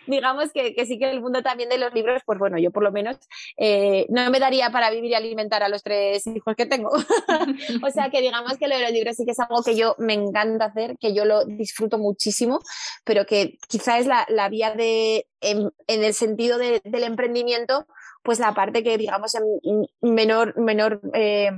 digamos 0.07 0.51
que, 0.51 0.73
que, 0.73 0.87
sí 0.87 0.97
que 0.97 1.11
el 1.11 1.21
mundo 1.21 1.43
también 1.43 1.69
de 1.69 1.77
los 1.77 1.93
libros, 1.93 2.23
pues 2.25 2.39
bueno, 2.39 2.57
yo 2.57 2.71
por 2.71 2.81
lo 2.81 2.91
menos 2.91 3.17
eh, 3.57 4.07
no 4.09 4.29
me 4.31 4.39
daría 4.39 4.62
para 4.71 4.89
vivir 4.89 5.11
y 5.11 5.15
alimentar 5.15 5.63
a 5.63 5.69
los 5.69 5.83
tres 5.83 6.25
hijos 6.27 6.55
que 6.55 6.65
tengo. 6.65 6.89
o 7.83 7.91
sea 7.91 8.09
que 8.09 8.21
digamos 8.21 8.57
que 8.57 8.67
lo 8.67 8.75
de 8.75 8.83
los 8.83 8.91
libros 8.91 9.15
sí 9.15 9.25
que 9.25 9.31
es 9.31 9.39
algo 9.39 9.63
que 9.63 9.75
yo 9.75 9.95
me 9.97 10.13
encanta 10.13 10.65
hacer, 10.65 10.97
que 10.99 11.13
yo 11.13 11.25
lo 11.25 11.45
disfruto 11.45 11.97
muchísimo, 11.97 12.59
pero 13.03 13.25
que 13.25 13.57
quizá 13.67 13.99
es 13.99 14.07
la, 14.07 14.25
la 14.29 14.49
vía 14.49 14.73
de, 14.73 15.27
en, 15.41 15.71
en 15.87 16.03
el 16.03 16.13
sentido 16.13 16.57
de, 16.57 16.81
del 16.83 17.03
emprendimiento, 17.03 17.87
pues 18.23 18.39
la 18.39 18.53
parte 18.53 18.83
que 18.83 18.97
digamos 18.97 19.35
en 19.35 19.43
menor, 20.01 20.57
menor 20.57 21.01
eh, 21.13 21.51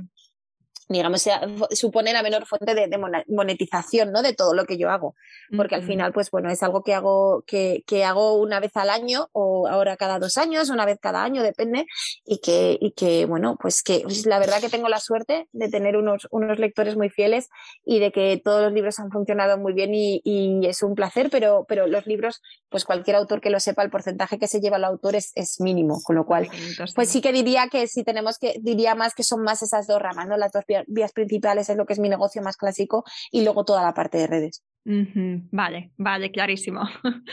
digamos, 0.88 1.22
sea, 1.22 1.40
supone 1.70 2.12
la 2.12 2.22
menor 2.22 2.46
fuente 2.46 2.74
de, 2.74 2.88
de, 2.88 3.24
monetización, 3.28 4.12
¿no? 4.12 4.22
De 4.22 4.34
todo 4.34 4.54
lo 4.54 4.64
que 4.64 4.78
yo 4.78 4.90
hago. 4.90 5.14
Porque 5.56 5.74
al 5.74 5.82
final, 5.82 6.12
pues 6.12 6.30
bueno, 6.30 6.50
es 6.50 6.62
algo 6.62 6.82
que 6.82 6.94
hago, 6.94 7.42
que, 7.46 7.82
que, 7.86 8.04
hago 8.04 8.34
una 8.34 8.60
vez 8.60 8.76
al 8.76 8.90
año 8.90 9.28
o 9.32 9.68
ahora 9.68 9.96
cada 9.96 10.18
dos 10.18 10.36
años, 10.36 10.70
una 10.70 10.84
vez 10.84 10.98
cada 11.00 11.22
año, 11.22 11.42
depende. 11.42 11.86
Y 12.24 12.38
que, 12.38 12.78
y 12.80 12.92
que 12.92 13.26
bueno, 13.26 13.56
pues 13.60 13.82
que 13.82 14.00
pues 14.00 14.26
la 14.26 14.38
verdad 14.38 14.60
que 14.60 14.68
tengo 14.68 14.88
la 14.88 15.00
suerte 15.00 15.48
de 15.52 15.68
tener 15.68 15.96
unos, 15.96 16.28
unos 16.30 16.58
lectores 16.58 16.96
muy 16.96 17.10
fieles 17.10 17.48
y 17.84 17.98
de 17.98 18.12
que 18.12 18.40
todos 18.42 18.62
los 18.62 18.72
libros 18.72 18.98
han 18.98 19.10
funcionado 19.10 19.58
muy 19.58 19.72
bien 19.72 19.94
y, 19.94 20.20
y 20.24 20.66
es 20.66 20.82
un 20.82 20.94
placer, 20.94 21.28
pero, 21.30 21.64
pero 21.68 21.86
los 21.86 22.06
libros, 22.06 22.42
pues 22.68 22.84
cualquier 22.84 23.16
autor 23.16 23.40
que 23.40 23.50
lo 23.50 23.60
sepa, 23.60 23.82
el 23.82 23.90
porcentaje 23.90 24.38
que 24.38 24.48
se 24.48 24.60
lleva 24.60 24.76
el 24.76 24.84
autor 24.84 25.16
es, 25.16 25.32
es 25.34 25.60
mínimo. 25.60 26.00
Con 26.02 26.16
lo 26.16 26.26
cual, 26.26 26.48
pues 26.94 27.08
sí 27.08 27.20
que 27.20 27.32
diría 27.32 27.68
que 27.70 27.86
si 27.86 28.04
tenemos 28.04 28.38
que, 28.38 28.56
diría 28.60 28.94
más 28.94 29.14
que 29.14 29.22
son 29.22 29.42
más 29.42 29.62
esas 29.62 29.86
dos 29.86 30.00
ramas, 30.00 30.28
¿no? 30.28 30.36
Las 30.36 30.52
dos 30.52 30.64
vías 30.86 31.12
principales 31.12 31.68
es 31.68 31.76
lo 31.76 31.86
que 31.86 31.92
es 31.92 31.98
mi 31.98 32.08
negocio 32.08 32.42
más 32.42 32.56
clásico 32.56 33.04
y 33.30 33.44
luego 33.44 33.64
toda 33.64 33.82
la 33.82 33.94
parte 33.94 34.18
de 34.18 34.26
redes. 34.26 34.64
Vale, 34.84 35.90
vale, 35.96 36.30
clarísimo. 36.30 36.82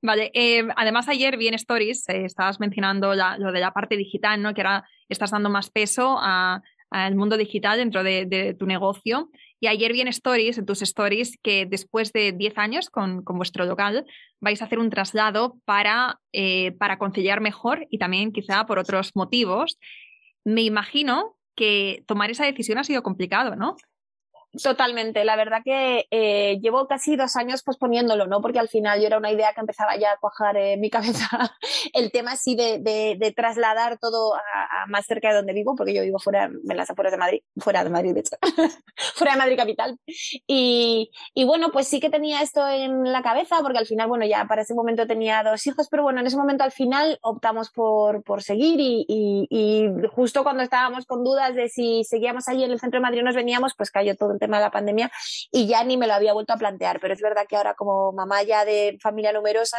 Vale, 0.00 0.30
eh, 0.32 0.62
además 0.76 1.08
ayer 1.08 1.36
vi 1.36 1.48
en 1.48 1.54
Stories, 1.54 2.08
eh, 2.08 2.24
estabas 2.24 2.60
mencionando 2.60 3.14
lo 3.14 3.52
de 3.52 3.60
la 3.60 3.72
parte 3.72 3.96
digital, 3.96 4.40
¿no? 4.40 4.54
Que 4.54 4.60
ahora 4.60 4.84
estás 5.08 5.32
dando 5.32 5.50
más 5.50 5.70
peso 5.70 6.18
al 6.20 7.16
mundo 7.16 7.36
digital 7.36 7.78
dentro 7.78 8.04
de, 8.04 8.54
tu 8.58 8.66
negocio. 8.66 9.28
Y 9.58 9.66
ayer 9.66 9.92
vi 9.92 10.00
en 10.00 10.08
Stories, 10.08 10.56
en 10.56 10.66
tus 10.66 10.82
Stories, 10.82 11.36
que 11.42 11.66
después 11.66 12.12
de 12.12 12.30
10 12.30 12.58
años 12.58 12.90
con, 12.90 13.24
con, 13.24 13.38
vuestro 13.38 13.64
local 13.64 14.06
vais 14.40 14.62
a 14.62 14.66
hacer 14.66 14.78
un 14.78 14.88
traslado 14.88 15.56
para, 15.64 16.20
eh, 16.32 16.72
para 16.78 16.98
conciliar 16.98 17.40
mejor 17.40 17.88
y 17.90 17.98
también 17.98 18.30
quizá 18.30 18.66
por 18.66 18.78
otros 18.78 19.16
motivos. 19.16 19.78
Me 20.44 20.62
imagino 20.62 21.37
que 21.58 22.04
tomar 22.06 22.30
esa 22.30 22.46
decisión 22.46 22.78
ha 22.78 22.84
sido 22.84 23.02
complicado, 23.02 23.56
¿no? 23.56 23.76
Totalmente, 24.50 25.26
la 25.26 25.36
verdad 25.36 25.60
que 25.62 26.06
eh, 26.10 26.58
llevo 26.62 26.86
casi 26.86 27.16
dos 27.16 27.36
años 27.36 27.62
posponiéndolo, 27.62 28.26
¿no? 28.26 28.40
Porque 28.40 28.58
al 28.58 28.70
final 28.70 28.98
yo 28.98 29.06
era 29.06 29.18
una 29.18 29.30
idea 29.30 29.52
que 29.52 29.60
empezaba 29.60 29.94
ya 29.98 30.12
a 30.12 30.16
cuajar 30.16 30.56
en 30.56 30.80
mi 30.80 30.88
cabeza 30.90 31.28
el 31.92 32.10
tema 32.10 32.32
así 32.32 32.56
de, 32.56 32.78
de, 32.78 33.16
de 33.20 33.32
trasladar 33.32 33.98
todo 33.98 34.34
a, 34.34 34.38
a, 34.38 34.86
más 34.86 35.04
cerca 35.04 35.28
de 35.28 35.36
donde 35.36 35.52
vivo, 35.52 35.74
porque 35.76 35.92
yo 35.92 36.00
vivo 36.02 36.18
fuera, 36.18 36.44
en 36.44 36.76
las 36.76 36.88
afueras 36.88 37.12
de 37.12 37.18
Madrid, 37.18 37.40
fuera 37.58 37.84
de 37.84 37.90
Madrid, 37.90 38.14
de 38.14 38.20
hecho, 38.20 38.36
fuera 39.14 39.34
de 39.34 39.38
Madrid 39.38 39.56
capital. 39.58 39.98
Y, 40.46 41.10
y, 41.34 41.44
bueno, 41.44 41.68
pues 41.70 41.86
sí 41.86 42.00
que 42.00 42.08
tenía 42.08 42.40
esto 42.40 42.66
en 42.66 43.04
la 43.12 43.22
cabeza, 43.22 43.56
porque 43.62 43.78
al 43.78 43.86
final, 43.86 44.08
bueno, 44.08 44.24
ya 44.24 44.46
para 44.46 44.62
ese 44.62 44.74
momento 44.74 45.06
tenía 45.06 45.42
dos 45.42 45.66
hijos, 45.66 45.88
pero 45.90 46.04
bueno, 46.04 46.20
en 46.20 46.26
ese 46.26 46.38
momento 46.38 46.64
al 46.64 46.72
final 46.72 47.18
optamos 47.20 47.70
por, 47.70 48.22
por 48.22 48.42
seguir 48.42 48.80
y, 48.80 49.04
y, 49.06 49.46
y 49.50 50.08
justo 50.08 50.42
cuando 50.42 50.62
estábamos 50.62 51.04
con 51.04 51.22
dudas 51.22 51.54
de 51.54 51.68
si 51.68 52.02
seguíamos 52.04 52.48
allí 52.48 52.64
en 52.64 52.70
el 52.70 52.80
centro 52.80 52.98
de 52.98 53.02
Madrid 53.02 53.20
o 53.20 53.24
nos 53.24 53.36
veníamos, 53.36 53.74
pues 53.76 53.90
cayó 53.90 54.16
todo 54.16 54.37
tema 54.38 54.58
de 54.58 54.64
la 54.64 54.70
pandemia 54.70 55.10
y 55.50 55.66
ya 55.66 55.84
ni 55.84 55.96
me 55.96 56.06
lo 56.06 56.14
había 56.14 56.32
vuelto 56.32 56.52
a 56.52 56.56
plantear, 56.56 57.00
pero 57.00 57.14
es 57.14 57.20
verdad 57.20 57.46
que 57.48 57.56
ahora 57.56 57.74
como 57.74 58.12
mamá 58.12 58.42
ya 58.42 58.64
de 58.64 58.98
familia 59.00 59.32
numerosa 59.32 59.78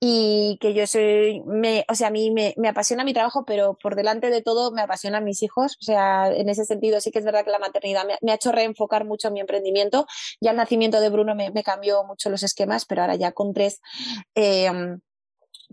y 0.00 0.58
que 0.60 0.74
yo 0.74 0.86
soy, 0.86 1.42
me, 1.46 1.84
o 1.88 1.94
sea, 1.94 2.08
a 2.08 2.10
mí 2.10 2.30
me, 2.30 2.54
apasiona 2.68 3.04
mi 3.04 3.14
trabajo, 3.14 3.44
pero 3.44 3.76
por 3.80 3.94
delante 3.94 4.30
de 4.30 4.42
todo 4.42 4.72
me 4.72 4.82
apasionan 4.82 5.24
mis 5.24 5.42
hijos, 5.42 5.76
o 5.80 5.84
sea, 5.84 6.30
en 6.32 6.48
ese 6.48 6.64
sentido 6.64 7.00
sí 7.00 7.10
que 7.10 7.18
es 7.18 7.24
verdad 7.24 7.44
que 7.44 7.50
la 7.50 7.58
maternidad 7.58 8.04
me, 8.20 8.32
ha 8.32 8.34
hecho 8.34 8.52
reenfocar 8.52 9.04
mucho 9.04 9.30
mi 9.30 9.40
emprendimiento, 9.40 10.06
ya 10.40 10.50
el 10.50 10.56
nacimiento 10.56 11.00
de 11.00 11.08
Bruno 11.08 11.34
me, 11.34 11.50
me 11.50 11.62
cambió 11.62 12.04
mucho 12.04 12.30
los 12.30 12.42
esquemas, 12.42 12.84
pero 12.84 13.02
ahora 13.02 13.16
ya 13.16 13.32
con 13.32 13.52
tres... 13.52 13.80
Eh, 14.34 14.70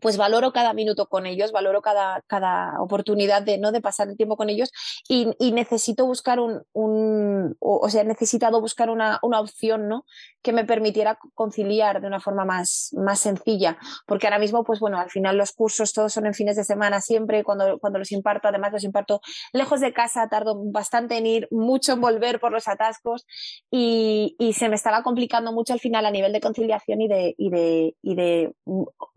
pues 0.04 0.18
valoro 0.18 0.52
cada 0.52 0.74
minuto 0.74 1.08
con 1.08 1.26
ellos, 1.26 1.54
valoro 1.54 1.82
cada, 1.82 2.22
cada 2.28 2.74
oportunidad 2.82 3.42
de, 3.42 3.58
¿no? 3.58 3.72
de 3.72 3.80
pasar 3.80 4.10
el 4.10 4.18
tiempo 4.18 4.36
con 4.36 4.50
ellos 4.50 4.70
y, 5.08 5.30
y 5.40 5.54
necesito 5.54 6.06
buscar 6.06 6.42
un, 6.42 6.62
un, 6.74 7.56
o, 7.60 7.90
sea, 7.90 8.02
he 8.02 8.06
necesitado 8.06 8.60
buscar 8.60 8.90
una, 8.90 9.20
una 9.24 9.40
opción, 9.40 9.88
¿no? 9.88 10.06
que 10.42 10.52
me 10.52 10.66
permitiera 10.66 11.18
conciliar 11.34 12.02
de 12.02 12.08
una 12.08 12.20
forma 12.20 12.44
más, 12.44 12.90
más 12.98 13.22
sencilla, 13.22 13.78
porque 14.06 14.28
ahora 14.28 14.40
mismo, 14.40 14.66
pues 14.66 14.82
bueno, 14.82 15.00
al 15.00 15.10
final 15.10 15.38
los 15.38 15.54
cursos 15.54 15.94
todos 15.94 16.12
son 16.12 16.26
en 16.26 16.34
fines 16.34 16.58
de 16.58 16.66
semana 16.66 17.00
siempre, 17.00 17.46
cuando, 17.46 17.80
cuando 17.80 17.98
los 17.98 18.12
imparto, 18.12 18.50
además 18.50 18.74
los 18.74 18.84
imparto 18.84 19.22
lejos 19.54 19.80
de 19.80 19.94
casa, 19.94 20.28
tardo 20.28 20.62
bastante 20.66 21.18
en 21.18 21.26
ir, 21.26 21.48
mucho 21.50 21.94
en 21.94 22.02
volver 22.02 22.42
por 22.42 22.52
los 22.52 22.68
atascos 22.68 23.26
y, 23.72 24.36
y 24.38 24.52
se 24.52 24.68
me 24.68 24.76
estaba 24.76 25.02
complicando 25.02 25.54
mucho 25.54 25.72
al 25.72 25.80
final 25.80 26.06
a 26.06 26.12
nivel 26.12 26.34
de 26.34 26.42
conciliación 26.42 27.00
y 27.00 27.08
de, 27.08 27.36
y 27.38 27.50
de, 27.50 27.96
y 28.02 28.16
de 28.16 28.54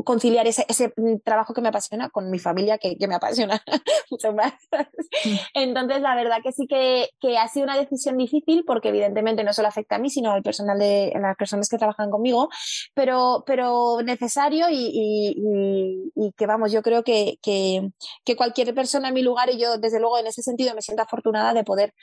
conciliar 0.05 0.46
ese, 0.46 0.64
trabajo 1.25 1.55
que 1.55 1.61
me 1.61 1.69
apasiona 1.69 2.11
con 2.11 2.31
mi 2.31 2.39
familia 2.39 2.79
que, 2.79 2.97
que 2.97 3.09
me 3.09 3.15
apasiona 3.15 3.62
mucho 4.11 4.33
más. 4.33 4.55
Entonces, 5.55 6.01
la 6.01 6.15
verdad 6.15 6.39
que 6.43 6.53
sí 6.53 6.67
que, 6.67 7.11
que, 7.21 7.39
ha 7.39 7.49
sido 7.49 7.65
una 7.65 7.77
decisión 7.77 8.17
difícil 8.17 8.65
porque 8.67 8.89
evidentemente 8.89 9.45
no 9.45 9.53
solo 9.53 9.69
afecta 9.69 9.97
a 9.97 9.99
mí, 9.99 10.11
sino 10.11 10.33
al 10.33 10.43
personal 10.43 10.79
de 10.79 11.12
las 11.21 11.37
personas 11.37 11.69
que 11.69 11.79
trabajan 11.79 12.11
conmigo, 12.11 12.49
pero, 12.95 13.45
pero 13.47 14.03
necesario 14.03 14.69
y, 14.71 14.93
y, 16.15 16.33
que 16.37 16.47
vamos, 16.47 16.73
yo 16.73 16.83
creo 16.83 17.03
que, 17.03 17.39
que, 17.43 17.91
cualquier 18.37 18.75
persona 18.75 19.09
en 19.09 19.15
mi 19.15 19.23
lugar 19.23 19.49
y 19.51 19.59
yo 19.59 19.79
desde 19.79 19.99
luego 19.99 20.19
en 20.19 20.27
ese 20.27 20.43
sentido 20.43 20.75
me 20.75 20.83
siento 20.83 21.03
afortunada 21.03 21.55
de 21.55 21.65
poder, 21.65 21.95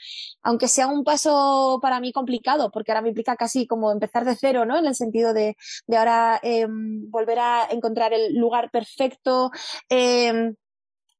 aunque 0.42 0.66
sea 0.68 0.88
un 0.88 1.04
paso 1.04 1.78
para 1.80 2.00
mí 2.00 2.12
complicado, 2.12 2.70
porque 2.72 2.90
ahora 2.90 3.02
me 3.02 3.08
implica 3.08 3.36
casi 3.36 3.66
como 3.66 3.92
empezar 3.92 4.24
de 4.24 4.34
cero, 4.34 4.64
¿no? 4.64 4.76
En 4.78 4.86
el 4.86 4.94
sentido 4.94 5.32
de, 5.32 5.56
de 5.86 5.96
ahora 5.96 6.40
eh, 6.42 6.66
volver 6.68 7.38
a 7.38 7.68
encontrar 7.70 8.12
el 8.12 8.34
lugar 8.34 8.63
perfecto. 8.70 9.50
Eh, 9.88 10.54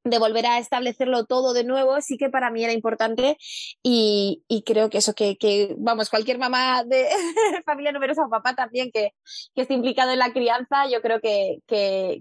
de 0.04 0.18
volver 0.18 0.46
a 0.46 0.58
establecerlo 0.58 1.24
todo 1.24 1.54
de 1.54 1.64
nuevo, 1.64 2.00
sí 2.02 2.18
que 2.18 2.28
para 2.28 2.50
mí 2.50 2.62
era 2.62 2.74
importante 2.74 3.38
y, 3.82 4.44
creo 4.66 4.90
que 4.90 4.98
eso, 4.98 5.14
que, 5.14 5.74
vamos, 5.78 6.10
cualquier 6.10 6.38
mamá 6.38 6.84
de 6.84 7.08
familia 7.64 7.92
numerosa 7.92 8.24
o 8.26 8.30
papá 8.30 8.54
también 8.54 8.90
que, 8.92 9.12
que 9.54 9.62
esté 9.62 9.74
implicado 9.74 10.10
en 10.12 10.18
la 10.18 10.32
crianza, 10.32 10.86
yo 10.90 11.00
creo 11.00 11.20
que, 11.20 11.60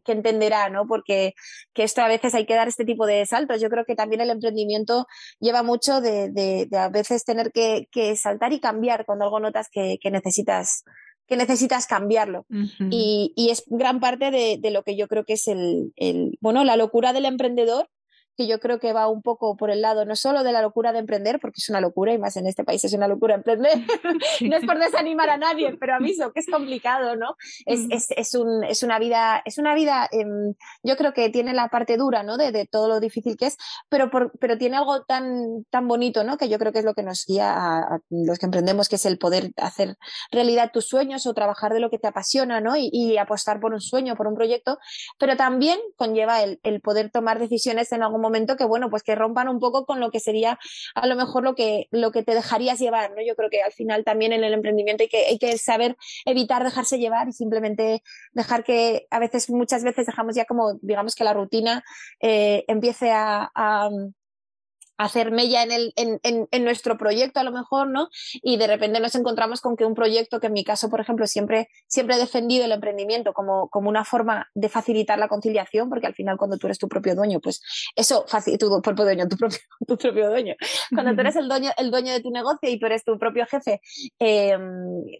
entenderá, 0.07 0.69
¿no? 0.69 0.87
Porque 0.87 1.33
que 1.73 1.83
esto 1.83 2.01
a 2.01 2.07
veces 2.07 2.33
hay 2.35 2.45
que 2.45 2.55
dar 2.55 2.67
este 2.67 2.85
tipo 2.85 3.05
de 3.05 3.25
saltos. 3.25 3.59
Yo 3.61 3.69
creo 3.69 3.83
que 3.85 3.95
también 3.95 4.21
el 4.21 4.29
emprendimiento 4.29 5.07
lleva 5.39 5.63
mucho 5.63 6.01
de, 6.01 6.29
de, 6.31 6.69
a 6.77 6.89
veces 6.89 7.25
tener 7.25 7.51
que, 7.51 7.87
saltar 8.15 8.53
y 8.53 8.59
cambiar 8.59 9.05
cuando 9.05 9.25
algo 9.25 9.39
notas 9.39 9.67
que 9.69 9.99
necesitas 10.11 10.83
que 11.33 11.37
necesitas 11.37 11.87
cambiarlo. 11.87 12.45
Uh 12.49 12.55
-huh. 12.55 12.87
y, 12.91 13.33
y, 13.35 13.49
es 13.49 13.63
gran 13.67 13.99
parte 13.99 14.29
de, 14.29 14.59
de, 14.59 14.69
lo 14.69 14.83
que 14.83 14.95
yo 14.95 15.07
creo 15.07 15.25
que 15.25 15.33
es 15.33 15.47
el, 15.47 15.91
el, 15.95 16.37
bueno, 16.41 16.63
la 16.63 16.77
locura 16.77 17.11
del 17.11 17.25
emprendedor 17.25 17.89
que 18.35 18.47
yo 18.47 18.59
creo 18.59 18.79
que 18.79 18.93
va 18.93 19.07
un 19.07 19.21
poco 19.21 19.55
por 19.55 19.69
el 19.69 19.81
lado 19.81 20.05
no 20.05 20.15
solo 20.15 20.43
de 20.43 20.51
la 20.51 20.61
locura 20.61 20.91
de 20.91 20.99
emprender, 20.99 21.39
porque 21.39 21.59
es 21.59 21.69
una 21.69 21.81
locura 21.81 22.13
y 22.13 22.17
más 22.17 22.35
en 22.37 22.47
este 22.47 22.63
país 22.63 22.83
es 22.83 22.93
una 22.93 23.07
locura 23.07 23.35
emprender, 23.35 23.77
no 24.41 24.57
es 24.57 24.65
por 24.65 24.79
desanimar 24.79 25.29
a 25.29 25.37
nadie, 25.37 25.77
pero 25.79 25.95
aviso 25.95 26.31
que 26.33 26.39
es 26.39 26.47
complicado, 26.47 27.15
¿no? 27.15 27.35
Es, 27.65 27.81
es, 27.89 28.07
es, 28.11 28.35
un, 28.35 28.63
es 28.63 28.83
una 28.83 28.99
vida, 28.99 29.41
es 29.45 29.57
una 29.57 29.75
vida, 29.75 30.09
eh, 30.11 30.25
yo 30.83 30.97
creo 30.97 31.13
que 31.13 31.29
tiene 31.29 31.53
la 31.53 31.69
parte 31.69 31.97
dura, 31.97 32.23
¿no? 32.23 32.37
De, 32.37 32.51
de 32.51 32.65
todo 32.65 32.87
lo 32.87 32.99
difícil 32.99 33.37
que 33.37 33.47
es, 33.47 33.57
pero, 33.89 34.09
por, 34.09 34.31
pero 34.39 34.57
tiene 34.57 34.77
algo 34.77 35.03
tan, 35.03 35.65
tan 35.69 35.87
bonito, 35.87 36.23
¿no? 36.23 36.37
Que 36.37 36.49
yo 36.49 36.57
creo 36.57 36.71
que 36.71 36.79
es 36.79 36.85
lo 36.85 36.93
que 36.93 37.03
nos 37.03 37.25
guía 37.25 37.53
a, 37.53 37.79
a, 37.79 37.99
los 38.09 38.39
que 38.39 38.45
emprendemos, 38.45 38.89
que 38.89 38.95
es 38.95 39.05
el 39.05 39.17
poder 39.17 39.51
hacer 39.57 39.95
realidad 40.31 40.71
tus 40.73 40.87
sueños 40.87 41.25
o 41.27 41.33
trabajar 41.33 41.73
de 41.73 41.79
lo 41.79 41.89
que 41.89 41.99
te 41.99 42.07
apasiona, 42.07 42.61
¿no? 42.61 42.75
Y, 42.75 42.89
y 42.91 43.17
apostar 43.17 43.59
por 43.59 43.73
un 43.73 43.81
sueño, 43.81 44.15
por 44.15 44.27
un 44.27 44.35
proyecto, 44.35 44.79
pero 45.19 45.37
también 45.37 45.79
conlleva 45.95 46.41
el, 46.41 46.59
el 46.63 46.81
poder 46.81 47.11
tomar 47.11 47.39
decisiones 47.39 47.91
en 47.91 48.03
algún 48.03 48.22
momento 48.23 48.55
que, 48.57 48.65
bueno, 48.65 48.89
pues 48.89 49.03
que 49.03 49.13
rompan 49.15 49.47
un 49.49 49.59
poco 49.59 49.85
con 49.85 49.99
lo 49.99 50.09
que 50.09 50.19
sería 50.19 50.57
a 50.95 51.05
lo 51.05 51.15
mejor 51.15 51.43
lo 51.43 51.53
que, 51.53 51.87
lo 51.91 52.11
que 52.11 52.23
te 52.23 52.33
dejarías 52.33 52.79
llevar, 52.79 53.11
¿no? 53.11 53.21
Yo 53.25 53.35
creo 53.35 53.49
que 53.51 53.61
al 53.61 53.71
final 53.71 54.03
también 54.03 54.33
en 54.33 54.43
el 54.43 54.53
emprendimiento 54.53 55.03
hay 55.03 55.09
que, 55.09 55.25
hay 55.25 55.37
que 55.37 55.57
saber 55.57 55.95
evitar 56.25 56.63
dejarse 56.63 56.97
llevar 56.97 57.29
y 57.29 57.33
simplemente 57.33 58.01
dejar 58.31 58.63
que 58.63 59.05
a 59.11 59.19
veces, 59.19 59.49
muchas 59.51 59.83
veces 59.83 60.07
dejamos 60.07 60.35
ya 60.35 60.45
como, 60.45 60.79
digamos 60.81 61.13
que 61.13 61.23
la 61.23 61.33
rutina 61.33 61.83
eh, 62.19 62.65
empiece 62.67 63.11
a, 63.11 63.51
a 63.53 63.89
hacer 65.03 65.31
mella 65.31 65.63
en, 65.63 65.71
el, 65.71 65.93
en, 65.95 66.19
en, 66.23 66.47
en, 66.51 66.63
nuestro 66.63 66.97
proyecto 66.97 67.39
a 67.39 67.43
lo 67.43 67.51
mejor, 67.51 67.87
¿no? 67.87 68.09
Y 68.41 68.57
de 68.57 68.67
repente 68.67 68.99
nos 68.99 69.15
encontramos 69.15 69.61
con 69.61 69.75
que 69.75 69.85
un 69.85 69.95
proyecto 69.95 70.39
que 70.39 70.47
en 70.47 70.53
mi 70.53 70.63
caso, 70.63 70.89
por 70.89 70.99
ejemplo, 70.99 71.27
siempre, 71.27 71.69
siempre 71.87 72.15
he 72.15 72.19
defendido 72.19 72.65
el 72.65 72.71
emprendimiento 72.71 73.33
como, 73.33 73.69
como 73.69 73.89
una 73.89 74.05
forma 74.05 74.49
de 74.53 74.69
facilitar 74.69 75.19
la 75.19 75.27
conciliación, 75.27 75.89
porque 75.89 76.07
al 76.07 76.13
final 76.13 76.37
cuando 76.37 76.57
tú 76.57 76.67
eres 76.67 76.79
tu 76.79 76.87
propio 76.87 77.15
dueño, 77.15 77.39
pues 77.39 77.61
eso 77.95 78.25
tu 78.59 78.81
propio 78.81 79.05
dueño, 79.05 79.27
tu 79.27 79.37
propio, 79.37 79.59
tu 79.87 79.97
propio 79.97 80.29
dueño. 80.29 80.55
Cuando 80.93 81.13
tú 81.13 81.21
eres 81.21 81.35
el 81.35 81.47
dueño, 81.47 81.71
el 81.77 81.91
dueño 81.91 82.13
de 82.13 82.21
tu 82.21 82.31
negocio 82.31 82.69
y 82.69 82.79
tú 82.79 82.85
eres 82.85 83.03
tu 83.03 83.17
propio 83.17 83.45
jefe, 83.45 83.81
eh, 84.19 84.57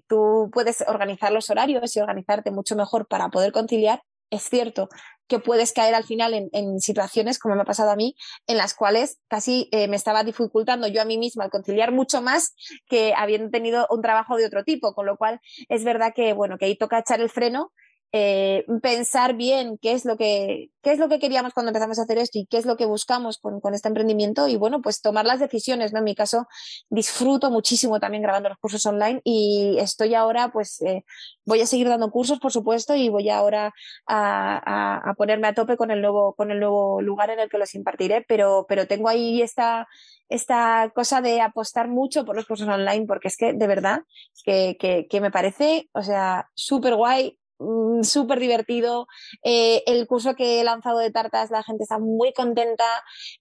tú 0.07 0.49
puedes 0.51 0.83
organizar 0.87 1.31
los 1.31 1.49
horarios 1.49 1.95
y 1.95 1.99
organizarte 1.99 2.51
mucho 2.51 2.75
mejor 2.75 3.07
para 3.07 3.29
poder 3.29 3.51
conciliar 3.51 4.01
es 4.33 4.43
cierto 4.43 4.89
que 5.27 5.39
puedes 5.39 5.71
caer 5.71 5.95
al 5.95 6.03
final 6.03 6.49
en, 6.51 6.79
situaciones, 6.79 7.39
como 7.39 7.55
me 7.55 7.61
ha 7.61 7.65
pasado 7.65 7.91
a 7.91 7.95
mí, 7.95 8.15
en 8.45 8.57
las 8.57 8.73
cuales 8.73 9.19
casi 9.29 9.69
eh, 9.71 9.87
me 9.87 9.95
estaba 9.95 10.23
dificultando 10.23 10.87
yo 10.87 11.01
a 11.01 11.05
mí 11.05 11.17
misma 11.17 11.45
al 11.45 11.49
conciliar 11.49 11.91
mucho 11.91 12.21
más 12.21 12.53
que 12.87 13.13
habiendo 13.15 13.49
tenido 13.49 13.87
un 13.89 14.01
trabajo 14.01 14.35
de 14.35 14.45
otro 14.45 14.63
tipo, 14.63 14.93
con 14.93 15.05
lo 15.05 15.17
cual 15.17 15.39
es 15.69 15.83
verdad 15.83 16.13
que, 16.13 16.33
bueno, 16.33 16.57
que 16.57 16.65
ahí 16.65 16.75
toca 16.77 16.99
echar 16.99 17.21
el 17.21 17.29
freno 17.29 17.71
eh, 18.15 18.63
pensar 18.83 19.33
bien 19.35 19.79
qué 19.81 19.93
es 19.93 20.05
lo 20.05 20.17
que 20.17 20.69
qué 20.83 20.91
es 20.91 20.99
lo 20.99 21.09
que 21.09 21.17
queríamos 21.17 21.53
cuando 21.53 21.71
empezamos 21.71 21.97
a 21.97 22.03
hacer 22.03 22.19
esto 22.19 22.37
y 22.37 22.45
qué 22.45 22.57
es 22.57 22.65
lo 22.67 22.77
que 22.77 22.85
buscamos 22.85 23.39
con, 23.39 23.59
con, 23.59 23.73
este 23.73 23.87
emprendimiento. 23.87 24.47
Y 24.47 24.55
bueno 24.55 24.83
pues 24.83 25.01
tomar 25.01 25.25
las 25.25 25.39
decisiones 25.39 25.93
no 25.93 25.99
en 25.99 26.05
mi 26.05 26.13
caso 26.13 26.47
disfruto 26.91 27.49
muchísimo 27.49 27.99
también 27.99 28.21
grabando 28.21 28.49
los 28.49 28.59
cursos 28.59 28.85
online 28.85 29.19
y 29.23 29.77
estoy 29.79 30.13
ahora 30.13 30.51
pues 30.51 30.79
eh, 30.83 31.03
voy 31.43 31.61
a 31.61 31.65
seguir 31.65 31.89
dando 31.89 32.11
cursos 32.11 32.39
por 32.39 32.51
supuesto 32.51 32.93
y 32.93 33.09
voy 33.09 33.29
ahora 33.31 33.73
a, 34.05 34.57
a, 34.57 35.09
a, 35.09 35.13
ponerme 35.15 35.47
a 35.47 35.55
tope 35.55 35.75
con 35.75 35.89
el 35.89 36.01
nuevo 36.01 36.35
con 36.35 36.51
el 36.51 36.59
nuevo 36.59 37.01
lugar 37.01 37.31
en 37.31 37.39
el 37.39 37.49
que 37.49 37.57
los 37.57 37.73
impartiré. 37.73 38.23
Pero 38.27 38.67
pero 38.69 38.85
tengo 38.85 39.09
ahí 39.09 39.41
esta 39.41 39.87
esta 40.29 40.91
cosa 40.93 41.21
de 41.21 41.41
apostar 41.41 41.87
mucho 41.87 42.25
por 42.25 42.35
los 42.35 42.45
cursos 42.45 42.67
online 42.67 43.07
porque 43.07 43.29
es 43.29 43.37
que 43.37 43.53
de 43.53 43.67
verdad 43.67 44.01
que, 44.43 44.77
que, 44.79 45.07
que 45.09 45.19
me 45.21 45.31
parece 45.31 45.89
o 45.93 46.03
sea 46.03 46.49
súper 46.53 46.95
guay 46.95 47.39
Mm, 47.63 48.03
súper 48.03 48.39
divertido. 48.39 49.07
Eh, 49.43 49.83
el 49.87 50.05
curso 50.07 50.35
que 50.35 50.59
he 50.59 50.63
lanzado 50.63 50.99
de 50.99 51.11
tartas, 51.11 51.49
la 51.51 51.63
gente 51.63 51.83
está 51.83 51.99
muy 51.99 52.33
contenta. 52.33 52.83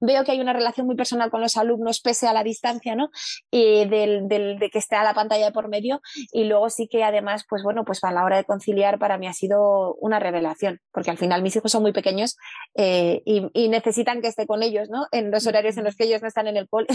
Veo 0.01 0.25
que 0.25 0.33
hay 0.33 0.41
una 0.41 0.53
relación 0.53 0.87
muy 0.87 0.97
personal 0.97 1.31
con 1.31 1.41
los 1.41 1.57
alumnos, 1.57 2.01
pese 2.01 2.29
a 2.29 2.33
la 2.33 2.45
distancia, 2.45 2.95
¿no? 2.95 3.11
Eh, 3.51 3.87
del, 3.87 4.29
del, 4.29 4.59
de 4.59 4.71
que 4.71 4.79
esté 4.79 4.97
a 4.97 5.05
la 5.05 5.15
pantalla 5.15 5.47
de 5.47 5.53
por 5.53 5.69
medio. 5.69 6.01
Y 6.33 6.45
luego 6.45 6.71
sí 6.71 6.89
que 6.89 7.03
además, 7.03 7.45
pues 7.49 7.63
bueno, 7.63 7.85
pues 7.85 8.03
a 8.05 8.13
la 8.13 8.25
hora 8.25 8.37
de 8.37 8.45
conciliar 8.45 8.99
para 8.99 9.19
mí 9.19 9.27
ha 9.27 9.33
sido 9.33 9.95
una 9.97 10.19
revelación, 10.19 10.81
porque 10.93 11.11
al 11.11 11.19
final 11.19 11.43
mis 11.43 11.57
hijos 11.57 11.73
son 11.73 11.83
muy 11.83 11.93
pequeños 11.93 12.37
eh, 12.75 13.23
y, 13.25 13.49
y, 13.55 13.69
necesitan 13.69 14.21
que 14.21 14.29
esté 14.29 14.47
con 14.47 14.63
ellos, 14.63 14.89
¿no? 14.91 15.07
En 15.11 15.31
los 15.31 15.47
horarios 15.47 15.77
en 15.77 15.85
los 15.85 15.97
que 15.97 16.05
ellos 16.05 16.23
no 16.23 16.29
están 16.29 16.47
en 16.47 16.57
el 16.57 16.69
cole. 16.69 16.87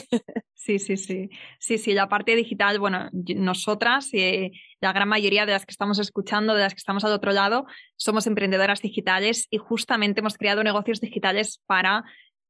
Sí, 0.53 0.79
sí, 0.79 0.97
sí. 0.97 1.29
Sí, 1.59 1.77
sí, 1.77 1.93
la 1.93 2.09
parte 2.09 2.35
digital, 2.35 2.79
bueno, 2.79 3.09
nosotras, 3.13 4.09
eh, 4.13 4.51
la 4.79 4.93
gran 4.93 5.09
mayoría 5.09 5.45
de 5.45 5.53
las 5.53 5.65
que 5.65 5.71
estamos 5.71 5.99
escuchando, 5.99 6.53
de 6.53 6.61
las 6.61 6.73
que 6.73 6.79
estamos 6.79 7.03
al 7.03 7.11
otro 7.11 7.31
lado, 7.31 7.65
somos 7.95 8.27
emprendedoras 8.27 8.81
digitales 8.81 9.47
y 9.49 9.57
justamente 9.57 10.19
hemos 10.19 10.37
creado 10.37 10.63
negocios 10.63 11.01
digitales 11.01 11.61
para 11.65 12.03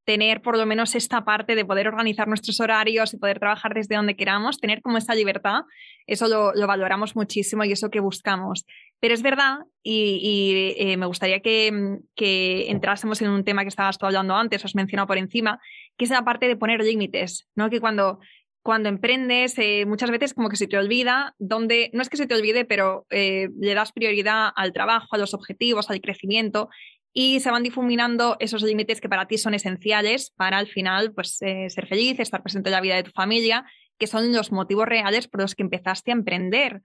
tener 0.07 0.41
por 0.41 0.57
lo 0.57 0.65
menos 0.65 0.95
esta 0.95 1.25
parte 1.25 1.53
de 1.53 1.65
poder 1.65 1.89
organizar 1.89 2.29
nuestros 2.29 2.61
horarios 2.61 3.13
y 3.13 3.17
poder 3.17 3.39
trabajar 3.39 3.73
desde 3.73 3.97
donde 3.97 4.15
queramos, 4.15 4.57
tener 4.57 4.81
como 4.81 4.97
esa 4.97 5.13
libertad, 5.13 5.63
eso 6.05 6.29
lo, 6.29 6.53
lo 6.53 6.65
valoramos 6.65 7.17
muchísimo 7.17 7.65
y 7.65 7.73
eso 7.73 7.89
que 7.89 7.99
buscamos. 7.99 8.65
Pero 9.01 9.13
es 9.13 9.21
verdad, 9.21 9.57
y, 9.83 10.73
eh, 10.77 10.95
me 10.95 11.07
gustaría 11.07 11.41
que, 11.41 11.99
que, 12.15 12.71
entrásemos 12.71 13.21
en 13.21 13.29
un 13.29 13.43
tema 13.43 13.63
que 13.63 13.67
estabas 13.67 13.97
tú 13.97 14.05
hablando 14.05 14.33
antes, 14.33 14.63
os 14.63 14.75
mencionado 14.75 15.07
por 15.07 15.17
encima, 15.17 15.59
que 15.97 16.05
es 16.05 16.11
la 16.11 16.23
parte 16.23 16.47
de 16.47 16.55
poner 16.55 16.81
límites, 16.81 17.45
¿no? 17.53 17.69
Que 17.69 17.81
cuando 17.81 18.19
cuando 18.67 18.89
emprendes, 18.89 19.57
eh, 19.59 19.85
muchas 19.85 20.11
veces 20.11 20.33
como 20.33 20.49
que 20.49 20.57
se 20.57 20.67
te 20.67 20.77
olvida 20.77 21.33
dónde, 21.39 21.89
no 21.93 22.01
es 22.01 22.09
que 22.09 22.17
se 22.17 22.27
te 22.27 22.35
olvide, 22.35 22.65
pero 22.65 23.07
eh, 23.09 23.47
le 23.57 23.73
das 23.73 23.93
prioridad 23.93 24.49
al 24.53 24.73
trabajo, 24.73 25.07
a 25.11 25.17
los 25.17 25.33
objetivos, 25.33 25.89
al 25.89 26.01
crecimiento 26.01 26.67
y 27.13 27.39
se 27.39 27.49
van 27.49 27.63
difuminando 27.63 28.35
esos 28.41 28.63
límites 28.63 28.99
que 28.99 29.07
para 29.07 29.25
ti 29.25 29.37
son 29.37 29.53
esenciales 29.53 30.31
para 30.35 30.57
al 30.57 30.67
final 30.67 31.13
pues, 31.13 31.41
eh, 31.43 31.69
ser 31.69 31.87
feliz, 31.87 32.19
estar 32.19 32.43
presente 32.43 32.67
en 32.67 32.73
la 32.73 32.81
vida 32.81 32.97
de 32.97 33.03
tu 33.03 33.11
familia, 33.11 33.63
que 33.97 34.05
son 34.05 34.33
los 34.33 34.51
motivos 34.51 34.85
reales 34.85 35.29
por 35.29 35.39
los 35.39 35.55
que 35.55 35.63
empezaste 35.63 36.11
a 36.11 36.15
emprender. 36.15 36.81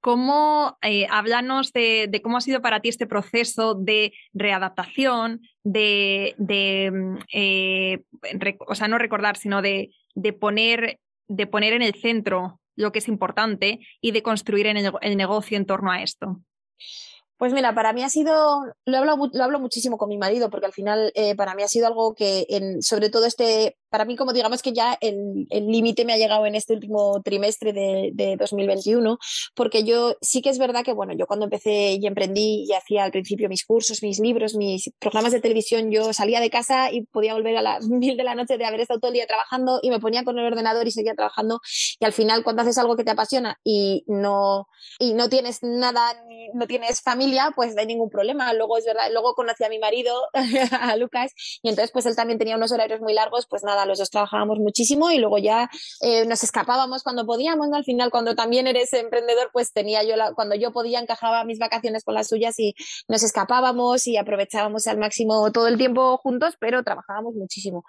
¿Cómo, 0.00 0.76
háblanos 1.10 1.72
de, 1.72 2.08
de, 2.10 2.22
cómo 2.22 2.38
ha 2.38 2.40
sido 2.40 2.60
para 2.60 2.80
ti 2.80 2.88
este 2.88 3.06
proceso 3.06 3.74
de 3.74 4.12
readaptación, 4.34 5.42
de, 5.62 6.34
de 6.38 6.92
eh, 7.32 8.02
o 8.66 8.74
sea, 8.74 8.88
no 8.88 8.98
recordar, 8.98 9.36
sino 9.36 9.62
de, 9.62 9.92
de 10.14 10.32
poner 10.32 11.00
de 11.28 11.46
poner 11.46 11.72
en 11.72 11.82
el 11.82 11.94
centro 11.94 12.60
lo 12.76 12.92
que 12.92 12.98
es 12.98 13.08
importante 13.08 13.80
y 14.00 14.10
de 14.10 14.22
construir 14.22 14.66
en 14.66 14.76
el, 14.76 15.16
negocio 15.16 15.56
en 15.56 15.66
torno 15.66 15.90
a 15.90 16.02
esto? 16.02 16.40
Pues 17.36 17.52
mira, 17.52 17.74
para 17.74 17.92
mí 17.92 18.02
ha 18.02 18.08
sido, 18.08 18.62
lo 18.84 18.96
hablo, 18.96 19.30
lo 19.32 19.44
hablo 19.44 19.58
muchísimo 19.58 19.98
con 19.98 20.08
mi 20.08 20.18
marido, 20.18 20.50
porque 20.50 20.66
al 20.66 20.72
final 20.72 21.12
eh, 21.14 21.34
para 21.34 21.54
mí 21.54 21.62
ha 21.62 21.68
sido 21.68 21.86
algo 21.86 22.14
que, 22.14 22.46
en, 22.48 22.82
sobre 22.82 23.10
todo 23.10 23.26
este 23.26 23.76
para 23.94 24.06
mí 24.06 24.16
como 24.16 24.32
digamos 24.32 24.60
que 24.60 24.72
ya 24.72 24.98
el 25.00 25.46
límite 25.68 26.04
me 26.04 26.14
ha 26.14 26.16
llegado 26.16 26.46
en 26.46 26.56
este 26.56 26.74
último 26.74 27.22
trimestre 27.22 27.72
de, 27.72 28.10
de, 28.12 28.34
2021, 28.36 29.18
porque 29.54 29.84
yo 29.84 30.16
sí 30.20 30.42
que 30.42 30.50
es 30.50 30.58
verdad 30.58 30.82
que, 30.84 30.92
bueno, 30.92 31.12
yo 31.16 31.28
cuando 31.28 31.44
empecé 31.44 31.92
y 31.92 32.04
emprendí 32.04 32.64
y 32.68 32.72
hacía 32.72 33.04
al 33.04 33.12
principio 33.12 33.48
mis 33.48 33.64
cursos, 33.64 34.02
mis 34.02 34.18
libros, 34.18 34.56
mis 34.56 34.90
programas 34.98 35.30
de 35.30 35.40
televisión, 35.40 35.92
yo 35.92 36.12
salía 36.12 36.40
de 36.40 36.50
casa 36.50 36.90
y 36.90 37.02
podía 37.02 37.34
volver 37.34 37.56
a 37.56 37.62
las 37.62 37.86
mil 37.88 38.16
de 38.16 38.24
la 38.24 38.34
noche 38.34 38.58
de 38.58 38.64
haber 38.64 38.80
estado 38.80 38.98
todo 38.98 39.12
el 39.12 39.14
día 39.14 39.28
trabajando 39.28 39.78
y 39.80 39.90
me 39.90 40.00
ponía 40.00 40.24
con 40.24 40.36
el 40.40 40.44
ordenador 40.44 40.88
y 40.88 40.90
seguía 40.90 41.14
trabajando 41.14 41.60
y 42.00 42.04
al 42.04 42.12
final 42.12 42.42
cuando 42.42 42.62
haces 42.62 42.78
algo 42.78 42.96
que 42.96 43.04
te 43.04 43.12
apasiona 43.12 43.60
y 43.62 44.02
no, 44.08 44.66
y 44.98 45.14
no 45.14 45.28
tienes 45.28 45.62
nada, 45.62 46.20
no 46.52 46.66
tienes 46.66 47.00
familia, 47.00 47.52
pues 47.54 47.76
no 47.76 47.80
hay 47.80 47.86
ningún 47.86 48.10
problema. 48.10 48.52
Luego 48.54 48.76
es 48.76 48.84
verdad, 48.84 49.04
luego 49.12 49.34
conocí 49.34 49.62
a 49.62 49.68
mi 49.68 49.78
marido, 49.78 50.20
a 50.80 50.96
Lucas, 50.96 51.32
y 51.62 51.68
entonces 51.68 51.92
pues 51.92 52.06
él 52.06 52.16
también 52.16 52.40
tenía 52.40 52.56
unos 52.56 52.72
horarios 52.72 53.00
muy 53.00 53.14
largos, 53.14 53.46
pues 53.46 53.62
nada, 53.62 53.83
los 53.86 53.98
dos 53.98 54.10
trabajábamos 54.10 54.58
muchísimo 54.58 55.10
y 55.10 55.18
luego 55.18 55.38
ya 55.38 55.70
eh, 56.00 56.26
nos 56.26 56.42
escapábamos 56.44 57.02
cuando 57.02 57.26
podíamos, 57.26 57.68
¿no? 57.68 57.76
Al 57.76 57.84
final, 57.84 58.10
cuando 58.10 58.34
también 58.34 58.66
eres 58.66 58.92
emprendedor, 58.92 59.50
pues 59.52 59.72
tenía 59.72 60.02
yo, 60.02 60.14
cuando 60.34 60.54
yo 60.54 60.72
podía, 60.72 61.00
encajaba 61.00 61.44
mis 61.44 61.58
vacaciones 61.58 62.04
con 62.04 62.14
las 62.14 62.28
suyas 62.28 62.58
y 62.58 62.74
nos 63.08 63.22
escapábamos 63.22 64.06
y 64.06 64.16
aprovechábamos 64.16 64.86
al 64.86 64.98
máximo 64.98 65.50
todo 65.52 65.68
el 65.68 65.78
tiempo 65.78 66.16
juntos, 66.18 66.54
pero 66.58 66.82
trabajábamos 66.82 67.34
muchísimo. 67.34 67.84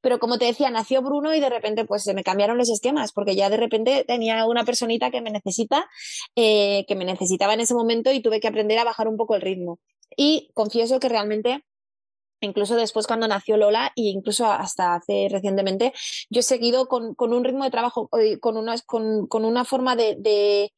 Pero 0.00 0.18
como 0.18 0.38
te 0.38 0.46
decía, 0.46 0.70
nació 0.70 1.02
Bruno 1.02 1.34
y 1.34 1.40
de 1.40 1.50
repente 1.50 1.84
pues 1.84 2.04
se 2.04 2.14
me 2.14 2.24
cambiaron 2.24 2.58
los 2.58 2.70
esquemas, 2.70 3.12
porque 3.12 3.36
ya 3.36 3.50
de 3.50 3.56
repente 3.56 4.04
tenía 4.06 4.46
una 4.46 4.64
personita 4.64 5.10
que 5.10 5.20
me 5.20 5.30
necesita, 5.30 5.88
eh, 6.36 6.84
que 6.86 6.94
me 6.94 7.04
necesitaba 7.04 7.54
en 7.54 7.60
ese 7.60 7.74
momento 7.74 8.12
y 8.12 8.22
tuve 8.22 8.40
que 8.40 8.48
aprender 8.48 8.78
a 8.78 8.84
bajar 8.84 9.08
un 9.08 9.16
poco 9.16 9.34
el 9.34 9.42
ritmo. 9.42 9.78
Y 10.16 10.50
confieso 10.54 11.00
que 11.00 11.08
realmente 11.08 11.64
incluso 12.40 12.76
después 12.76 13.06
cuando 13.06 13.28
nació 13.28 13.56
Lola 13.56 13.92
e 13.96 14.02
incluso 14.02 14.46
hasta 14.46 14.94
hace 14.94 15.28
recientemente, 15.30 15.92
yo 16.30 16.40
he 16.40 16.42
seguido 16.42 16.86
con, 16.86 17.14
un 17.18 17.44
ritmo 17.44 17.64
de 17.64 17.70
trabajo, 17.70 18.08
eh, 18.18 18.38
con 18.38 18.56
una, 18.56 18.74
con, 18.86 19.44
una 19.44 19.64
forma 19.64 19.96
de, 19.96 20.16
de, 20.18 20.72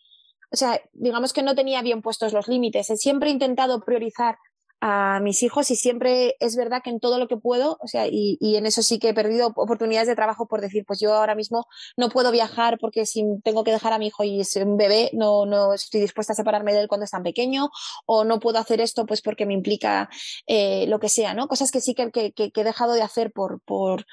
o 0.51 0.57
sea, 0.57 0.81
digamos 0.93 1.33
que 1.33 1.43
no 1.43 1.55
tenía 1.55 1.83
bien 1.83 2.03
puestos 2.03 2.33
los 2.33 2.49
límites. 2.49 2.89
Siempre 2.97 3.31
he 3.31 3.33
intentado 3.33 3.81
priorizar 3.85 4.39
a 4.81 5.21
mis 5.21 5.43
hijos 5.43 5.71
y 5.71 5.77
siempre 5.77 6.37
es 6.41 6.57
verdad 6.57 6.83
que 6.83 6.91
en 6.91 7.01
todo 7.01 7.19
lo 7.19 7.29
que 7.29 7.37
puedo, 7.37 7.79
o 7.81 7.87
sea, 7.87 8.07
y, 8.07 8.39
y, 8.41 8.57
en 8.57 8.67
eso 8.67 8.83
sí 8.83 8.99
que 8.99 9.11
he 9.11 9.15
perdido 9.15 9.49
oportunidades 9.49 10.09
de 10.09 10.17
trabajo 10.17 10.47
por 10.47 10.61
decir, 10.61 10.85
pues 10.87 10.99
yo 11.01 11.15
ahora 11.15 11.35
mismo 11.35 11.67
no 11.97 12.09
puedo 12.09 12.31
viajar 12.33 12.79
porque 12.81 13.05
si 13.07 13.25
tengo 13.45 13.63
que 13.65 13.73
dejar 13.73 13.93
a 13.93 13.99
mi 13.99 14.07
hijo 14.09 14.25
y 14.25 14.41
es 14.41 14.57
un 14.57 14.77
bebé, 14.77 15.11
no, 15.13 15.45
no 15.47 15.75
estoy 15.75 16.01
dispuesta 16.01 16.33
a 16.33 16.37
separarme 16.37 16.73
de 16.73 16.81
él 16.81 16.89
cuando 16.89 17.05
es 17.05 17.11
tan 17.11 17.23
pequeño, 17.23 17.71
o 18.07 18.25
no 18.25 18.41
puedo 18.41 18.59
hacer 18.59 18.81
esto 18.81 19.07
pues 19.07 19.21
porque 19.23 19.47
me 19.47 19.55
implica 19.55 20.09
eh, 20.47 20.87
lo 20.89 20.99
que 20.99 21.09
sea, 21.09 21.35
¿no? 21.35 21.47
Cosas 21.49 21.71
que 21.71 21.81
sí 21.81 21.95
que, 21.95 22.11
que, 22.11 22.33
que 22.33 22.53
he 22.55 22.65
dejado 22.65 22.95
de 22.95 23.03
hacer 23.03 23.33
por, 23.33 23.61
por 23.61 24.07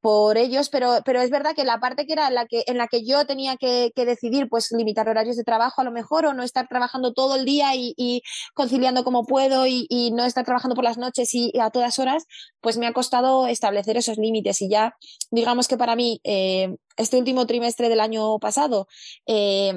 por 0.00 0.38
ellos, 0.38 0.68
pero, 0.68 0.98
pero 1.04 1.20
es 1.20 1.30
verdad 1.30 1.54
que 1.54 1.64
la 1.64 1.80
parte 1.80 2.06
que 2.06 2.12
era 2.12 2.30
la 2.30 2.46
que, 2.46 2.62
en 2.66 2.78
la 2.78 2.86
que 2.86 3.04
yo 3.04 3.26
tenía 3.26 3.56
que, 3.56 3.92
decidir, 3.96 4.48
pues 4.48 4.70
limitar 4.70 5.08
horarios 5.08 5.36
de 5.36 5.44
trabajo 5.44 5.80
a 5.80 5.84
lo 5.84 5.90
mejor, 5.90 6.26
o 6.26 6.34
no 6.34 6.42
estar 6.42 6.68
trabajando 6.68 7.12
todo 7.12 7.34
el 7.36 7.44
día 7.44 7.70
y, 7.74 8.22
conciliando 8.54 9.04
como 9.04 9.24
puedo 9.26 9.66
y, 9.66 9.86
no 10.14 10.24
estar 10.24 10.44
trabajando 10.44 10.74
por 10.74 10.84
las 10.84 10.98
noches 10.98 11.34
y, 11.34 11.52
a 11.60 11.70
todas 11.70 11.98
horas, 11.98 12.24
pues 12.60 12.78
me 12.78 12.86
ha 12.86 12.92
costado 12.92 13.46
establecer 13.46 13.96
esos 13.96 14.18
límites. 14.18 14.62
Y 14.62 14.68
ya, 14.68 14.96
digamos 15.30 15.68
que 15.68 15.76
para 15.76 15.96
mí, 15.96 16.20
eh, 16.24 16.76
este 16.96 17.18
último 17.18 17.46
trimestre 17.46 17.88
del 17.88 18.00
año 18.00 18.38
pasado, 18.38 18.86
eh, 19.26 19.72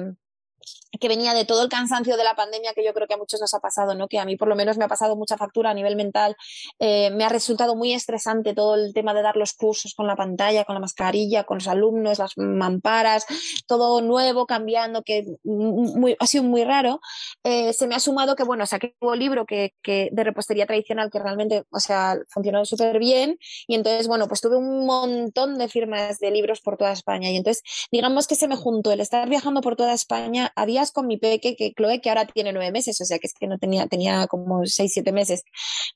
que 0.98 1.08
venía 1.08 1.34
de 1.34 1.44
todo 1.44 1.62
el 1.62 1.68
cansancio 1.68 2.16
de 2.16 2.24
la 2.24 2.34
pandemia 2.34 2.72
que 2.74 2.84
yo 2.84 2.92
creo 2.92 3.06
que 3.06 3.14
a 3.14 3.16
muchos 3.16 3.40
nos 3.40 3.54
ha 3.54 3.60
pasado, 3.60 3.94
¿no? 3.94 4.08
que 4.08 4.18
a 4.18 4.24
mí 4.24 4.36
por 4.36 4.48
lo 4.48 4.56
menos 4.56 4.76
me 4.76 4.84
ha 4.84 4.88
pasado 4.88 5.14
mucha 5.16 5.36
factura 5.36 5.70
a 5.70 5.74
nivel 5.74 5.96
mental, 5.96 6.36
eh, 6.78 7.10
me 7.10 7.24
ha 7.24 7.28
resultado 7.28 7.76
muy 7.76 7.92
estresante 7.92 8.54
todo 8.54 8.74
el 8.74 8.92
tema 8.92 9.14
de 9.14 9.22
dar 9.22 9.36
los 9.36 9.52
cursos 9.52 9.94
con 9.94 10.06
la 10.06 10.16
pantalla, 10.16 10.64
con 10.64 10.74
la 10.74 10.80
mascarilla, 10.80 11.44
con 11.44 11.58
los 11.58 11.68
alumnos, 11.68 12.18
las 12.18 12.36
mamparas, 12.36 13.26
todo 13.66 14.00
nuevo, 14.00 14.46
cambiando, 14.46 15.02
que 15.02 15.24
muy, 15.44 16.16
ha 16.18 16.26
sido 16.26 16.44
muy 16.44 16.64
raro. 16.64 17.00
Eh, 17.44 17.72
se 17.72 17.86
me 17.86 17.94
ha 17.94 18.00
sumado 18.00 18.34
que, 18.34 18.42
bueno, 18.42 18.66
saqué 18.66 18.96
un 19.00 19.18
libro 19.18 19.46
que, 19.46 19.74
que 19.82 20.08
de 20.12 20.24
repostería 20.24 20.66
tradicional 20.66 21.10
que 21.10 21.18
realmente, 21.18 21.64
o 21.70 21.80
sea, 21.80 22.18
funcionó 22.28 22.64
súper 22.64 22.98
bien 22.98 23.38
y 23.66 23.74
entonces, 23.74 24.08
bueno, 24.08 24.26
pues 24.28 24.40
tuve 24.40 24.56
un 24.56 24.86
montón 24.86 25.58
de 25.58 25.68
firmas 25.68 26.18
de 26.18 26.30
libros 26.30 26.60
por 26.60 26.76
toda 26.76 26.92
España 26.92 27.30
y 27.30 27.36
entonces, 27.36 27.62
digamos 27.92 28.26
que 28.26 28.34
se 28.34 28.48
me 28.48 28.56
juntó 28.56 28.92
el 28.92 29.00
estar 29.00 29.28
viajando 29.28 29.60
por 29.60 29.76
toda 29.76 29.92
España, 29.92 30.52
había 30.56 30.79
con 30.90 31.06
mi 31.06 31.18
peque, 31.18 31.54
que 31.54 31.72
Chloe, 31.74 32.00
que 32.00 32.08
ahora 32.08 32.26
tiene 32.26 32.52
nueve 32.52 32.72
meses, 32.72 32.98
o 33.00 33.04
sea 33.04 33.18
que 33.18 33.26
es 33.26 33.34
que 33.34 33.46
no 33.46 33.58
tenía, 33.58 33.86
tenía 33.86 34.26
como 34.26 34.64
seis, 34.64 34.92
siete 34.94 35.12
meses, 35.12 35.44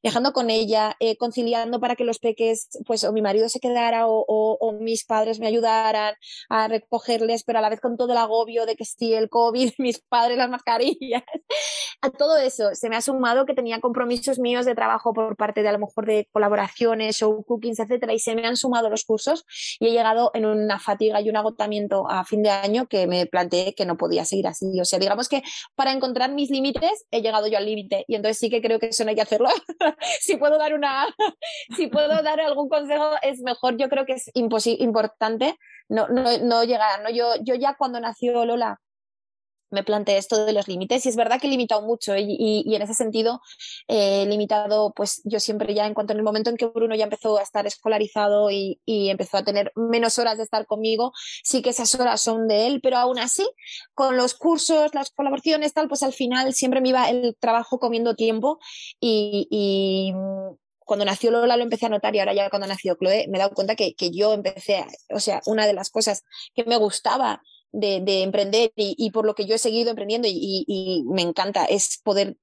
viajando 0.02 0.32
con 0.32 0.50
ella, 0.50 0.96
eh, 1.00 1.16
conciliando 1.16 1.80
para 1.80 1.96
que 1.96 2.04
los 2.04 2.18
peques, 2.18 2.68
pues 2.86 3.04
o 3.04 3.12
mi 3.12 3.22
marido 3.22 3.48
se 3.48 3.60
quedara 3.60 4.06
o, 4.06 4.24
o, 4.28 4.72
mis 4.72 5.04
padres 5.04 5.40
me 5.40 5.46
ayudaran 5.46 6.14
a 6.50 6.68
recogerles, 6.68 7.44
pero 7.44 7.58
a 7.60 7.62
la 7.62 7.70
vez 7.70 7.80
con 7.80 7.96
todo 7.96 8.12
el 8.12 8.18
agobio 8.18 8.66
de 8.66 8.76
que 8.76 8.84
sí, 8.84 9.14
el 9.14 9.30
COVID, 9.30 9.72
mis 9.78 10.00
padres, 10.00 10.36
las 10.36 10.50
mascarillas, 10.50 11.22
a 12.02 12.10
todo 12.10 12.36
eso 12.36 12.74
se 12.74 12.90
me 12.90 12.96
ha 12.96 13.00
sumado 13.00 13.46
que 13.46 13.54
tenía 13.54 13.80
compromisos 13.80 14.38
míos 14.38 14.66
de 14.66 14.74
trabajo 14.74 15.14
por 15.14 15.36
parte 15.36 15.62
de 15.62 15.68
a 15.68 15.72
lo 15.72 15.78
mejor 15.78 16.06
de 16.06 16.28
colaboraciones, 16.32 17.16
show 17.16 17.42
cookings, 17.44 17.78
etcétera, 17.78 18.12
y 18.12 18.18
se 18.18 18.34
me 18.34 18.46
han 18.46 18.56
sumado 18.56 18.90
los 18.90 19.04
cursos 19.04 19.46
y 19.80 19.88
he 19.88 19.90
llegado 19.90 20.30
en 20.34 20.44
una 20.44 20.78
fatiga 20.78 21.20
y 21.20 21.30
un 21.30 21.36
agotamiento 21.36 22.08
a 22.08 22.24
fin 22.24 22.42
de 22.42 22.50
año 22.50 22.86
que 22.86 23.06
me 23.06 23.26
planteé 23.26 23.74
que 23.74 23.86
no 23.86 23.96
podía 23.96 24.24
seguir 24.24 24.46
así 24.46 24.73
o 24.80 24.84
sea, 24.84 24.98
digamos 24.98 25.28
que 25.28 25.42
para 25.74 25.92
encontrar 25.92 26.32
mis 26.32 26.50
límites 26.50 27.06
he 27.10 27.22
llegado 27.22 27.46
yo 27.46 27.58
al 27.58 27.66
límite 27.66 28.04
y 28.08 28.14
entonces 28.14 28.38
sí 28.38 28.50
que 28.50 28.62
creo 28.62 28.78
que 28.78 28.86
eso 28.86 29.04
no 29.04 29.10
hay 29.10 29.16
que 29.16 29.22
hacerlo. 29.22 29.48
si 30.20 30.36
puedo 30.36 30.58
dar 30.58 30.74
una, 30.74 31.06
si 31.76 31.88
puedo 31.88 32.22
dar 32.22 32.40
algún 32.40 32.68
consejo, 32.68 33.10
es 33.22 33.40
mejor. 33.40 33.76
Yo 33.76 33.88
creo 33.88 34.06
que 34.06 34.14
es 34.14 34.30
importante 34.34 35.56
no, 35.88 36.08
no, 36.08 36.38
no 36.38 36.64
llegar. 36.64 37.02
¿no? 37.02 37.10
Yo, 37.10 37.34
yo 37.42 37.54
ya 37.54 37.74
cuando 37.76 38.00
nació 38.00 38.44
Lola 38.44 38.80
me 39.74 39.84
planteé 39.84 40.16
esto 40.16 40.46
de 40.46 40.52
los 40.52 40.68
límites 40.68 41.04
y 41.04 41.08
es 41.10 41.16
verdad 41.16 41.40
que 41.40 41.48
he 41.48 41.50
limitado 41.50 41.82
mucho 41.82 42.16
y, 42.16 42.74
en 42.74 42.82
ese 42.82 42.94
sentido 42.94 43.42
he 43.88 44.22
eh, 44.22 44.26
limitado 44.26 44.92
pues 44.94 45.20
yo 45.24 45.40
siempre 45.40 45.74
ya 45.74 45.86
en 45.86 45.94
cuanto 45.94 46.12
en 46.12 46.18
el 46.18 46.24
momento 46.24 46.50
en 46.50 46.56
que 46.56 46.66
Bruno 46.66 46.94
ya 46.94 47.04
empezó 47.04 47.36
a 47.38 47.42
estar 47.42 47.66
escolarizado 47.66 48.50
y, 48.50 48.80
empezó 48.86 49.36
a 49.36 49.44
tener 49.44 49.72
menos 49.74 50.18
horas 50.18 50.38
de 50.38 50.44
estar 50.44 50.66
conmigo 50.66 51.12
sí 51.42 51.60
que 51.62 51.70
esas 51.70 51.94
horas 51.96 52.20
son 52.20 52.48
de 52.48 52.66
él 52.66 52.80
pero 52.82 52.96
aún 52.96 53.18
así 53.18 53.46
con 53.92 54.16
los 54.16 54.34
cursos 54.34 54.94
las 54.94 55.10
colaboraciones 55.10 55.74
tal 55.74 55.88
pues 55.88 56.02
al 56.02 56.12
final 56.12 56.54
siempre 56.54 56.80
me 56.80 56.90
iba 56.90 57.08
el 57.10 57.36
trabajo 57.38 57.78
comiendo 57.78 58.14
tiempo 58.14 58.58
y, 59.00 60.14
cuando 60.86 61.06
nació 61.06 61.30
Lola 61.30 61.56
lo 61.56 61.62
empecé 61.62 61.86
a 61.86 61.88
notar 61.88 62.14
y 62.14 62.18
ahora 62.18 62.34
ya 62.34 62.50
cuando 62.50 62.68
nació 62.68 62.96
Chloe 62.96 63.26
me 63.28 63.38
he 63.38 63.40
dado 63.40 63.54
cuenta 63.54 63.74
que, 63.74 63.94
que 63.94 64.10
yo 64.10 64.34
empecé, 64.34 64.84
o 65.10 65.18
sea, 65.18 65.40
una 65.46 65.66
de 65.66 65.72
las 65.72 65.88
cosas 65.88 66.24
que 66.54 66.64
me 66.64 66.76
gustaba 66.76 67.42
de, 67.74 68.22
emprender 68.22 68.72
y, 68.76 69.10
por 69.10 69.26
lo 69.26 69.34
que 69.34 69.46
yo 69.46 69.54
he 69.54 69.58
seguido 69.58 69.90
emprendiendo 69.90 70.28
y, 70.30 71.04
me 71.06 71.22
encanta 71.22 71.64
es 71.64 72.00
poder 72.02 72.36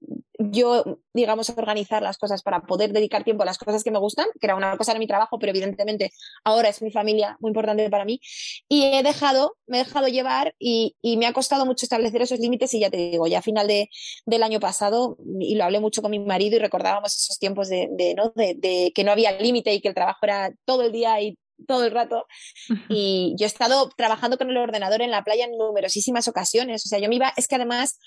yo, 0.49 0.99
digamos, 1.13 1.49
organizar 1.49 2.01
las 2.01 2.17
cosas 2.17 2.41
para 2.41 2.61
poder 2.61 2.93
dedicar 2.93 3.23
tiempo 3.23 3.43
a 3.43 3.45
las 3.45 3.59
cosas 3.59 3.83
que 3.83 3.91
me 3.91 3.99
gustan, 3.99 4.25
que 4.39 4.47
era 4.47 4.55
una 4.55 4.75
cosa 4.75 4.93
de 4.93 4.99
mi 4.99 5.05
trabajo, 5.05 5.37
pero 5.37 5.51
evidentemente 5.51 6.11
ahora 6.43 6.69
es 6.69 6.81
mi 6.81 6.89
familia 6.89 7.37
muy 7.39 7.49
importante 7.49 7.87
para 7.91 8.05
mí. 8.05 8.19
Y 8.67 8.85
he 8.85 9.03
dejado, 9.03 9.55
me 9.67 9.79
he 9.79 9.83
dejado 9.83 10.07
llevar 10.07 10.55
y, 10.57 10.95
me 11.03 11.27
ha 11.27 11.33
costado 11.33 11.65
mucho 11.65 11.85
establecer 11.85 12.23
esos 12.23 12.39
límites 12.39 12.73
y 12.73 12.79
ya 12.79 12.89
te 12.89 12.97
digo, 12.97 13.27
ya 13.27 13.39
a 13.39 13.41
final 13.43 13.67
de, 13.67 13.89
del 14.25 14.41
año 14.41 14.59
pasado, 14.59 15.17
y 15.39 15.53
lo 15.55 15.65
hablé 15.65 15.79
mucho 15.79 16.01
con 16.01 16.09
mi 16.09 16.19
marido 16.19 16.55
y 16.55 16.59
recordábamos 16.59 17.15
esos 17.15 17.37
tiempos 17.37 17.69
de, 17.69 17.89
de, 17.91 18.15
¿no? 18.15 18.31
de 18.35 18.91
que 18.95 19.03
no 19.03 19.11
había 19.11 19.31
límite 19.39 19.73
y 19.73 19.81
que 19.81 19.89
el 19.89 19.93
trabajo 19.93 20.19
era 20.23 20.51
todo 20.65 20.81
el 20.81 20.91
día 20.91 21.21
y 21.21 21.37
todo 21.67 21.85
el 21.85 21.91
rato. 21.91 22.27
Y 22.89 23.35
yo 23.37 23.45
he 23.45 23.47
estado 23.47 23.89
trabajando 23.95 24.37
con 24.37 24.49
el 24.49 24.57
ordenador 24.57 25.01
en 25.01 25.11
la 25.11 25.23
playa 25.23 25.45
en 25.45 25.57
numerosísimas 25.57 26.27
ocasiones. 26.27 26.85
O 26.85 26.89
sea, 26.89 26.99
yo 26.99 27.09
me 27.09 27.15
iba, 27.15 27.33
es 27.37 27.47
que 27.47 27.55
además 27.55 27.99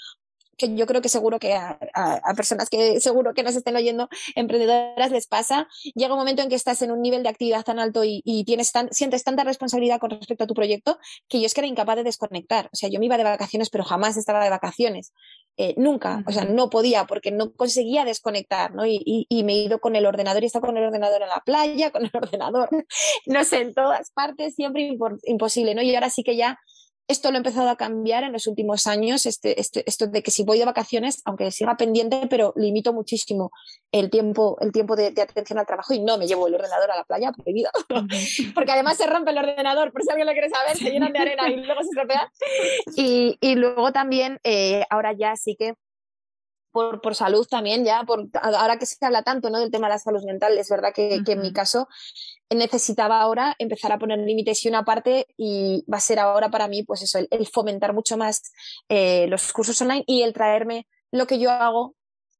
que 0.56 0.74
yo 0.74 0.86
creo 0.86 1.02
que 1.02 1.08
seguro 1.08 1.38
que 1.38 1.54
a, 1.54 1.78
personas 2.36 2.68
que 2.68 3.00
seguro 3.00 3.34
que 3.34 3.42
nos 3.42 3.56
estén 3.56 3.76
oyendo, 3.76 4.08
emprendedoras 4.34 5.10
les 5.10 5.26
pasa, 5.26 5.68
llega 5.94 6.14
un 6.14 6.18
momento 6.18 6.42
en 6.42 6.48
que 6.48 6.54
estás 6.54 6.82
en 6.82 6.90
un 6.90 7.02
nivel 7.02 7.22
de 7.22 7.28
actividad 7.28 7.64
tan 7.64 7.78
alto 7.78 8.02
y, 8.04 8.22
tienes 8.44 8.72
tan, 8.72 8.92
sientes 8.92 9.24
tanta 9.24 9.44
responsabilidad 9.44 9.98
con 9.98 10.10
respecto 10.10 10.44
a 10.44 10.46
tu 10.46 10.54
proyecto 10.54 10.98
que 11.28 11.40
yo 11.40 11.46
es 11.46 11.54
que 11.54 11.60
era 11.60 11.68
incapaz 11.68 11.96
de 11.96 12.04
desconectar. 12.04 12.66
O 12.72 12.76
sea, 12.76 12.88
yo 12.88 12.98
me 12.98 13.06
iba 13.06 13.16
de 13.16 13.24
vacaciones, 13.24 13.70
pero 13.70 13.84
jamás 13.84 14.16
estaba 14.16 14.42
de 14.44 14.50
vacaciones. 14.50 15.12
Eh, 15.56 15.74
nunca, 15.76 16.24
o 16.26 16.32
sea, 16.32 16.44
no 16.44 16.68
podía 16.68 17.04
porque 17.04 17.30
no 17.30 17.52
conseguía 17.52 18.04
desconectar, 18.04 18.74
¿no? 18.74 18.84
Y, 18.86 19.26
me 19.44 19.52
he 19.52 19.56
ido 19.64 19.78
con 19.78 19.94
el 19.94 20.06
ordenador 20.06 20.42
y 20.42 20.46
estaba 20.46 20.66
con 20.66 20.76
el 20.76 20.84
ordenador 20.84 21.22
en 21.22 21.28
la 21.28 21.42
playa, 21.44 21.90
con 21.92 22.04
el 22.04 22.10
ordenador, 22.12 22.68
no 23.26 23.44
sé, 23.44 23.60
en 23.60 23.74
todas 23.74 24.10
partes, 24.10 24.54
siempre 24.54 24.96
imposible, 25.24 25.74
¿no? 25.74 25.82
Y 25.82 25.94
ahora 25.94 26.10
sí 26.10 26.24
que 26.24 26.36
ya 26.36 26.58
esto 27.06 27.30
lo 27.30 27.36
he 27.36 27.38
empezado 27.38 27.68
a 27.68 27.76
cambiar 27.76 28.24
en 28.24 28.32
los 28.32 28.46
últimos 28.46 28.86
años, 28.86 29.26
este, 29.26 29.60
este, 29.60 29.84
esto 29.86 30.06
de 30.06 30.22
que 30.22 30.30
si 30.30 30.42
voy 30.42 30.58
de 30.58 30.64
vacaciones, 30.64 31.20
aunque 31.24 31.50
siga 31.50 31.76
pendiente, 31.76 32.26
pero 32.30 32.52
limito 32.56 32.92
muchísimo 32.92 33.50
el 33.92 34.10
tiempo, 34.10 34.56
el 34.60 34.72
tiempo 34.72 34.96
de, 34.96 35.08
atención 35.08 35.58
al 35.58 35.66
trabajo 35.66 35.92
y 35.92 36.00
no 36.00 36.16
me 36.18 36.26
llevo 36.26 36.46
el 36.46 36.54
ordenador 36.54 36.90
a 36.90 36.96
la 36.96 37.04
playa, 37.04 37.32
prohibido. 37.32 37.70
Porque 38.54 38.72
además 38.72 38.96
se 38.96 39.06
rompe 39.06 39.32
el 39.32 39.38
ordenador, 39.38 39.92
por 39.92 40.02
si 40.02 40.10
alguien 40.10 40.26
lo 40.26 40.32
quiere 40.32 40.48
saber, 40.48 40.76
se 40.76 40.90
llenan 40.90 41.12
de 41.12 41.18
arena 41.18 41.48
y 41.50 41.56
luego 41.56 41.82
se 41.82 41.88
estropea. 41.88 42.30
Y, 42.96 43.36
y 43.40 43.56
luego 43.56 43.92
también, 43.92 44.38
eh, 44.44 44.84
ahora 44.88 45.12
ya 45.12 45.36
sí 45.36 45.56
que 45.56 45.74
por, 46.74 47.00
por, 47.00 47.14
salud 47.14 47.46
también, 47.48 47.84
ya, 47.84 48.02
por, 48.02 48.28
ahora 48.42 48.78
que 48.78 48.84
se 48.84 48.96
habla 49.06 49.22
tanto 49.22 49.48
¿no? 49.48 49.60
del 49.60 49.70
tema 49.70 49.87
de 49.87 49.94
la 49.94 49.98
salud 50.00 50.24
mental, 50.24 50.58
es 50.58 50.68
verdad 50.68 50.92
que, 50.92 51.22
que 51.24 51.32
en 51.32 51.40
mi 51.40 51.52
caso 51.52 51.87
necesitaba 52.50 53.20
ahora 53.20 53.54
empezar 53.60 53.92
a 53.92 53.98
poner 53.98 54.18
límites 54.18 54.64
y 54.64 54.68
una 54.68 54.84
parte 54.84 55.28
y 55.37 55.84
va 55.90 55.98
a 55.98 56.00
ser 56.00 56.18
ahora 56.18 56.50
para 56.50 56.66
mí 56.66 56.82
pues 56.82 57.02
eso, 57.02 57.20
el, 57.30 57.46
fomentar 57.46 57.94
mucho 57.94 58.16
más 58.16 58.52
eh, 58.88 59.28
los 59.28 59.52
cursos 59.52 59.80
online 59.80 60.02
y 60.08 60.22
el 60.22 60.32
traerme 60.32 60.88
lo 61.12 61.28
que 61.28 61.38
yo 61.38 61.52
hago 61.52 61.94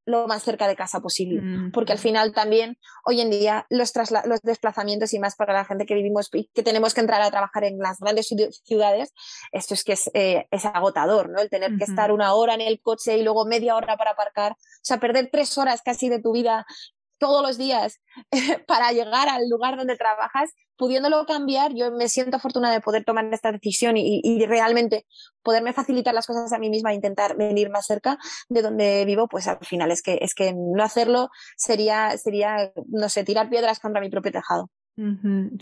lo 0.05 0.27
más 0.27 0.43
cerca 0.43 0.67
de 0.67 0.75
casa 0.75 1.01
posible, 1.01 1.41
mm. 1.41 1.71
porque 1.71 1.91
al 1.91 1.97
final 1.97 2.31
también 2.31 2.77
hoy 3.03 3.21
en 3.21 3.31
día 3.31 3.65
los, 3.69 3.91
los 4.25 4.41
desplazamientos 4.41 5.13
y 5.13 5.19
más 5.19 5.35
para 5.35 5.53
la 5.53 5.65
gente 5.65 5.85
que 5.85 5.95
vivimos 5.95 6.29
y 6.33 6.49
que 6.53 6.63
tenemos 6.63 6.93
que 6.93 7.01
entrar 7.01 7.21
a 7.21 7.31
trabajar 7.31 7.63
en 7.63 7.79
las 7.79 7.99
grandes 7.99 8.33
ciudades, 8.63 9.13
esto 9.51 9.73
es 9.73 9.83
que 9.83 9.93
es, 9.93 10.11
eh, 10.13 10.47
es 10.51 10.65
agotador, 10.65 11.29
¿no? 11.29 11.41
El 11.41 11.49
tener 11.49 11.77
que 11.77 11.85
estar 11.85 12.11
una 12.11 12.33
hora 12.33 12.53
en 12.53 12.61
el 12.61 12.79
coche 12.81 13.17
y 13.17 13.23
luego 13.23 13.45
media 13.45 13.75
hora 13.75 13.97
para 13.97 14.11
aparcar, 14.11 14.53
o 14.53 14.55
sea, 14.81 14.99
perder 14.99 15.29
tres 15.31 15.57
horas 15.57 15.81
casi 15.83 16.09
de 16.09 16.21
tu 16.21 16.31
vida 16.31 16.65
todos 17.17 17.41
los 17.41 17.57
días 17.57 18.01
para 18.67 18.91
llegar 18.91 19.29
al 19.29 19.49
lugar 19.49 19.77
donde 19.77 19.95
trabajas, 19.95 20.53
pudiéndolo 20.77 21.25
cambiar, 21.25 21.73
yo 21.73 21.91
me 21.91 22.09
siento 22.09 22.37
afortunada 22.37 22.73
de 22.73 22.81
poder 22.81 23.03
tomar 23.03 23.25
esta 23.33 23.51
decisión 23.51 23.95
y, 23.97 24.45
realmente 24.45 25.05
poderme 25.41 25.73
facilitar 25.73 26.13
las 26.13 26.27
cosas 26.27 26.51
a 26.53 26.59
mí 26.59 26.69
misma 26.69 26.91
e 26.91 26.95
intentar 26.95 27.37
venir 27.37 27.69
más 27.69 27.85
cerca 27.85 28.17
de 28.49 28.61
donde 28.61 29.05
vivo, 29.05 29.27
pues 29.27 29.47
al 29.47 29.59
final 29.61 29.91
es 29.91 30.01
que, 30.01 30.19
es 30.21 30.35
que 30.35 30.53
no 30.53 30.83
hacerlo 30.83 31.29
sería, 31.55 32.17
sería, 32.17 32.71
no 32.87 33.09
sé, 33.09 33.23
tirar 33.23 33.49
piedras 33.49 33.79
contra 33.79 34.01
mi 34.01 34.09
propio 34.09 34.31
tejado. 34.31 34.69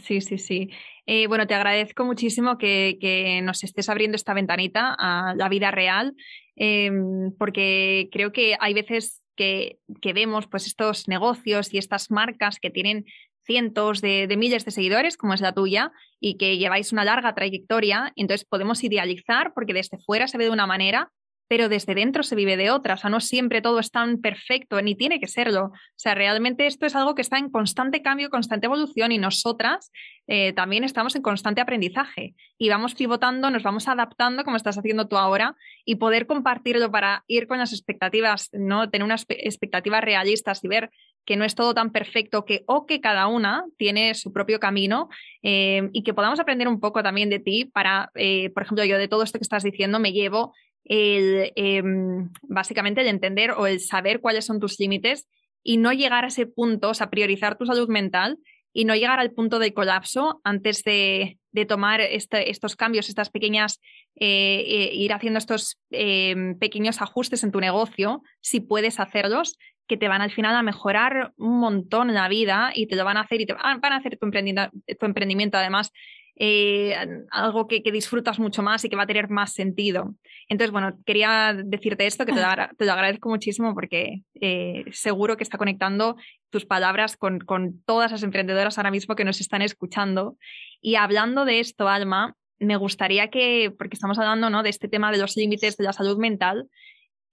Sí, 0.03 0.21
sí, 0.21 0.37
sí. 0.37 0.69
Eh, 1.07 1.25
bueno, 1.27 1.47
te 1.47 1.55
agradezco 1.55 2.05
muchísimo 2.05 2.57
que, 2.59 2.97
que, 3.01 3.41
nos 3.41 3.63
estés 3.63 3.89
abriendo 3.89 4.15
esta 4.15 4.35
ventanita 4.35 4.95
a 4.97 5.33
la 5.35 5.49
vida 5.49 5.71
real, 5.71 6.15
em, 6.55 7.31
porque 7.39 8.09
creo 8.11 8.31
que 8.31 8.55
hay 8.59 8.75
veces 8.75 9.22
que, 9.35 9.79
vemos 10.13 10.47
pues 10.47 10.67
estos 10.67 11.07
negocios 11.07 11.73
y 11.73 11.77
estas 11.77 12.11
marcas 12.11 12.59
que 12.59 12.69
tienen 12.69 13.05
cientos 13.45 14.01
de, 14.01 14.27
de, 14.27 14.37
miles 14.37 14.63
de 14.65 14.71
seguidores, 14.71 15.17
como 15.17 15.33
es 15.33 15.41
la 15.41 15.53
tuya, 15.53 15.91
y 16.19 16.37
que 16.37 16.57
lleváis 16.57 16.93
una 16.93 17.03
larga 17.03 17.35
trayectoria, 17.35 18.13
entonces 18.15 18.47
podemos 18.47 18.83
idealizar 18.83 19.53
porque 19.53 19.73
desde 19.73 19.99
fuera 19.99 20.27
se 20.27 20.37
ve 20.37 20.45
de 20.45 20.51
una 20.51 20.67
manera, 20.67 21.11
pero 21.53 21.69
desde 21.69 21.93
dentro 21.93 22.23
se 22.23 22.35
vive 22.35 22.57
de 22.57 22.71
otra. 22.71 22.95
O 22.95 22.97
sea, 22.97 23.11
no 23.11 23.19
siempre 23.19 23.61
todo 23.61 23.77
es 23.77 23.91
tan 23.91 24.21
perfecto, 24.21 24.81
ni 24.81 24.95
tiene 24.95 25.19
que 25.19 25.27
serlo. 25.27 25.65
O 25.65 25.71
sea, 25.95 26.15
realmente 26.15 26.65
esto 26.65 26.87
es 26.87 26.95
algo 26.95 27.13
que 27.13 27.21
está 27.21 27.37
en 27.37 27.51
constante 27.51 28.01
cambio, 28.01 28.31
constante 28.31 28.65
evolución 28.65 29.11
y 29.11 29.19
nosotras 29.19 29.91
eh, 30.25 30.53
también 30.53 30.83
estamos 30.83 31.15
en 31.15 31.21
constante 31.21 31.61
aprendizaje 31.61 32.33
y 32.57 32.69
vamos 32.69 32.95
pivotando, 32.95 33.51
nos 33.51 33.61
vamos 33.61 33.87
adaptando 33.87 34.43
como 34.43 34.57
estás 34.57 34.79
haciendo 34.79 35.07
tú 35.07 35.15
ahora 35.15 35.55
y 35.85 35.97
poder 35.97 36.25
compartirlo 36.25 36.89
para 36.89 37.23
ir 37.27 37.45
con 37.45 37.59
las 37.59 37.71
expectativas, 37.71 38.49
¿no? 38.51 38.89
Tener 38.89 39.05
unas 39.05 39.27
expectativas 39.29 40.03
realistas 40.03 40.63
y 40.63 40.67
ver 40.67 40.89
que 41.23 41.37
no 41.37 41.45
es 41.45 41.55
todo 41.55 41.73
tan 41.73 41.91
perfecto 41.91 42.45
que 42.45 42.63
o 42.65 42.85
que 42.85 42.99
cada 42.99 43.27
una 43.27 43.63
tiene 43.77 44.13
su 44.15 44.33
propio 44.33 44.59
camino 44.59 45.09
eh, 45.41 45.89
y 45.93 46.03
que 46.03 46.13
podamos 46.13 46.39
aprender 46.39 46.67
un 46.67 46.79
poco 46.79 47.03
también 47.03 47.29
de 47.29 47.39
ti 47.39 47.65
para, 47.65 48.09
eh, 48.15 48.49
por 48.49 48.63
ejemplo, 48.63 48.83
yo 48.85 48.97
de 48.97 49.07
todo 49.07 49.23
esto 49.23 49.37
que 49.37 49.43
estás 49.43 49.63
diciendo 49.63 49.99
me 49.99 50.13
llevo 50.13 50.53
el, 50.85 51.51
em, 51.55 52.29
básicamente 52.43 53.01
el 53.01 53.07
entender 53.07 53.51
o 53.51 53.67
el 53.67 53.79
saber 53.79 54.19
cuáles 54.19 54.45
son 54.45 54.59
tus 54.59 54.79
límites 54.79 55.27
y 55.63 55.77
no 55.77 55.93
llegar 55.93 56.25
a 56.25 56.27
ese 56.27 56.45
punto, 56.45 56.89
o 56.89 56.93
sea, 56.93 57.09
priorizar 57.09 57.57
tu 57.57 57.65
salud 57.65 57.87
mental 57.87 58.37
y 58.73 58.85
no 58.85 58.95
llegar 58.95 59.19
al 59.19 59.31
punto 59.31 59.59
del 59.59 59.73
colapso 59.73 60.41
antes 60.43 60.83
de, 60.83 61.37
tomar 61.67 62.01
este, 62.01 62.49
estos 62.49 62.75
cambios, 62.75 63.07
estas 63.07 63.29
pequeñas, 63.29 63.79
eh, 64.15 64.63
eh, 64.67 64.89
ir 64.93 65.13
haciendo 65.13 65.37
estos 65.37 65.79
em, 65.91 66.57
pequeños 66.57 67.01
ajustes 67.01 67.43
en 67.43 67.51
tu 67.51 67.59
negocio, 67.59 68.23
si 68.41 68.59
puedes 68.59 68.99
hacerlos, 68.99 69.57
que 69.87 69.97
te 69.97 70.07
van 70.07 70.21
al 70.21 70.31
final 70.31 70.55
a 70.55 70.63
mejorar 70.63 71.33
un 71.37 71.59
montón 71.59 72.13
la 72.13 72.27
vida 72.27 72.71
y 72.73 72.87
te 72.87 72.95
lo 72.95 73.05
van 73.05 73.17
a 73.17 73.21
hacer 73.21 73.41
y 73.41 73.45
te 73.45 73.53
van 73.53 73.93
a 73.93 73.97
hacer 73.97 74.17
tu 74.17 74.25
emprendimiento, 74.25 74.71
tu 74.99 75.05
emprendimiento 75.05 75.57
además 75.57 75.91
eh, 76.35 76.95
algo 77.31 77.67
que, 77.67 77.81
disfrutas 77.91 78.39
mucho 78.39 78.63
más 78.63 78.83
y 78.83 78.89
que 78.89 78.95
va 78.95 79.03
a 79.03 79.07
tener 79.07 79.29
más 79.29 79.53
sentido. 79.53 80.15
Entonces, 80.49 80.71
bueno, 80.71 80.97
quería 81.05 81.55
decirte 81.63 82.05
esto, 82.05 82.25
que 82.25 82.33
te 82.33 82.85
lo, 82.85 82.91
agradezco 82.91 83.29
muchísimo 83.29 83.73
porque 83.73 84.23
eh, 84.41 84.85
seguro 84.91 85.37
que 85.37 85.43
está 85.43 85.57
conectando 85.57 86.15
tus 86.49 86.65
palabras 86.65 87.17
con, 87.17 87.39
con 87.39 87.81
todas 87.85 88.11
las 88.11 88.23
emprendedoras 88.23 88.77
ahora 88.77 88.91
mismo 88.91 89.15
que 89.15 89.25
nos 89.25 89.41
están 89.41 89.61
escuchando. 89.61 90.37
Y 90.81 90.95
hablando 90.95 91.45
de 91.45 91.59
esto, 91.59 91.87
Alma, 91.87 92.35
me 92.59 92.77
gustaría 92.77 93.29
que, 93.29 93.73
porque 93.77 93.95
estamos 93.95 94.17
hablando 94.17 94.49
¿no? 94.49 94.63
de 94.63 94.69
este 94.69 94.87
tema 94.87 95.11
de 95.11 95.17
los 95.17 95.35
límites 95.35 95.77
de 95.77 95.83
la 95.83 95.93
salud 95.93 96.17
mental, 96.17 96.67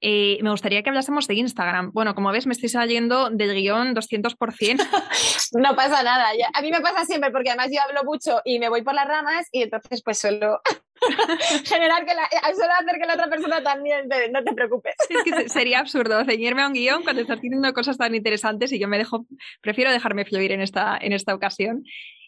eh, 0.01 0.39
me 0.43 0.51
gustaría 0.51 0.83
que 0.83 0.89
hablásemos 0.89 1.27
de 1.27 1.35
Instagram. 1.35 1.91
Bueno, 1.93 2.15
como 2.15 2.33
ves, 2.33 2.47
me 2.47 2.55
estoy 2.55 2.71
saliendo 2.71 3.29
del 3.29 3.55
guion 3.55 3.95
200%. 3.95 4.79
no 5.53 5.77
pasa 5.77 6.03
nada. 6.03 6.29
A 6.55 6.63
mí 6.63 6.71
me 6.71 6.81
pasa 6.81 7.05
siempre 7.05 7.31
porque 7.31 7.51
además 7.51 7.69
yo 7.71 7.81
hablo 7.83 8.05
mucho 8.05 8.41
y 8.45 8.59
me 8.59 8.69
voy 8.69 8.83
por 8.83 8.95
las 8.95 9.07
ramas 9.07 9.47
y 9.53 9.63
entonces 9.63 10.03
pues 10.03 10.19
suelo 10.19 10.61
generar 11.65 12.07
que 12.07 12.15
la, 12.15 12.25
eh, 12.25 12.55
suelo 12.55 12.73
hacer 12.81 12.99
que 12.99 13.07
la 13.07 13.15
otra 13.15 13.29
persona 13.29 13.63
también, 13.63 14.09
no 14.33 14.43
te 14.43 14.55
preocupes. 14.55 14.95
Es 15.09 15.23
que 15.23 15.49
sería 15.51 15.81
absurdo 15.81 16.25
ceñirme 16.25 16.63
a 16.63 16.69
un 16.69 16.73
guion 16.73 17.03
cuando 17.03 17.21
estás 17.21 17.41
diciendo 17.41 17.73
cosas 17.75 17.99
tan 17.99 18.15
interesantes 18.15 18.73
y 18.73 18.79
yo 18.79 18.89
me 18.89 18.97
dejo, 18.97 19.27
prefiero 19.61 19.93
dejarme 19.93 20.25
fluir 20.25 20.53
en 20.53 20.63
esta, 20.63 20.99
en 21.01 21.13
esta 21.13 21.35
ocasión. 21.35 21.85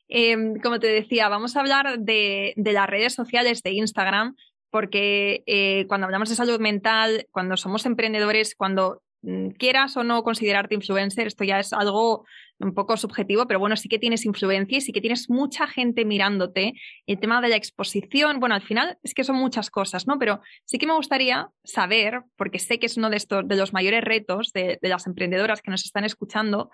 Em, 0.09 0.61
como 0.61 0.79
te 0.79 0.89
decía, 0.89 1.31
vamos 1.31 1.57
a 1.57 1.61
hablar 1.61 1.99
de, 2.01 2.53
de 2.57 2.73
las 2.73 2.87
redes 2.87 3.15
sociales 3.15 3.63
de 3.63 3.71
Instagram, 3.71 4.37
porque 4.73 5.43
eh, 5.45 5.85
cuando 5.87 6.07
hablamos 6.07 6.31
de 6.31 6.35
salud 6.35 6.59
mental, 6.59 7.27
cuando 7.31 7.59
somos 7.59 7.85
emprendedores, 7.85 8.55
cuando 8.55 9.03
mm, 9.21 9.51
quieras 9.51 9.99
o 9.99 10.03
no 10.03 10.23
considerarte 10.23 10.75
influencer, 10.75 11.27
esto 11.27 11.45
ya 11.45 11.61
es 11.61 11.75
algo 11.75 12.25
un 12.59 12.73
poco 12.73 12.97
subjetivo, 12.97 13.47
pero 13.47 13.61
bueno, 13.61 13.77
sí 13.77 13.91
que 13.91 13.99
tienes 13.99 14.25
influencia 14.25 14.79
y 14.79 14.81
sí 14.81 14.93
que 14.93 15.03
tienes 15.03 15.29
mucha 15.29 15.67
gente 15.67 16.07
mirándote. 16.07 16.73
El 17.07 17.21
tema 17.21 17.43
de 17.43 17.51
la 17.51 17.57
exposición, 17.57 18.41
bueno, 18.41 18.55
al 18.55 18.63
final 18.63 18.99
es 19.03 19.13
que 19.13 19.25
son 19.25 19.37
muchas 19.37 19.69
cosas, 19.71 20.07
¿no? 20.07 20.19
Pero 20.19 20.41
sí 20.65 20.79
que 20.79 20.87
me 20.87 20.95
gustaría 20.95 21.49
saber, 21.65 22.23
porque 22.37 22.59
sé 22.59 22.79
que 22.79 22.87
es 22.87 22.97
uno 22.97 23.11
de, 23.11 23.19
estos, 23.19 23.47
de 23.47 23.57
los 23.57 23.75
mayores 23.75 24.03
retos 24.03 24.53
de 24.55 24.79
las 24.81 25.07
emprendedoras 25.07 25.61
que 25.61 25.71
nos 25.71 25.85
están 25.85 26.05
escuchando, 26.05 26.71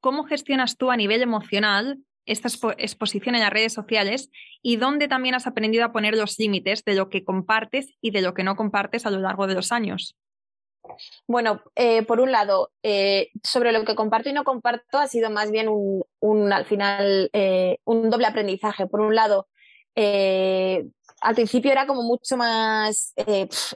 ¿cómo 0.00 0.24
gestionas 0.24 0.76
tú 0.76 0.90
a 0.90 0.96
nivel 0.96 1.22
emocional 1.22 2.00
esta 2.26 2.48
exposición 2.78 3.34
en 3.34 3.40
las 3.40 3.52
redes 3.52 3.72
sociales 3.72 4.30
y 4.62 4.76
dónde 4.76 5.08
también 5.08 5.34
has 5.34 5.46
aprendido 5.46 5.84
a 5.84 5.92
poner 5.92 6.16
los 6.16 6.38
límites 6.38 6.84
de 6.84 6.94
lo 6.94 7.08
que 7.08 7.24
compartes 7.24 7.94
y 8.00 8.10
de 8.10 8.20
lo 8.20 8.34
que 8.34 8.44
no 8.44 8.56
compartes 8.56 9.06
a 9.06 9.10
lo 9.10 9.20
largo 9.20 9.46
de 9.46 9.54
los 9.54 9.72
años. 9.72 10.16
Bueno, 11.26 11.62
eh, 11.74 12.02
por 12.02 12.20
un 12.20 12.32
lado, 12.32 12.70
eh, 12.82 13.30
sobre 13.42 13.72
lo 13.72 13.84
que 13.84 13.94
comparto 13.94 14.28
y 14.28 14.32
no 14.32 14.44
comparto 14.44 14.98
ha 14.98 15.06
sido 15.06 15.30
más 15.30 15.50
bien 15.50 15.68
un, 15.68 16.52
al 16.52 16.64
final, 16.64 17.30
eh, 17.32 17.78
un 17.84 18.10
doble 18.10 18.26
aprendizaje. 18.26 18.86
Por 18.86 19.00
un 19.00 19.14
lado, 19.14 19.48
al 19.96 21.34
principio 21.34 21.72
era 21.72 21.86
como 21.86 22.02
mucho 22.02 22.36
más 22.36 23.14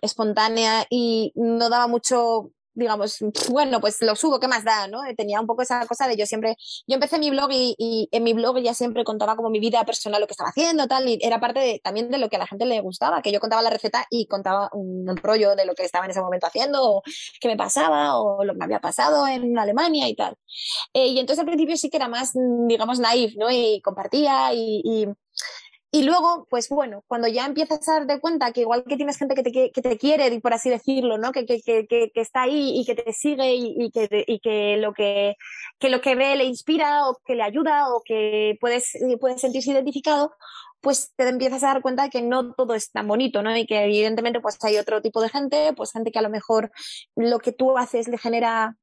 espontánea 0.02 0.86
y 0.90 1.32
no 1.34 1.70
daba 1.70 1.86
mucho 1.86 2.52
digamos, 2.74 3.18
bueno, 3.50 3.80
pues 3.80 4.00
lo 4.00 4.16
subo, 4.16 4.40
¿qué 4.40 4.48
más 4.48 4.64
da? 4.64 4.88
¿no? 4.88 5.00
Tenía 5.16 5.40
un 5.40 5.46
poco 5.46 5.62
esa 5.62 5.86
cosa 5.86 6.06
de 6.08 6.16
yo 6.16 6.26
siempre, 6.26 6.56
yo 6.86 6.94
empecé 6.94 7.18
mi 7.18 7.30
blog 7.30 7.50
y, 7.52 8.08
en 8.12 8.22
mi 8.22 8.32
blog 8.32 8.58
ya 8.58 8.74
siempre 8.74 9.04
contaba 9.04 9.36
como 9.36 9.50
mi 9.50 9.60
vida 9.60 9.84
personal, 9.84 10.20
lo 10.20 10.26
que 10.26 10.32
estaba 10.32 10.50
haciendo, 10.50 10.86
tal, 10.86 11.08
y 11.08 11.18
era 11.20 11.40
parte 11.40 11.80
también 11.82 12.10
de 12.10 12.18
lo 12.18 12.28
que 12.28 12.36
a 12.36 12.38
la 12.38 12.46
gente 12.46 12.66
le 12.66 12.80
gustaba, 12.80 13.22
que 13.22 13.32
yo 13.32 13.40
contaba 13.40 13.62
la 13.62 13.70
receta 13.70 14.06
y 14.10 14.26
contaba 14.26 14.68
un, 14.72 15.06
rollo 15.22 15.56
de 15.56 15.66
lo 15.66 15.74
que 15.74 15.84
estaba 15.84 16.04
en 16.04 16.12
ese 16.12 16.20
momento 16.20 16.46
haciendo, 16.46 16.82
o 16.82 17.02
qué 17.40 17.48
me 17.48 17.56
pasaba, 17.56 18.18
o 18.18 18.44
lo 18.44 18.52
que 18.52 18.58
me 18.58 18.64
había 18.64 18.80
pasado 18.80 19.26
en 19.26 19.58
Alemania 19.58 20.08
y 20.08 20.14
tal. 20.14 20.36
Eh, 20.94 21.08
y 21.08 21.18
entonces 21.18 21.40
al 21.40 21.46
principio 21.46 21.76
sí 21.76 21.90
que 21.90 21.96
era 21.96 22.08
más, 22.08 22.32
digamos, 22.68 22.98
naif, 23.00 23.34
¿no? 23.36 23.50
Y 23.50 23.80
compartía 23.82 24.52
y 24.54 25.06
luego, 26.04 26.46
pues 26.48 26.68
bueno, 26.68 27.02
cuando 27.08 27.26
ya 27.26 27.46
empiezas 27.46 27.88
a 27.88 27.94
darte 27.94 28.20
cuenta 28.20 28.52
que 28.52 28.60
igual 28.60 28.84
que 28.84 28.96
tienes 28.96 29.18
gente 29.18 29.34
que 29.34 29.42
te, 29.42 29.72
que 29.72 29.82
te 29.82 29.98
quiere, 29.98 30.40
por 30.40 30.54
así 30.54 30.70
decirlo, 30.70 31.18
¿no? 31.18 31.32
Que, 31.32 31.44
que, 31.44 31.60
que, 31.60 31.86
que 31.88 32.20
está 32.20 32.42
ahí 32.42 32.78
y 32.80 32.84
que 32.84 32.94
te 32.94 33.12
sigue 33.12 33.54
y, 33.54 33.90
que, 33.90 34.24
y 34.26 34.38
que, 34.38 34.76
lo 34.76 34.92
que, 34.92 35.36
que 35.80 35.90
lo 35.90 36.00
que 36.00 36.14
ve 36.14 36.36
le 36.36 36.44
inspira 36.44 37.08
o 37.08 37.18
que 37.24 37.34
le 37.34 37.42
ayuda 37.42 37.92
o 37.92 38.02
que 38.04 38.56
puedes, 38.60 38.92
puedes 39.18 39.40
sentirse 39.40 39.72
identificado, 39.72 40.32
pues 40.80 41.12
te 41.16 41.28
empiezas 41.28 41.62
a 41.64 41.68
dar 41.68 41.82
cuenta 41.82 42.04
de 42.04 42.10
que 42.10 42.22
no 42.22 42.54
todo 42.54 42.74
es 42.74 42.90
tan 42.90 43.08
bonito, 43.08 43.42
¿no? 43.42 43.56
Y 43.56 43.66
que 43.66 43.84
evidentemente 43.84 44.40
pues 44.40 44.58
hay 44.62 44.78
otro 44.78 45.02
tipo 45.02 45.20
de 45.20 45.28
gente, 45.28 45.72
pues 45.76 45.92
gente 45.92 46.12
que 46.12 46.18
a 46.18 46.22
lo 46.22 46.30
mejor 46.30 46.70
lo 47.16 47.38
que 47.40 47.52
tú 47.52 47.76
haces 47.76 48.08
le 48.08 48.18
genera 48.18 48.76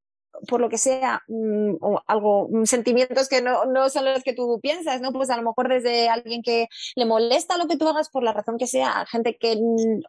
por 0.48 0.62
lo 0.62 0.70
que 0.70 0.78
sea, 0.78 1.24
mm, 1.28 1.76
o 1.82 2.02
algo, 2.08 2.48
mm, 2.52 2.66
sentimientos 2.66 3.28
que 3.30 3.42
no, 3.42 3.66
no, 3.66 3.90
son 3.90 4.06
los 4.06 4.24
que 4.24 4.34
tú 4.34 4.60
piensas, 4.62 5.02
¿no? 5.02 5.12
Pues 5.12 5.30
a 5.30 5.38
lo 5.38 5.44
mejor 5.44 5.70
desde 5.70 6.10
alguien 6.10 6.42
que 6.42 6.68
le 6.96 7.06
molesta 7.06 7.58
lo 7.58 7.68
que 7.68 7.78
tú 7.78 7.88
hagas 7.88 8.10
por 8.10 8.24
la 8.24 8.34
razón 8.34 8.58
que 8.58 8.68
sea, 8.68 9.06
gente 9.08 9.38
que 9.38 9.58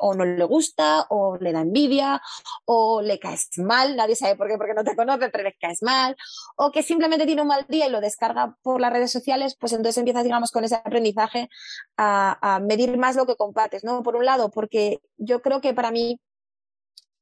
o 0.00 0.14
no 0.14 0.24
le 0.24 0.44
gusta, 0.44 1.06
o 1.10 1.36
le 1.38 1.52
da 1.52 1.60
envidia, 1.60 2.20
o 2.64 3.02
le 3.02 3.18
caes 3.18 3.50
mal, 3.58 3.96
nadie 3.96 4.16
sabe 4.16 4.36
por 4.36 4.48
qué, 4.48 4.56
porque 4.58 4.74
no 4.74 4.84
te 4.84 4.96
conoce, 4.96 5.28
pero 5.30 5.44
le 5.44 5.54
caes 5.54 5.82
mal, 5.82 6.16
o 6.56 6.70
que 6.70 6.82
simplemente 6.82 7.26
tiene 7.26 7.42
un 7.42 7.48
mal 7.48 7.66
día 7.68 7.86
y 7.86 7.90
lo 7.90 8.00
descarga 8.00 8.56
por 8.62 8.80
las 8.80 8.92
redes 8.92 9.10
sociales, 9.12 9.56
pues 9.58 9.72
entonces 9.72 9.98
empiezas, 9.98 10.24
digamos, 10.24 10.50
con 10.52 10.64
ese 10.64 10.76
aprendizaje 10.76 11.48
a, 11.96 12.56
a 12.56 12.60
medir 12.60 12.96
más 12.98 13.16
lo 13.16 13.26
que 13.26 13.37
compartes, 13.37 13.85
¿no? 13.85 14.02
Por 14.02 14.16
un 14.16 14.24
lado, 14.24 14.50
porque 14.50 15.00
yo 15.16 15.42
creo 15.42 15.60
que 15.60 15.74
para 15.74 15.90
mí 15.90 16.20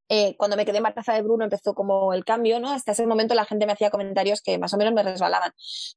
eh, 0.09 0.37
cuando 0.37 0.57
me 0.57 0.65
quedé 0.65 0.79
embarazada 0.79 1.19
de 1.19 1.25
Bruno 1.25 1.45
empezó 1.45 1.75
como 1.75 2.13
el 2.13 2.25
cambio, 2.25 2.61
¿no? 2.61 2.71
Hasta 2.71 2.93
ese 2.93 3.07
momento 3.07 3.35
la 3.35 3.45
gente 3.45 3.67
me 3.67 3.73
hacía 3.73 3.91
comentarios 3.91 4.41
que 4.41 4.59
más 4.59 4.73
o 4.75 4.77
menos 4.77 4.95
me 4.95 5.03
resbalaban, 5.03 5.53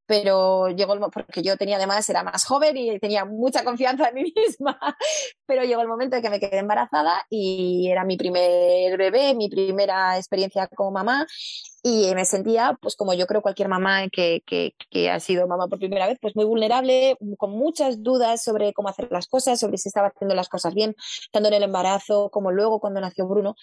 pero 0.06 0.70
llegó 0.70 0.94
el 0.94 1.00
porque 1.00 1.42
yo 1.42 1.58
tenía 1.58 1.78
además, 1.78 2.10
era 2.10 2.24
más 2.24 2.46
joven 2.46 2.76
y 2.78 3.00
tenía 3.00 3.26
mucha 3.26 3.64
confianza 3.64 4.10
en 4.10 4.16
mí 4.16 4.34
misma, 4.36 4.80
pero 5.46 5.64
llegó 5.64 5.82
el 5.82 5.88
momento 5.88 6.16
de 6.16 6.22
que 6.22 6.30
me 6.30 6.40
quedé 6.40 6.58
embarazada 6.58 7.26
y 7.30 7.88
era 7.90 8.04
mi 8.04 8.18
primer 8.18 8.98
bebé, 8.98 9.36
mi 9.36 9.50
primera 9.50 10.18
experiencia 10.18 10.68
como 10.68 10.92
mamá 10.92 11.26
y 11.82 12.14
me 12.14 12.26
sentía, 12.26 12.78
pues 12.82 12.96
como 12.96 13.14
yo 13.14 13.26
creo 13.26 13.42
cualquier 13.42 13.70
mamá 13.70 14.10
que, 14.10 14.44
que, 14.46 15.10
ha 15.10 15.20
sido 15.20 15.48
mamá 15.48 15.68
por 15.68 15.80
primera 15.80 16.08
vez, 16.08 16.18
pues 16.22 16.36
muy 16.36 16.46
vulnerable, 16.46 17.18
con 17.38 17.52
muchas 17.52 18.04
dudas 18.04 18.44
sobre 18.44 18.74
cómo 18.74 18.90
hacer 18.90 19.08
las 19.12 19.28
cosas, 19.28 19.60
sobre 19.60 19.78
si 19.78 19.90
estaba 19.90 20.08
haciendo 20.08 20.36
las 20.36 20.50
cosas 20.50 20.74
bien, 20.74 20.96
tanto 21.32 21.48
en 21.48 21.56
el 21.56 21.64
embarazo 21.64 22.30
como 22.32 22.52
luego 22.52 22.80
cuando 22.80 23.00
nació 23.00 23.28
Bruno. 23.28 23.56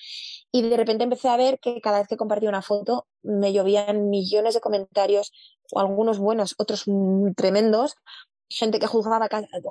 Y 0.51 0.63
de 0.63 0.77
repente 0.77 1.05
empecé 1.05 1.29
a 1.29 1.37
ver 1.37 1.59
que 1.61 1.81
cada 1.81 1.99
vez 1.99 2.09
que 2.09 2.17
compartía 2.17 2.49
una 2.49 2.63
foto 2.63 3.07
me 3.23 3.53
llovían 3.53 4.09
millones 4.09 4.55
de 4.55 4.61
comentarios, 4.61 5.33
algunos 5.75 6.19
buenos, 6.19 6.55
otros 6.59 6.85
tremendos, 7.37 7.97
gente 8.49 8.79
que 8.79 8.87
juzgaba, 8.87 9.29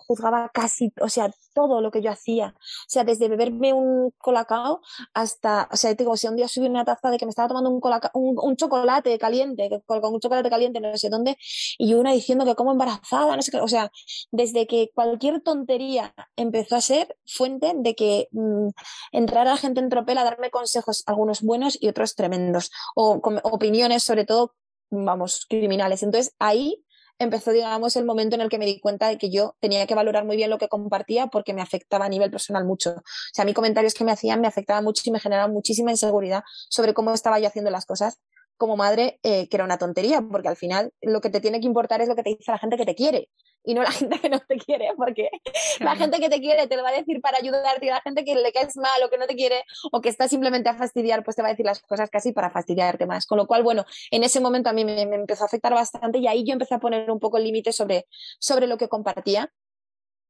juzgaba 0.07 0.49
casi, 0.53 0.91
o 1.01 1.09
sea, 1.09 1.31
todo 1.53 1.81
lo 1.81 1.91
que 1.91 2.01
yo 2.01 2.11
hacía. 2.11 2.53
O 2.57 2.89
sea, 2.89 3.03
desde 3.03 3.27
beberme 3.27 3.73
un 3.73 4.11
colacao 4.17 4.81
hasta, 5.13 5.69
o 5.71 5.77
sea, 5.77 5.93
digo, 5.93 6.17
si 6.17 6.27
un 6.27 6.35
día 6.35 6.47
subí 6.47 6.67
una 6.67 6.85
taza 6.85 7.09
de 7.09 7.17
que 7.17 7.25
me 7.25 7.29
estaba 7.29 7.47
tomando 7.47 7.69
un, 7.69 7.81
un, 8.13 8.55
chocolate 8.55 9.17
caliente, 9.17 9.69
con 9.85 10.13
un 10.13 10.19
chocolate 10.19 10.49
caliente 10.49 10.79
no 10.79 10.95
sé 10.97 11.09
dónde, 11.09 11.37
y 11.77 11.93
una 11.93 12.11
diciendo 12.11 12.45
que 12.45 12.55
como 12.55 12.71
embarazada, 12.71 13.35
no 13.35 13.41
sé 13.41 13.51
qué, 13.51 13.59
o 13.59 13.67
sea, 13.67 13.91
desde 14.31 14.67
que 14.67 14.91
cualquier 14.93 15.41
tontería 15.41 16.13
empezó 16.35 16.75
a 16.75 16.81
ser 16.81 17.17
fuente 17.25 17.73
de 17.75 17.95
que 17.95 18.27
mmm, 18.31 18.69
entrara 19.11 19.57
gente 19.57 19.79
en 19.79 19.89
tropel 19.89 20.17
a 20.17 20.23
darme 20.23 20.49
consejos, 20.49 21.03
algunos 21.05 21.41
buenos 21.41 21.77
y 21.79 21.87
otros 21.87 22.15
tremendos, 22.15 22.71
o 22.95 23.21
con 23.21 23.39
opiniones 23.43 24.03
sobre 24.03 24.25
todo, 24.25 24.53
vamos, 24.89 25.45
criminales. 25.49 26.03
Entonces 26.03 26.33
ahí 26.39 26.84
empezó, 27.19 27.51
digamos, 27.51 27.95
el 27.95 28.05
momento 28.05 28.35
en 28.35 28.41
el 28.41 28.49
que 28.49 28.57
me 28.57 28.65
di 28.65 28.79
cuenta 28.79 29.07
de 29.07 29.17
que 29.17 29.29
yo 29.29 29.55
tenía 29.59 29.85
que 29.87 29.95
valorar 29.95 30.25
muy 30.25 30.35
bien 30.35 30.49
lo 30.49 30.57
que 30.57 30.67
compartía 30.67 31.27
porque 31.27 31.53
me 31.53 31.61
afectaba 31.61 32.05
a 32.05 32.09
nivel 32.09 32.31
personal 32.31 32.65
mucho. 32.65 32.91
O 32.91 33.03
sea, 33.33 33.43
a 33.43 33.45
mí 33.45 33.53
comentarios 33.53 33.93
que 33.93 34.03
me 34.03 34.11
hacían 34.11 34.41
me 34.41 34.47
afectaban 34.47 34.83
mucho 34.83 35.01
y 35.05 35.11
me 35.11 35.19
generaban 35.19 35.51
muchísima 35.51 35.91
inseguridad 35.91 36.43
sobre 36.69 36.93
cómo 36.93 37.13
estaba 37.13 37.39
yo 37.39 37.47
haciendo 37.47 37.71
las 37.71 37.85
cosas 37.85 38.19
como 38.57 38.77
madre, 38.77 39.19
eh, 39.23 39.47
que 39.49 39.57
era 39.57 39.63
una 39.63 39.77
tontería, 39.77 40.21
porque 40.21 40.47
al 40.47 40.55
final 40.55 40.91
lo 41.01 41.21
que 41.21 41.29
te 41.29 41.41
tiene 41.41 41.59
que 41.59 41.67
importar 41.67 42.01
es 42.01 42.07
lo 42.07 42.15
que 42.15 42.23
te 42.23 42.29
dice 42.31 42.51
la 42.51 42.57
gente 42.57 42.77
que 42.77 42.85
te 42.85 42.95
quiere 42.95 43.29
y 43.63 43.73
no 43.73 43.83
la 43.83 43.91
gente 43.91 44.19
que 44.19 44.29
no 44.29 44.39
te 44.39 44.57
quiere, 44.57 44.89
porque 44.95 45.29
la 45.79 45.95
gente 45.95 46.19
que 46.19 46.29
te 46.29 46.39
quiere 46.39 46.67
te 46.67 46.77
lo 46.77 46.83
va 46.83 46.89
a 46.89 46.93
decir 46.93 47.19
para 47.21 47.37
ayudarte 47.37 47.85
y 47.85 47.89
la 47.89 48.01
gente 48.01 48.23
que 48.23 48.35
le 48.35 48.51
caes 48.51 48.77
mal 48.77 49.03
o 49.03 49.09
que 49.09 49.17
no 49.17 49.27
te 49.27 49.35
quiere 49.35 49.63
o 49.91 50.01
que 50.01 50.09
está 50.09 50.27
simplemente 50.27 50.69
a 50.69 50.75
fastidiar, 50.75 51.23
pues 51.23 51.35
te 51.35 51.41
va 51.41 51.49
a 51.49 51.51
decir 51.51 51.65
las 51.65 51.81
cosas 51.81 52.09
casi 52.09 52.31
para 52.31 52.49
fastidiarte 52.51 53.05
más. 53.05 53.25
Con 53.25 53.37
lo 53.37 53.47
cual, 53.47 53.63
bueno, 53.63 53.85
en 54.11 54.23
ese 54.23 54.39
momento 54.39 54.69
a 54.69 54.73
mí 54.73 54.85
me, 54.85 55.05
me 55.05 55.15
empezó 55.15 55.43
a 55.43 55.47
afectar 55.47 55.73
bastante 55.73 56.19
y 56.19 56.27
ahí 56.27 56.43
yo 56.45 56.53
empecé 56.53 56.75
a 56.75 56.79
poner 56.79 57.09
un 57.11 57.19
poco 57.19 57.37
el 57.37 57.43
límite 57.43 57.71
sobre, 57.71 58.05
sobre 58.39 58.67
lo 58.67 58.77
que 58.77 58.87
compartía 58.87 59.51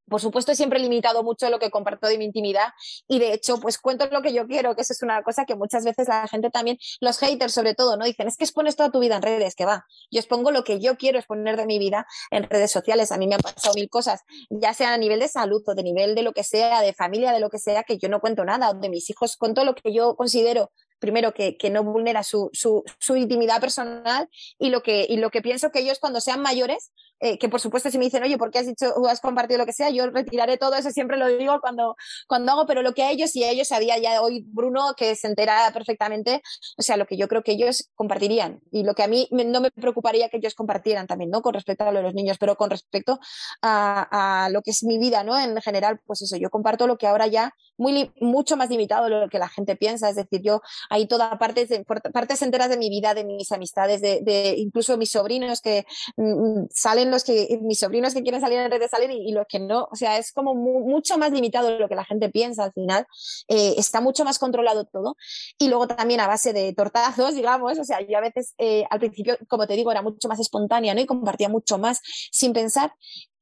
por 0.08 0.20
supuesto, 0.20 0.54
siempre 0.54 0.78
limitado 0.78 1.22
mucho 1.22 1.48
lo 1.50 1.58
que 1.58 1.70
comparto 1.70 2.06
de 2.06 2.18
mi 2.18 2.24
intimidad 2.24 2.68
y 3.08 3.18
de 3.18 3.32
hecho, 3.32 3.58
pues 3.58 3.78
cuento 3.78 4.06
lo 4.10 4.22
que 4.22 4.32
yo 4.32 4.46
quiero, 4.46 4.74
que 4.74 4.82
eso 4.82 4.92
es 4.92 5.02
una 5.02 5.22
cosa 5.22 5.44
que 5.44 5.54
muchas 5.54 5.84
veces 5.84 6.08
la 6.08 6.26
gente 6.28 6.50
también, 6.50 6.78
los 7.00 7.18
haters 7.18 7.52
sobre 7.52 7.74
todo, 7.74 7.96
¿no? 7.96 8.04
Dicen, 8.04 8.28
es 8.28 8.36
que 8.36 8.44
expones 8.44 8.76
toda 8.76 8.90
tu 8.90 9.00
vida 9.00 9.16
en 9.16 9.22
redes, 9.22 9.54
que 9.54 9.64
va. 9.64 9.84
Yo 10.10 10.20
expongo 10.20 10.50
lo 10.50 10.64
que 10.64 10.80
yo 10.80 10.96
quiero 10.96 11.18
exponer 11.18 11.56
de 11.56 11.66
mi 11.66 11.78
vida 11.78 12.06
en 12.30 12.44
redes 12.44 12.70
sociales. 12.70 13.12
A 13.12 13.18
mí 13.18 13.26
me 13.26 13.34
han 13.34 13.40
pasado 13.40 13.74
mil 13.74 13.88
cosas, 13.88 14.22
ya 14.50 14.74
sea 14.74 14.94
a 14.94 14.98
nivel 14.98 15.20
de 15.20 15.28
salud 15.28 15.62
o 15.66 15.74
de 15.74 15.82
nivel 15.82 16.14
de 16.14 16.22
lo 16.22 16.32
que 16.32 16.44
sea, 16.44 16.80
de 16.80 16.92
familia, 16.92 17.32
de 17.32 17.40
lo 17.40 17.50
que 17.50 17.58
sea, 17.58 17.82
que 17.82 17.98
yo 17.98 18.08
no 18.08 18.20
cuento 18.20 18.44
nada, 18.44 18.72
de 18.74 18.88
mis 18.88 19.08
hijos 19.10 19.36
cuento 19.36 19.64
lo 19.64 19.74
que 19.74 19.92
yo 19.92 20.16
considero 20.16 20.70
primero 21.06 21.32
que, 21.32 21.56
que 21.56 21.70
no 21.70 21.84
vulnera 21.84 22.24
su, 22.24 22.50
su, 22.52 22.82
su, 22.98 23.14
intimidad 23.14 23.60
personal 23.60 24.28
y 24.58 24.70
lo, 24.70 24.82
que, 24.82 25.06
y 25.08 25.18
lo 25.18 25.30
que 25.30 25.40
pienso 25.40 25.70
que 25.70 25.78
ellos 25.78 26.00
cuando 26.00 26.20
sean 26.20 26.42
mayores, 26.42 26.90
eh, 27.20 27.38
que 27.38 27.48
por 27.48 27.60
supuesto 27.60 27.90
si 27.90 27.96
me 27.96 28.04
dicen, 28.06 28.24
oye, 28.24 28.36
¿por 28.36 28.50
qué 28.50 28.58
has 28.58 28.66
dicho 28.66 28.92
o 28.96 29.06
has 29.06 29.20
compartido 29.20 29.58
lo 29.58 29.66
que 29.66 29.72
sea? 29.72 29.88
Yo 29.90 30.10
retiraré 30.10 30.58
todo 30.58 30.74
eso, 30.74 30.90
siempre 30.90 31.16
lo 31.16 31.28
digo 31.28 31.60
cuando, 31.60 31.96
cuando 32.26 32.52
hago, 32.52 32.66
pero 32.66 32.82
lo 32.82 32.92
que 32.92 33.04
a 33.04 33.10
ellos 33.12 33.34
y 33.36 33.44
a 33.44 33.50
ellos 33.50 33.70
había 33.70 33.96
ya 33.98 34.20
hoy 34.20 34.44
Bruno 34.48 34.94
que 34.96 35.14
se 35.14 35.28
entera 35.28 35.70
perfectamente, 35.72 36.42
o 36.76 36.82
sea, 36.82 36.96
lo 36.96 37.06
que 37.06 37.16
yo 37.16 37.28
creo 37.28 37.42
que 37.42 37.52
ellos 37.52 37.88
compartirían 37.94 38.60
y 38.72 38.82
lo 38.82 38.94
que 38.94 39.04
a 39.04 39.08
mí 39.08 39.28
no 39.30 39.60
me 39.60 39.70
preocuparía 39.70 40.28
que 40.28 40.38
ellos 40.38 40.54
compartieran 40.54 41.06
también, 41.06 41.30
¿no? 41.30 41.40
Con 41.40 41.54
respecto 41.54 41.84
a 41.84 41.92
lo 41.92 41.98
de 41.98 42.02
los 42.02 42.14
niños, 42.14 42.36
pero 42.38 42.56
con 42.56 42.68
respecto 42.68 43.20
a, 43.62 44.44
a 44.44 44.50
lo 44.50 44.62
que 44.62 44.72
es 44.72 44.82
mi 44.82 44.98
vida, 44.98 45.22
¿no? 45.24 45.38
En 45.38 45.56
general, 45.62 46.00
pues 46.04 46.22
eso, 46.22 46.36
yo 46.36 46.50
comparto 46.50 46.86
lo 46.86 46.98
que 46.98 47.06
ahora 47.06 47.28
ya 47.28 47.54
muy, 47.78 48.12
mucho 48.20 48.56
más 48.56 48.70
limitado 48.70 49.04
de 49.04 49.10
lo 49.10 49.28
que 49.28 49.38
la 49.38 49.48
gente 49.48 49.76
piensa, 49.76 50.08
es 50.08 50.16
decir, 50.16 50.42
yo 50.42 50.60
hay 50.96 51.06
todas 51.06 51.36
partes, 51.38 51.68
de, 51.68 51.84
partes 51.84 52.42
enteras 52.42 52.68
de 52.68 52.76
mi 52.76 52.88
vida, 52.90 53.14
de 53.14 53.24
mis 53.24 53.52
amistades, 53.52 54.00
de, 54.00 54.54
incluso 54.56 54.96
mis 54.96 55.10
sobrinos 55.10 55.60
que 55.60 55.86
mm, 56.16 56.64
salen 56.70 57.10
los 57.10 57.24
que, 57.24 57.58
mis 57.62 57.78
sobrinos 57.78 58.14
que 58.14 58.22
quieren 58.22 58.40
salir 58.40 58.58
en 58.58 58.70
redes 58.70 58.90
salen 58.90 59.12
y, 59.12 59.28
y, 59.28 59.32
los 59.32 59.46
que 59.46 59.58
no, 59.58 59.88
o 59.90 59.96
sea, 59.96 60.18
es 60.18 60.32
como 60.32 60.54
mu 60.54 60.86
mucho 60.86 61.18
más 61.18 61.32
limitado 61.32 61.68
de 61.68 61.78
lo 61.78 61.88
que 61.88 61.94
la 61.94 62.04
gente 62.04 62.28
piensa 62.30 62.64
al 62.64 62.72
final, 62.72 63.06
eh, 63.48 63.74
está 63.76 64.00
mucho 64.00 64.24
más 64.24 64.38
controlado 64.38 64.84
todo. 64.84 65.16
Y 65.58 65.68
luego 65.68 65.86
también 65.86 66.20
a 66.20 66.26
base 66.26 66.52
de 66.52 66.72
tortazos, 66.72 67.34
digamos, 67.34 67.78
o 67.78 67.84
sea, 67.84 68.00
yo 68.00 68.18
a 68.18 68.20
veces 68.20 68.54
eh, 68.58 68.84
al 68.90 68.98
principio, 68.98 69.36
como 69.48 69.66
te 69.66 69.74
digo, 69.74 69.90
era 69.90 70.02
mucho 70.02 70.28
más 70.28 70.40
espontánea, 70.40 70.94
¿no? 70.94 71.00
Y 71.00 71.06
compartía 71.06 71.48
mucho 71.48 71.78
más 71.78 72.00
sin 72.32 72.52
pensar. 72.52 72.92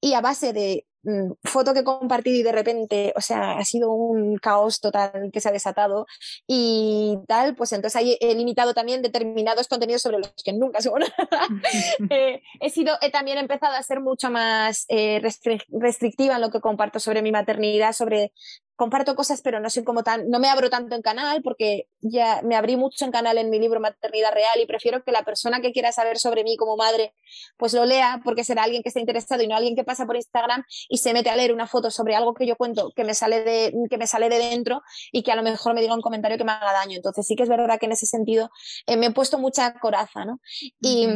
Y 0.00 0.14
a 0.14 0.20
base 0.20 0.52
de 0.52 0.86
Mm, 0.93 0.93
foto 1.42 1.74
que 1.74 1.80
he 1.80 1.84
compartido 1.84 2.38
y 2.38 2.42
de 2.42 2.52
repente, 2.52 3.12
o 3.16 3.20
sea, 3.20 3.58
ha 3.58 3.64
sido 3.64 3.92
un 3.92 4.36
caos 4.38 4.80
total 4.80 5.30
que 5.32 5.40
se 5.40 5.48
ha 5.48 5.52
desatado 5.52 6.06
y 6.46 7.18
tal, 7.26 7.54
pues 7.54 7.72
entonces 7.72 7.96
ahí 7.96 8.16
he 8.20 8.34
limitado 8.34 8.74
también 8.74 9.02
determinados 9.02 9.68
contenidos 9.68 10.02
sobre 10.02 10.18
los 10.18 10.34
que 10.42 10.52
nunca 10.52 10.80
subo 10.80 10.96
eh, 12.10 12.42
he 12.60 12.70
sido, 12.70 12.96
he 13.00 13.10
también 13.10 13.38
empezado 13.38 13.74
a 13.74 13.82
ser 13.82 14.00
mucho 14.00 14.30
más 14.30 14.86
eh, 14.88 15.20
restrictiva 15.68 16.36
en 16.36 16.40
lo 16.40 16.50
que 16.50 16.60
comparto 16.60 17.00
sobre 17.00 17.22
mi 17.22 17.32
maternidad, 17.32 17.92
sobre 17.92 18.32
comparto 18.76 19.14
cosas, 19.14 19.40
pero 19.42 19.60
no 19.60 19.70
soy 19.70 19.84
como 19.84 20.02
tan, 20.02 20.28
no 20.28 20.38
me 20.38 20.48
abro 20.48 20.70
tanto 20.70 20.94
en 20.94 21.02
canal 21.02 21.42
porque 21.42 21.88
ya 22.00 22.42
me 22.42 22.56
abrí 22.56 22.76
mucho 22.76 23.04
en 23.04 23.12
canal 23.12 23.38
en 23.38 23.50
mi 23.50 23.58
libro 23.58 23.80
Maternidad 23.80 24.32
Real 24.32 24.60
y 24.60 24.66
prefiero 24.66 25.04
que 25.04 25.12
la 25.12 25.22
persona 25.24 25.60
que 25.60 25.72
quiera 25.72 25.92
saber 25.92 26.18
sobre 26.18 26.44
mí 26.44 26.56
como 26.56 26.76
madre, 26.76 27.14
pues 27.56 27.72
lo 27.72 27.84
lea 27.84 28.20
porque 28.24 28.44
será 28.44 28.64
alguien 28.64 28.82
que 28.82 28.88
esté 28.88 29.00
interesado 29.00 29.42
y 29.42 29.46
no 29.46 29.56
alguien 29.56 29.76
que 29.76 29.84
pasa 29.84 30.06
por 30.06 30.16
Instagram 30.16 30.64
y 30.88 30.98
se 30.98 31.12
mete 31.12 31.30
a 31.30 31.36
leer 31.36 31.52
una 31.52 31.66
foto 31.66 31.90
sobre 31.90 32.16
algo 32.16 32.34
que 32.34 32.46
yo 32.46 32.56
cuento 32.56 32.92
que 32.94 33.04
me 33.04 33.14
sale 33.14 33.44
de, 33.44 33.74
que 33.88 33.98
me 33.98 34.06
sale 34.06 34.28
de 34.28 34.38
dentro 34.38 34.82
y 35.12 35.22
que 35.22 35.32
a 35.32 35.36
lo 35.36 35.42
mejor 35.42 35.74
me 35.74 35.80
diga 35.80 35.94
un 35.94 36.02
comentario 36.02 36.36
que 36.36 36.44
me 36.44 36.52
haga 36.52 36.72
daño. 36.72 36.96
Entonces 36.96 37.26
sí 37.26 37.36
que 37.36 37.44
es 37.44 37.48
verdad 37.48 37.78
que 37.78 37.86
en 37.86 37.92
ese 37.92 38.06
sentido 38.06 38.50
eh, 38.86 38.96
me 38.96 39.06
he 39.06 39.10
puesto 39.12 39.38
mucha 39.38 39.74
coraza, 39.74 40.24
¿no? 40.24 40.40
Y, 40.80 41.08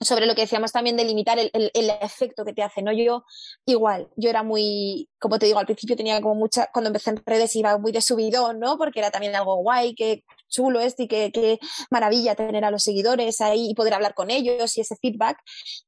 sobre 0.00 0.26
lo 0.26 0.34
que 0.34 0.42
decíamos 0.42 0.72
también 0.72 0.96
de 0.96 1.04
limitar 1.04 1.38
el, 1.38 1.50
el, 1.52 1.70
el, 1.74 1.90
efecto 2.00 2.44
que 2.44 2.54
te 2.54 2.62
hace, 2.62 2.82
¿no? 2.82 2.90
Yo 2.92 3.24
igual, 3.66 4.08
yo 4.16 4.30
era 4.30 4.42
muy, 4.42 5.10
como 5.18 5.38
te 5.38 5.46
digo, 5.46 5.58
al 5.58 5.66
principio 5.66 5.96
tenía 5.96 6.20
como 6.22 6.34
mucha, 6.34 6.68
cuando 6.72 6.88
empecé 6.88 7.10
en 7.10 7.22
redes 7.26 7.54
iba 7.54 7.76
muy 7.76 7.92
de 7.92 8.00
subidón, 8.00 8.58
¿no? 8.58 8.78
Porque 8.78 9.00
era 9.00 9.10
también 9.10 9.36
algo 9.36 9.56
guay, 9.56 9.94
que 9.94 10.24
chulo 10.48 10.80
esto 10.80 11.02
y 11.02 11.08
que, 11.08 11.30
que 11.30 11.58
maravilla 11.90 12.34
tener 12.34 12.64
a 12.64 12.70
los 12.70 12.82
seguidores 12.82 13.40
ahí 13.40 13.70
y 13.70 13.74
poder 13.74 13.94
hablar 13.94 14.14
con 14.14 14.30
ellos 14.30 14.76
y 14.76 14.80
ese 14.80 14.96
feedback. 14.96 15.38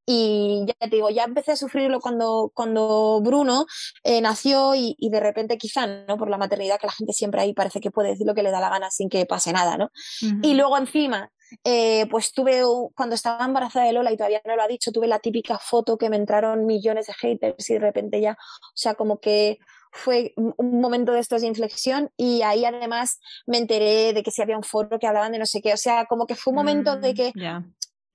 Y 0.06 0.64
ya 0.66 0.88
te 0.88 0.96
digo, 0.96 1.08
ya 1.10 1.24
empecé 1.24 1.52
a 1.52 1.56
sufrirlo 1.56 2.00
cuando, 2.00 2.52
cuando 2.54 3.20
Bruno 3.22 3.66
eh, 4.04 4.20
nació 4.20 4.74
y, 4.74 4.94
y, 4.98 5.10
de 5.10 5.20
repente 5.20 5.56
quizá, 5.58 5.86
¿no? 5.86 6.18
Por 6.18 6.28
la 6.28 6.38
maternidad 6.38 6.78
que 6.78 6.86
la 6.86 6.92
gente 6.92 7.12
siempre 7.14 7.40
ahí 7.40 7.54
parece 7.54 7.80
que 7.80 7.90
puede 7.90 8.10
decir 8.10 8.26
lo 8.26 8.34
que 8.34 8.42
le 8.42 8.50
da 8.50 8.60
la 8.60 8.68
gana 8.68 8.90
sin 8.90 9.08
que 9.08 9.24
pase 9.26 9.52
nada, 9.52 9.78
¿no? 9.78 9.86
Uh 9.86 10.26
-huh. 10.26 10.40
Y 10.42 10.54
luego 10.54 10.76
encima 10.76 11.30
eh, 11.64 12.07
pues 12.11 12.32
tuve, 12.32 12.62
cuando 12.94 13.14
estaba 13.14 13.44
embarazada 13.44 13.86
de 13.86 13.92
Lola 13.92 14.12
y 14.12 14.16
todavía 14.16 14.40
no 14.44 14.57
lo 14.57 14.62
ha 14.62 14.68
dicho, 14.68 14.92
tuve 14.92 15.07
la 15.07 15.18
típica 15.18 15.59
foto 15.59 15.96
que 15.96 16.11
me 16.11 16.16
entraron 16.16 16.66
millones 16.66 17.07
de 17.07 17.14
haters 17.14 17.70
y 17.70 17.74
de 17.74 17.80
repente 17.80 18.20
ya, 18.20 18.32
o 18.32 18.76
sea, 18.76 18.94
como 18.94 19.20
que 19.20 19.59
fue 19.92 20.32
un 20.36 20.80
momento 20.80 21.12
de 21.12 21.20
estos 21.20 21.42
de 21.42 21.48
inflexión 21.48 22.11
y 22.16 22.42
ahí 22.42 22.64
además 22.64 23.18
me 23.46 23.59
enteré 23.59 24.14
de 24.14 24.22
que 24.22 24.30
si 24.30 24.40
había 24.40 24.57
un 24.57 24.62
foro 24.62 24.98
que 24.98 25.07
hablaban 25.07 25.32
de 25.32 25.38
no 25.38 25.46
sé 25.46 25.61
qué, 25.61 25.74
o 25.74 25.76
sea, 25.76 26.07
como 26.07 26.26
que 26.26 26.34
fue 26.34 26.53
un 26.53 26.57
momento 26.57 26.96
mm, 26.96 27.00
de 27.00 27.14
que... 27.14 27.32
Yeah 27.34 27.62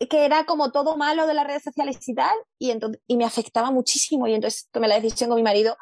que 0.06 0.26
era 0.26 0.46
como 0.46 0.72
todo 0.72 0.96
malo 0.96 1.26
de 1.26 1.34
las 1.34 1.48
redes 1.48 1.64
sociales 1.64 1.98
y 2.08 2.14
tal, 2.14 2.36
y, 2.60 2.70
entonces, 2.72 3.02
y 3.08 3.18
me 3.18 3.26
afectaba 3.26 3.72
muchísimo. 3.72 4.28
Y 4.28 4.36
entonces 4.36 4.70
tomé 4.72 4.88
la 4.88 5.00
decisión 5.00 5.30
con 5.30 5.38
mi 5.38 5.44
marido, 5.44 5.76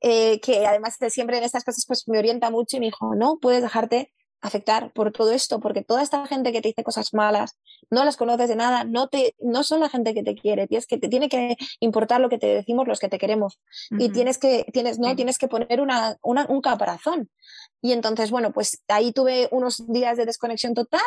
eh, 0.00 0.40
que 0.40 0.66
además 0.66 0.98
de 0.98 1.10
siempre 1.10 1.38
en 1.38 1.44
estas 1.44 1.64
cosas 1.64 1.84
pues 1.86 2.06
me 2.06 2.18
orienta 2.18 2.50
mucho 2.50 2.76
y 2.76 2.80
me 2.80 2.86
dijo, 2.86 3.14
no, 3.14 3.38
puedes 3.40 3.62
dejarte 3.62 4.12
afectar 4.42 4.92
por 4.92 5.12
todo 5.12 5.32
esto, 5.32 5.60
porque 5.60 5.82
toda 5.82 6.02
esta 6.02 6.26
gente 6.26 6.52
que 6.52 6.60
te 6.60 6.68
dice 6.68 6.82
cosas 6.82 7.14
malas, 7.14 7.56
no 7.90 8.04
las 8.04 8.16
conoces 8.16 8.48
de 8.48 8.56
nada, 8.56 8.84
no, 8.84 9.08
te, 9.08 9.34
no 9.40 9.62
son 9.62 9.80
la 9.80 9.88
gente 9.88 10.12
que 10.14 10.22
te 10.22 10.34
quiere, 10.34 10.66
tienes 10.66 10.86
que 10.86 10.98
te 10.98 11.08
tiene 11.08 11.28
que 11.28 11.56
importar 11.80 12.20
lo 12.20 12.28
que 12.28 12.38
te 12.38 12.48
decimos 12.48 12.88
los 12.88 12.98
que 12.98 13.08
te 13.08 13.18
queremos 13.18 13.60
uh 13.90 13.94
-huh. 13.94 14.02
y 14.04 14.08
tienes 14.10 14.38
que, 14.38 14.66
tienes, 14.72 14.98
no, 14.98 15.10
sí. 15.10 15.16
tienes 15.16 15.38
que 15.38 15.48
poner 15.48 15.80
una, 15.80 16.18
una, 16.22 16.46
un 16.48 16.60
caparazón. 16.60 17.30
Y 17.80 17.92
entonces, 17.92 18.30
bueno, 18.30 18.52
pues 18.52 18.82
ahí 18.88 19.12
tuve 19.12 19.48
unos 19.52 19.86
días 19.86 20.16
de 20.16 20.26
desconexión 20.26 20.74
total 20.74 21.00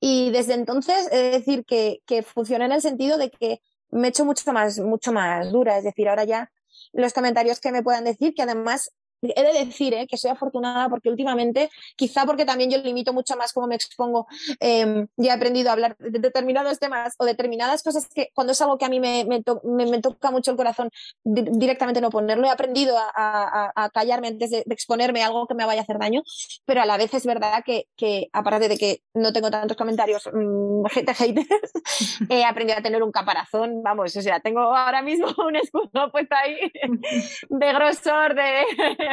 y 0.00 0.30
desde 0.30 0.54
entonces 0.54 1.10
de 1.10 1.30
decir 1.30 1.64
que, 1.64 2.00
que 2.06 2.22
funciona 2.22 2.64
en 2.64 2.72
el 2.72 2.80
sentido 2.80 3.18
de 3.18 3.30
que 3.30 3.60
me 3.90 4.08
he 4.08 4.10
hecho 4.10 4.24
mucho 4.24 4.50
más, 4.52 4.78
mucho 4.78 5.12
más 5.12 5.52
dura, 5.52 5.76
es 5.76 5.84
decir, 5.84 6.08
ahora 6.08 6.24
ya 6.24 6.50
los 6.92 7.12
comentarios 7.12 7.60
que 7.60 7.70
me 7.70 7.82
puedan 7.82 8.04
decir, 8.04 8.32
que 8.34 8.42
además 8.42 8.90
he 9.22 9.42
de 9.42 9.64
decir 9.64 9.94
¿eh? 9.94 10.06
que 10.06 10.16
soy 10.16 10.30
afortunada 10.30 10.88
porque 10.88 11.08
últimamente, 11.08 11.70
quizá 11.96 12.26
porque 12.26 12.44
también 12.44 12.70
yo 12.70 12.78
limito 12.78 13.12
mucho 13.12 13.36
más 13.36 13.52
cómo 13.52 13.66
me 13.66 13.74
expongo, 13.74 14.26
eh, 14.60 15.06
ya 15.16 15.32
he 15.32 15.34
aprendido 15.34 15.70
a 15.70 15.72
hablar 15.72 15.96
de 15.98 16.18
determinados 16.18 16.78
temas 16.78 17.14
o 17.18 17.24
determinadas 17.24 17.82
cosas 17.82 18.08
que 18.08 18.28
cuando 18.34 18.52
es 18.52 18.60
algo 18.60 18.78
que 18.78 18.84
a 18.84 18.88
mí 18.88 19.00
me, 19.00 19.24
me, 19.24 19.42
toca 20.00 20.30
mucho 20.30 20.50
el 20.50 20.56
corazón, 20.56 20.90
directamente 21.24 22.00
no 22.00 22.10
ponerlo. 22.10 22.46
He 22.46 22.50
aprendido 22.50 22.96
a, 22.98 23.90
callarme 23.94 24.28
antes 24.28 24.50
de, 24.50 24.64
exponerme 24.70 25.22
a 25.22 25.26
algo 25.26 25.46
que 25.46 25.54
me 25.54 25.64
vaya 25.64 25.80
a 25.80 25.84
hacer 25.84 25.98
daño, 25.98 26.22
pero 26.64 26.82
a 26.82 26.86
la 26.86 26.96
vez 26.96 27.14
es 27.14 27.26
verdad 27.26 27.62
que, 27.64 27.86
que 27.96 28.28
aparte 28.32 28.68
de 28.68 28.78
que 28.78 29.02
no 29.14 29.32
tengo 29.32 29.50
tantos 29.50 29.76
comentarios 29.76 30.28
mmm, 30.32 30.84
haters, 30.86 31.72
he 32.28 32.44
aprendido 32.44 32.78
a 32.78 32.82
tener 32.82 33.02
un 33.02 33.12
caparazón, 33.12 33.82
vamos, 33.82 34.16
o 34.16 34.22
sea, 34.22 34.40
tengo 34.40 34.60
ahora 34.60 35.02
mismo 35.02 35.26
un 35.46 35.56
escudo 35.56 36.10
puesto 36.10 36.34
ahí 36.34 36.56
de 37.48 37.72
grosor 37.72 38.34
de 38.34 38.64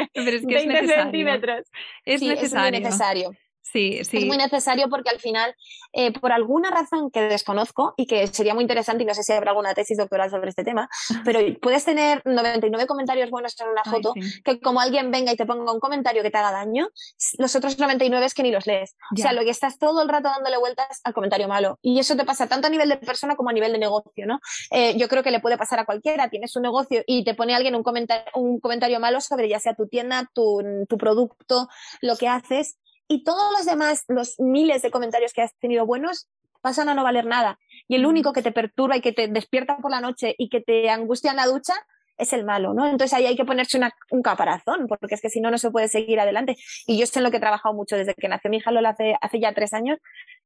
Pero 0.13 0.37
es 0.37 0.45
que 0.45 0.55
20 0.55 0.79
es 0.79 0.91
centímetros. 0.91 1.71
Es 2.05 2.21
necesario. 2.21 2.77
Es 2.77 2.83
necesario. 2.83 3.31
Sí, 3.71 4.03
sí. 4.03 4.17
Es 4.17 4.25
muy 4.25 4.37
necesario 4.37 4.89
porque 4.89 5.09
al 5.09 5.19
final, 5.19 5.53
eh, 5.93 6.11
por 6.11 6.31
alguna 6.31 6.71
razón 6.71 7.11
que 7.11 7.21
desconozco 7.21 7.93
y 7.97 8.07
que 8.07 8.25
sería 8.27 8.53
muy 8.53 8.63
interesante, 8.63 9.03
y 9.03 9.05
no 9.05 9.13
sé 9.13 9.23
si 9.23 9.31
habrá 9.31 9.51
alguna 9.51 9.73
tesis 9.73 9.97
doctoral 9.97 10.29
sobre 10.31 10.49
este 10.49 10.63
tema, 10.63 10.89
pero 11.25 11.39
puedes 11.61 11.85
tener 11.85 12.21
99 12.25 12.87
comentarios 12.87 13.29
buenos 13.29 13.55
en 13.59 13.69
una 13.69 13.83
foto, 13.83 14.13
que 14.43 14.59
como 14.59 14.81
alguien 14.81 15.11
venga 15.11 15.31
y 15.31 15.35
te 15.35 15.45
ponga 15.45 15.71
un 15.71 15.79
comentario 15.79 16.23
que 16.23 16.31
te 16.31 16.37
haga 16.37 16.51
daño, 16.51 16.89
los 17.37 17.55
otros 17.55 17.77
99 17.77 18.25
es 18.25 18.33
que 18.33 18.43
ni 18.43 18.51
los 18.51 18.65
lees. 18.65 18.95
O 19.13 19.21
sea, 19.21 19.33
lo 19.33 19.43
que 19.43 19.51
estás 19.51 19.77
todo 19.77 20.01
el 20.01 20.09
rato 20.09 20.29
dándole 20.29 20.57
vueltas 20.57 21.01
al 21.03 21.13
comentario 21.13 21.47
malo. 21.47 21.77
Y 21.81 21.99
eso 21.99 22.15
te 22.15 22.25
pasa 22.25 22.47
tanto 22.47 22.67
a 22.67 22.69
nivel 22.69 22.89
de 22.89 22.97
persona 22.97 23.35
como 23.35 23.49
a 23.49 23.53
nivel 23.53 23.71
de 23.71 23.77
negocio, 23.77 24.25
¿no? 24.25 24.39
Eh, 24.71 24.97
yo 24.97 25.07
creo 25.07 25.23
que 25.23 25.31
le 25.31 25.39
puede 25.39 25.57
pasar 25.57 25.79
a 25.79 25.85
cualquiera. 25.85 26.29
Tienes 26.29 26.55
un 26.55 26.63
negocio 26.63 27.03
y 27.05 27.23
te 27.23 27.35
pone 27.35 27.55
alguien 27.55 27.75
un, 27.75 27.83
comentario, 27.83 28.25
un 28.33 28.59
comentario 28.59 28.99
malo 28.99 29.21
sobre 29.21 29.47
ya 29.47 29.59
sea 29.59 29.75
tu 29.75 29.87
tienda, 29.87 30.29
tu, 30.33 30.63
tu 30.87 30.97
producto, 30.97 31.67
lo 32.01 32.15
que 32.17 32.27
haces 32.27 32.78
y 33.09 33.23
todos 33.23 33.51
los 33.57 33.65
demás, 33.65 34.05
los 34.07 34.39
miles 34.39 34.81
de 34.83 34.91
comentarios 34.91 35.33
que 35.33 35.41
has 35.41 35.53
tenido 35.57 35.85
buenos, 35.85 36.29
pasan 36.61 36.89
a 36.89 36.93
no 36.93 37.03
valer 37.03 37.25
nada. 37.25 37.57
Y 37.87 37.95
el 37.95 38.05
único 38.05 38.33
que 38.33 38.43
te 38.43 38.51
perturba 38.51 38.95
y 38.97 39.01
que 39.01 39.11
te 39.11 39.27
despierta 39.27 39.77
por 39.77 39.91
la 39.91 39.99
noche 39.99 40.35
y 40.37 40.49
que 40.49 40.61
te 40.61 40.89
angustia 40.89 41.31
en 41.31 41.37
la 41.37 41.47
ducha 41.47 41.73
es 42.19 42.33
el 42.33 42.45
malo, 42.45 42.73
¿no? 42.73 42.85
Entonces 42.85 43.13
ahí 43.13 43.25
hay 43.25 43.35
que 43.35 43.45
ponerse 43.45 43.79
un 44.11 44.21
caparazón, 44.21 44.87
porque 44.87 45.15
es 45.15 45.21
que 45.21 45.29
si 45.29 45.39
no, 45.39 45.49
no 45.49 45.57
se 45.57 45.71
puede 45.71 45.87
seguir 45.87 46.19
adelante. 46.19 46.57
Y 46.85 46.99
yo 46.99 47.07
sé 47.07 47.19
en 47.19 47.23
lo 47.23 47.31
que 47.31 47.37
he 47.37 47.39
trabajado 47.39 47.73
mucho 47.73 47.95
desde 47.95 48.13
que 48.13 48.27
nació 48.27 48.51
mi 48.51 48.57
hija 48.57 48.71
Lola 48.71 48.89
hace, 48.89 49.15
hace 49.21 49.39
ya 49.39 49.53
tres 49.53 49.73
años. 49.73 49.97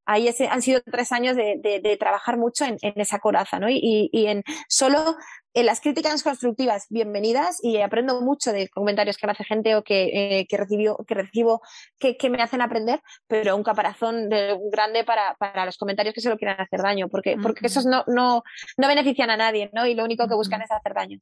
Ahí 0.05 0.27
ese, 0.27 0.47
han 0.47 0.61
sido 0.61 0.81
tres 0.81 1.11
años 1.11 1.35
de, 1.35 1.59
de, 1.61 1.97
trabajar 1.97 2.37
mucho 2.37 2.63
en, 2.65 2.77
en, 2.81 2.93
esa 3.01 3.19
coraza, 3.19 3.59
¿no? 3.59 3.69
Y, 3.69 4.09
y, 4.11 4.27
en 4.27 4.43
solo 4.67 5.15
en 5.53 5.65
las 5.65 5.81
críticas 5.81 6.23
constructivas, 6.23 6.87
bienvenidas, 6.89 7.63
y 7.63 7.77
aprendo 7.77 8.19
mucho 8.21 8.51
de 8.51 8.69
comentarios 8.69 9.17
que 9.17 9.27
me 9.27 9.33
hace 9.33 9.43
gente 9.43 9.75
o 9.75 9.83
que, 9.83 10.39
eh, 10.39 10.47
que, 10.47 10.57
recibió, 10.57 10.97
que 11.07 11.13
recibo 11.13 11.61
que, 11.99 12.17
que, 12.17 12.29
me 12.29 12.41
hacen 12.41 12.61
aprender, 12.61 13.01
pero 13.27 13.55
un 13.55 13.63
caparazón 13.63 14.29
de, 14.29 14.57
grande 14.71 15.03
para, 15.03 15.35
para, 15.35 15.65
los 15.65 15.77
comentarios 15.77 16.15
que 16.15 16.21
se 16.21 16.29
lo 16.29 16.37
quieran 16.37 16.59
hacer 16.59 16.81
daño, 16.81 17.07
porque, 17.07 17.37
porque 17.41 17.67
esos 17.67 17.85
no, 17.85 18.03
no, 18.07 18.43
no 18.77 18.87
benefician 18.87 19.29
a 19.29 19.37
nadie, 19.37 19.69
¿no? 19.73 19.85
Y 19.85 19.93
lo 19.93 20.03
único 20.03 20.27
que 20.27 20.35
buscan 20.35 20.61
es 20.61 20.71
hacer 20.71 20.93
daño. 20.93 21.19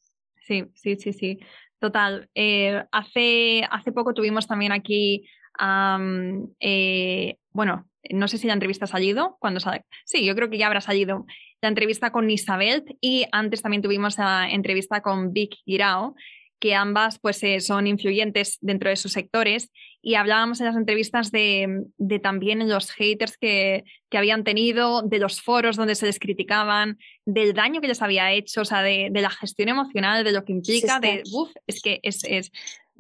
Sí, 0.48 0.66
sí, 0.76 0.96
sí, 0.96 1.14
sí. 1.14 1.40
Total. 1.80 2.30
Eh, 2.36 2.84
hace, 2.92 3.64
hace 3.70 3.92
poco 3.92 4.14
tuvimos 4.14 4.48
también 4.48 4.72
aquí, 4.72 5.28
eh, 5.60 7.38
bueno, 7.52 7.86
no 8.10 8.28
sé 8.28 8.38
si 8.38 8.48
la 8.48 8.54
entrevista 8.54 8.86
ha 8.86 8.88
salido, 8.88 9.38
cuando 9.40 9.60
sale. 9.60 9.86
Sí, 10.06 10.26
yo 10.26 10.36
creo 10.36 10.50
que 10.50 10.58
ya 10.58 10.68
habrá 10.68 10.82
salido 10.82 11.26
la 11.62 11.70
entrevista 11.70 12.12
con 12.12 12.30
Isabel 12.30 12.84
y 13.00 13.26
antes 13.32 13.62
también 13.62 13.82
tuvimos 13.84 14.18
la 14.18 14.50
entrevista 14.50 15.02
con 15.02 15.32
Vic 15.32 15.56
Girao, 15.66 16.16
que 16.60 16.76
ambas 16.76 17.18
pues 17.20 17.42
eh, 17.44 17.60
son 17.60 17.88
influyentes 17.88 18.60
dentro 18.62 18.90
de 18.90 18.96
sus 18.96 19.14
sectores 19.14 19.72
y 20.02 20.14
hablábamos 20.14 20.60
en 20.60 20.68
las 20.68 20.76
entrevistas 20.76 21.32
de, 21.32 21.86
de 21.98 22.20
también 22.20 22.68
los 22.70 22.92
haters 22.92 23.38
que, 23.38 23.84
que, 24.10 24.18
habían 24.18 24.44
tenido, 24.44 25.02
de 25.02 25.18
los 25.18 25.42
foros 25.42 25.76
donde 25.76 25.96
se 25.96 26.06
les 26.06 26.20
criticaban, 26.20 27.00
del 27.26 27.54
daño 27.54 27.82
que 27.82 27.88
les 27.88 28.02
había 28.02 28.32
hecho, 28.32 28.62
o 28.62 28.66
sea, 28.66 28.84
de, 28.84 29.10
de 29.12 29.22
la 29.22 29.32
gestión 29.32 29.70
emocional, 29.70 30.24
de 30.24 30.32
lo 30.32 30.46
que 30.46 30.54
implica, 30.54 31.00
de, 31.00 31.24
uff, 31.32 31.52
es 31.66 31.82
que 31.82 32.00
es, 32.04 32.24
es, 32.24 32.52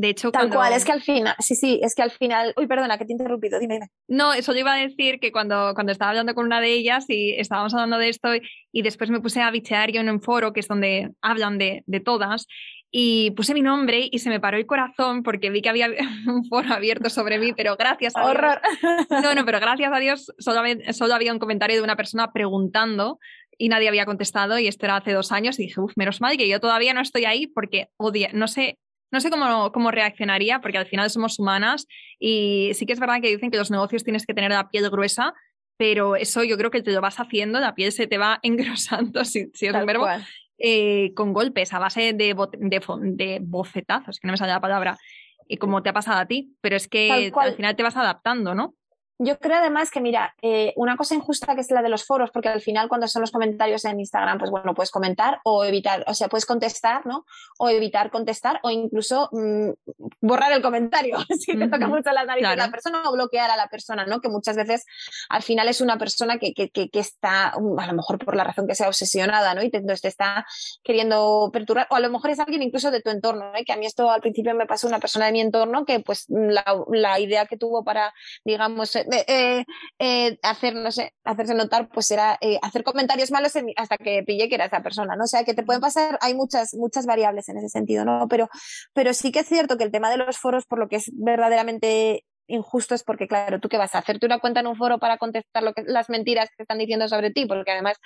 de 0.01 0.09
hecho, 0.09 0.31
Tal 0.31 0.49
cual, 0.49 0.73
es 0.73 0.83
que 0.83 0.91
al 0.91 1.01
final, 1.03 1.35
sí, 1.37 1.55
sí, 1.55 1.79
es 1.83 1.93
que 1.93 2.01
al 2.01 2.09
final, 2.09 2.55
uy, 2.57 2.65
perdona, 2.65 2.97
que 2.97 3.05
te 3.05 3.11
he 3.11 3.13
interrumpido, 3.13 3.59
dime, 3.59 3.75
dime. 3.75 3.87
No, 4.07 4.33
eso 4.33 4.51
yo 4.51 4.59
iba 4.59 4.73
a 4.73 4.77
decir 4.77 5.19
que 5.19 5.31
cuando, 5.31 5.73
cuando 5.75 5.91
estaba 5.91 6.09
hablando 6.09 6.33
con 6.33 6.47
una 6.47 6.59
de 6.59 6.73
ellas 6.73 7.05
y 7.07 7.35
estábamos 7.37 7.71
hablando 7.75 7.99
de 7.99 8.09
esto 8.09 8.29
y, 8.71 8.81
después 8.81 9.11
me 9.11 9.21
puse 9.21 9.41
a 9.41 9.51
bichear 9.51 9.91
yo 9.91 10.01
en 10.01 10.09
un 10.09 10.19
foro 10.19 10.53
que 10.53 10.59
es 10.59 10.67
donde 10.67 11.11
hablan 11.21 11.59
de, 11.59 11.83
de 11.85 11.99
todas 11.99 12.47
y 12.89 13.29
puse 13.31 13.53
mi 13.53 13.61
nombre 13.61 14.09
y 14.11 14.17
se 14.19 14.29
me 14.29 14.39
paró 14.39 14.57
el 14.57 14.65
corazón 14.65 15.21
porque 15.21 15.51
vi 15.51 15.61
que 15.61 15.69
había 15.69 15.87
un 16.27 16.43
foro 16.45 16.73
abierto 16.73 17.11
sobre 17.11 17.37
mí, 17.37 17.53
pero 17.53 17.77
gracias 17.77 18.15
a 18.15 18.25
Horror. 18.25 18.59
Dios. 18.81 19.23
No, 19.23 19.35
no, 19.35 19.45
pero 19.45 19.59
gracias 19.61 19.93
a 19.93 19.99
Dios 19.99 20.33
solo, 20.39 20.61
solo 20.93 21.13
había 21.13 21.31
un 21.31 21.39
comentario 21.39 21.77
de 21.77 21.83
una 21.83 21.95
persona 21.95 22.31
preguntando 22.31 23.19
y 23.55 23.69
nadie 23.69 23.87
había 23.87 24.07
contestado 24.07 24.57
y 24.57 24.67
esto 24.67 24.87
era 24.87 24.97
hace 24.97 25.13
dos 25.13 25.31
años 25.31 25.59
y 25.59 25.63
dije, 25.63 25.79
uff, 25.79 25.93
menos 25.95 26.19
mal 26.19 26.35
que 26.37 26.49
yo 26.49 26.59
todavía 26.59 26.95
no 26.95 27.01
estoy 27.01 27.25
ahí 27.25 27.45
porque 27.45 27.89
odia, 27.97 28.31
no 28.33 28.47
sé, 28.47 28.79
no 29.11 29.19
sé 29.19 29.29
cómo, 29.29 29.71
cómo 29.71 29.91
reaccionaría 29.91 30.61
porque 30.61 30.77
al 30.77 30.85
final 30.85 31.09
somos 31.09 31.37
humanas 31.37 31.87
y 32.19 32.71
sí 32.73 32.85
que 32.85 32.93
es 32.93 32.99
verdad 32.99 33.21
que 33.21 33.29
dicen 33.29 33.51
que 33.51 33.57
los 33.57 33.71
negocios 33.71 34.03
tienes 34.03 34.25
que 34.25 34.33
tener 34.33 34.51
la 34.51 34.69
piel 34.69 34.89
gruesa, 34.89 35.33
pero 35.77 36.15
eso 36.15 36.43
yo 36.43 36.57
creo 36.57 36.71
que 36.71 36.81
te 36.81 36.91
lo 36.91 37.01
vas 37.01 37.19
haciendo, 37.19 37.59
la 37.59 37.75
piel 37.75 37.91
se 37.91 38.07
te 38.07 38.17
va 38.17 38.39
engrosando, 38.43 39.25
si, 39.25 39.51
si 39.53 39.67
es 39.67 39.73
el 39.75 39.85
verbo, 39.85 40.07
eh, 40.57 41.13
con 41.15 41.33
golpes 41.33 41.73
a 41.73 41.79
base 41.79 42.13
de, 42.13 42.35
de, 42.35 43.39
bofetazos, 43.41 44.19
que 44.19 44.27
no 44.27 44.33
me 44.33 44.37
sale 44.37 44.53
la 44.53 44.61
palabra, 44.61 44.97
y 45.47 45.57
como 45.57 45.83
te 45.83 45.89
ha 45.89 45.93
pasado 45.93 46.19
a 46.19 46.27
ti, 46.27 46.55
pero 46.61 46.75
es 46.75 46.87
que 46.87 47.31
al 47.35 47.53
final 47.55 47.75
te 47.75 47.83
vas 47.83 47.97
adaptando, 47.97 48.55
¿no? 48.55 48.75
Yo 49.23 49.37
creo 49.37 49.57
además 49.57 49.91
que, 49.91 50.01
mira, 50.01 50.33
eh, 50.41 50.73
una 50.75 50.97
cosa 50.97 51.13
injusta 51.13 51.53
que 51.53 51.61
es 51.61 51.69
la 51.69 51.83
de 51.83 51.89
los 51.89 52.05
foros, 52.05 52.31
porque 52.31 52.49
al 52.49 52.59
final 52.59 52.89
cuando 52.89 53.07
son 53.07 53.21
los 53.21 53.29
comentarios 53.29 53.85
en 53.85 53.99
Instagram, 53.99 54.39
pues 54.39 54.49
bueno, 54.49 54.73
puedes 54.73 54.89
comentar 54.89 55.39
o 55.43 55.63
evitar, 55.63 56.03
o 56.07 56.15
sea, 56.15 56.27
puedes 56.27 56.47
contestar, 56.47 57.05
¿no? 57.05 57.25
O 57.59 57.69
evitar 57.69 58.09
contestar 58.09 58.59
o 58.63 58.71
incluso 58.71 59.29
mm, 59.31 59.69
borrar 60.21 60.51
el 60.53 60.63
comentario 60.63 61.19
si 61.39 61.55
te 61.55 61.67
toca 61.67 61.87
mucho 61.87 62.11
la 62.11 62.25
nariz 62.25 62.49
de 62.49 62.55
la 62.55 62.71
persona 62.71 63.03
o 63.07 63.11
bloquear 63.11 63.51
a 63.51 63.57
la 63.57 63.67
persona, 63.67 64.07
¿no? 64.07 64.21
Que 64.21 64.29
muchas 64.29 64.55
veces 64.55 64.87
al 65.29 65.43
final 65.43 65.67
es 65.67 65.81
una 65.81 65.99
persona 65.99 66.39
que, 66.39 66.55
que, 66.55 66.71
que, 66.71 66.89
está, 66.99 67.53
mm, 67.59 67.77
a 67.77 67.85
lo 67.85 67.93
mejor 67.93 68.17
por 68.17 68.35
la 68.35 68.43
razón 68.43 68.67
que 68.67 68.73
sea 68.73 68.87
obsesionada, 68.87 69.53
¿no? 69.53 69.61
Y 69.61 69.69
te, 69.69 69.77
entonces 69.77 70.01
te 70.01 70.07
está 70.07 70.47
queriendo 70.83 71.51
perturbar, 71.53 71.85
o 71.91 71.95
a 71.95 71.99
lo 71.99 72.09
mejor 72.09 72.31
es 72.31 72.39
alguien 72.39 72.63
incluso 72.63 72.89
de 72.89 73.01
tu 73.01 73.11
entorno, 73.11 73.53
¿eh? 73.55 73.65
Que 73.65 73.73
a 73.73 73.77
mí 73.77 73.85
esto 73.85 74.09
al 74.09 74.21
principio 74.21 74.55
me 74.55 74.65
pasó 74.65 74.87
una 74.87 74.99
persona 74.99 75.27
de 75.27 75.31
mi 75.31 75.41
entorno 75.41 75.85
que 75.85 75.99
pues 75.99 76.25
la, 76.27 76.65
la 76.91 77.19
idea 77.19 77.45
que 77.45 77.57
tuvo 77.57 77.83
para, 77.83 78.15
digamos, 78.43 78.95
eh, 79.11 79.65
eh, 79.99 80.37
hacer, 80.43 80.75
no 80.75 80.91
sé, 80.91 81.13
hacerse 81.23 81.53
notar, 81.53 81.89
pues 81.89 82.09
era 82.11 82.37
eh, 82.41 82.59
hacer 82.61 82.83
comentarios 82.83 83.31
malos 83.31 83.53
hasta 83.75 83.97
que 83.97 84.23
pillé 84.25 84.49
que 84.49 84.55
era 84.55 84.65
esa 84.65 84.81
persona, 84.81 85.15
¿no? 85.15 85.23
O 85.23 85.27
sea, 85.27 85.43
que 85.43 85.53
te 85.53 85.63
pueden 85.63 85.81
pasar, 85.81 86.17
hay 86.21 86.33
muchas, 86.33 86.73
muchas 86.73 87.05
variables 87.05 87.49
en 87.49 87.57
ese 87.57 87.69
sentido, 87.69 88.05
¿no? 88.05 88.27
Pero, 88.27 88.49
pero 88.93 89.13
sí 89.13 89.31
que 89.31 89.39
es 89.39 89.47
cierto 89.47 89.77
que 89.77 89.83
el 89.83 89.91
tema 89.91 90.09
de 90.09 90.17
los 90.17 90.37
foros, 90.37 90.65
por 90.65 90.79
lo 90.79 90.87
que 90.87 90.97
es 90.97 91.11
verdaderamente 91.13 92.25
injusto 92.47 92.95
es 92.95 93.03
porque, 93.03 93.27
claro, 93.27 93.59
tú 93.59 93.69
qué 93.69 93.77
vas 93.77 93.95
a 93.95 93.99
hacerte 93.99 94.25
una 94.25 94.39
cuenta 94.39 94.59
en 94.59 94.67
un 94.67 94.75
foro 94.75 94.99
para 94.99 95.17
contestar 95.17 95.63
lo 95.63 95.73
que, 95.73 95.83
las 95.83 96.09
mentiras 96.09 96.49
que 96.49 96.63
están 96.63 96.79
diciendo 96.79 97.07
sobre 97.07 97.31
ti, 97.31 97.45
porque 97.45 97.71
además, 97.71 97.97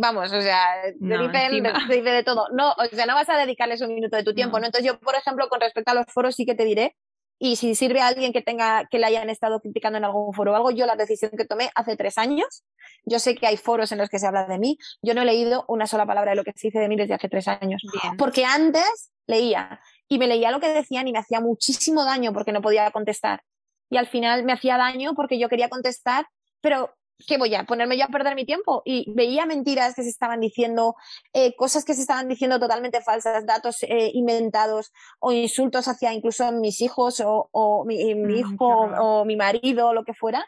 vamos, 0.00 0.32
o 0.32 0.40
sea, 0.40 0.66
no, 0.98 1.30
te 1.30 1.94
dice 1.94 2.10
de 2.10 2.24
todo. 2.24 2.46
No, 2.52 2.72
o 2.72 2.86
sea, 2.90 3.06
no 3.06 3.14
vas 3.14 3.28
a 3.28 3.38
dedicarles 3.38 3.80
un 3.80 3.94
minuto 3.94 4.16
de 4.16 4.24
tu 4.24 4.34
tiempo, 4.34 4.58
¿no? 4.58 4.66
Entonces 4.66 4.90
yo, 4.90 4.98
por 4.98 5.14
ejemplo, 5.14 5.48
con 5.48 5.60
respecto 5.60 5.92
a 5.92 5.94
los 5.94 6.06
foros 6.12 6.34
sí 6.34 6.44
que 6.44 6.56
te 6.56 6.64
diré 6.64 6.96
y 7.44 7.56
si 7.56 7.74
sirve 7.74 8.00
a 8.00 8.06
alguien 8.06 8.32
que 8.32 8.40
tenga 8.40 8.86
que 8.88 9.00
le 9.00 9.06
hayan 9.06 9.28
estado 9.28 9.58
criticando 9.58 9.98
en 9.98 10.04
algún 10.04 10.32
foro 10.32 10.52
o 10.52 10.54
algo, 10.54 10.70
yo 10.70 10.86
la 10.86 10.94
decisión 10.94 11.32
que 11.36 11.44
tomé 11.44 11.72
hace 11.74 11.96
tres 11.96 12.16
años, 12.16 12.62
yo 13.04 13.18
sé 13.18 13.34
que 13.34 13.48
hay 13.48 13.56
foros 13.56 13.90
en 13.90 13.98
los 13.98 14.08
que 14.08 14.20
se 14.20 14.28
habla 14.28 14.46
de 14.46 14.60
mí, 14.60 14.78
yo 15.02 15.12
no 15.12 15.22
he 15.22 15.24
leído 15.24 15.64
una 15.66 15.88
sola 15.88 16.06
palabra 16.06 16.30
de 16.30 16.36
lo 16.36 16.44
que 16.44 16.52
se 16.54 16.68
dice 16.68 16.78
de 16.78 16.86
mí 16.86 16.94
desde 16.94 17.14
hace 17.14 17.28
tres 17.28 17.48
años, 17.48 17.82
porque 18.16 18.44
antes 18.44 19.10
leía 19.26 19.80
y 20.06 20.20
me 20.20 20.28
leía 20.28 20.52
lo 20.52 20.60
que 20.60 20.68
decían 20.68 21.08
y 21.08 21.12
me 21.12 21.18
hacía 21.18 21.40
muchísimo 21.40 22.04
daño 22.04 22.32
porque 22.32 22.52
no 22.52 22.62
podía 22.62 22.88
contestar. 22.92 23.42
Y 23.90 23.96
al 23.96 24.06
final 24.06 24.44
me 24.44 24.52
hacía 24.52 24.76
daño 24.76 25.14
porque 25.16 25.40
yo 25.40 25.48
quería 25.48 25.68
contestar, 25.68 26.28
pero 26.60 26.94
¿qué 27.26 27.38
voy 27.38 27.54
a 27.54 27.64
ponerme 27.64 27.96
yo 27.96 28.04
a 28.04 28.08
perder 28.08 28.34
mi 28.34 28.44
tiempo? 28.44 28.82
Y 28.84 29.10
veía 29.12 29.46
mentiras 29.46 29.94
que 29.94 30.02
se 30.02 30.08
estaban 30.08 30.40
diciendo, 30.40 30.96
eh, 31.32 31.54
cosas 31.56 31.84
que 31.84 31.94
se 31.94 32.02
estaban 32.02 32.28
diciendo 32.28 32.58
totalmente 32.58 33.00
falsas, 33.00 33.46
datos 33.46 33.82
eh, 33.82 34.10
inventados 34.14 34.92
o 35.20 35.32
insultos 35.32 35.88
hacia 35.88 36.12
incluso 36.12 36.50
mis 36.52 36.80
hijos 36.80 37.22
o, 37.24 37.84
mi, 37.86 38.14
mm, 38.14 38.30
hijo 38.30 38.66
o, 38.66 39.24
mi 39.24 39.36
marido 39.36 39.88
o 39.88 39.94
lo 39.94 40.04
que 40.04 40.14
fuera. 40.14 40.44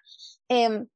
Em, 0.48 0.86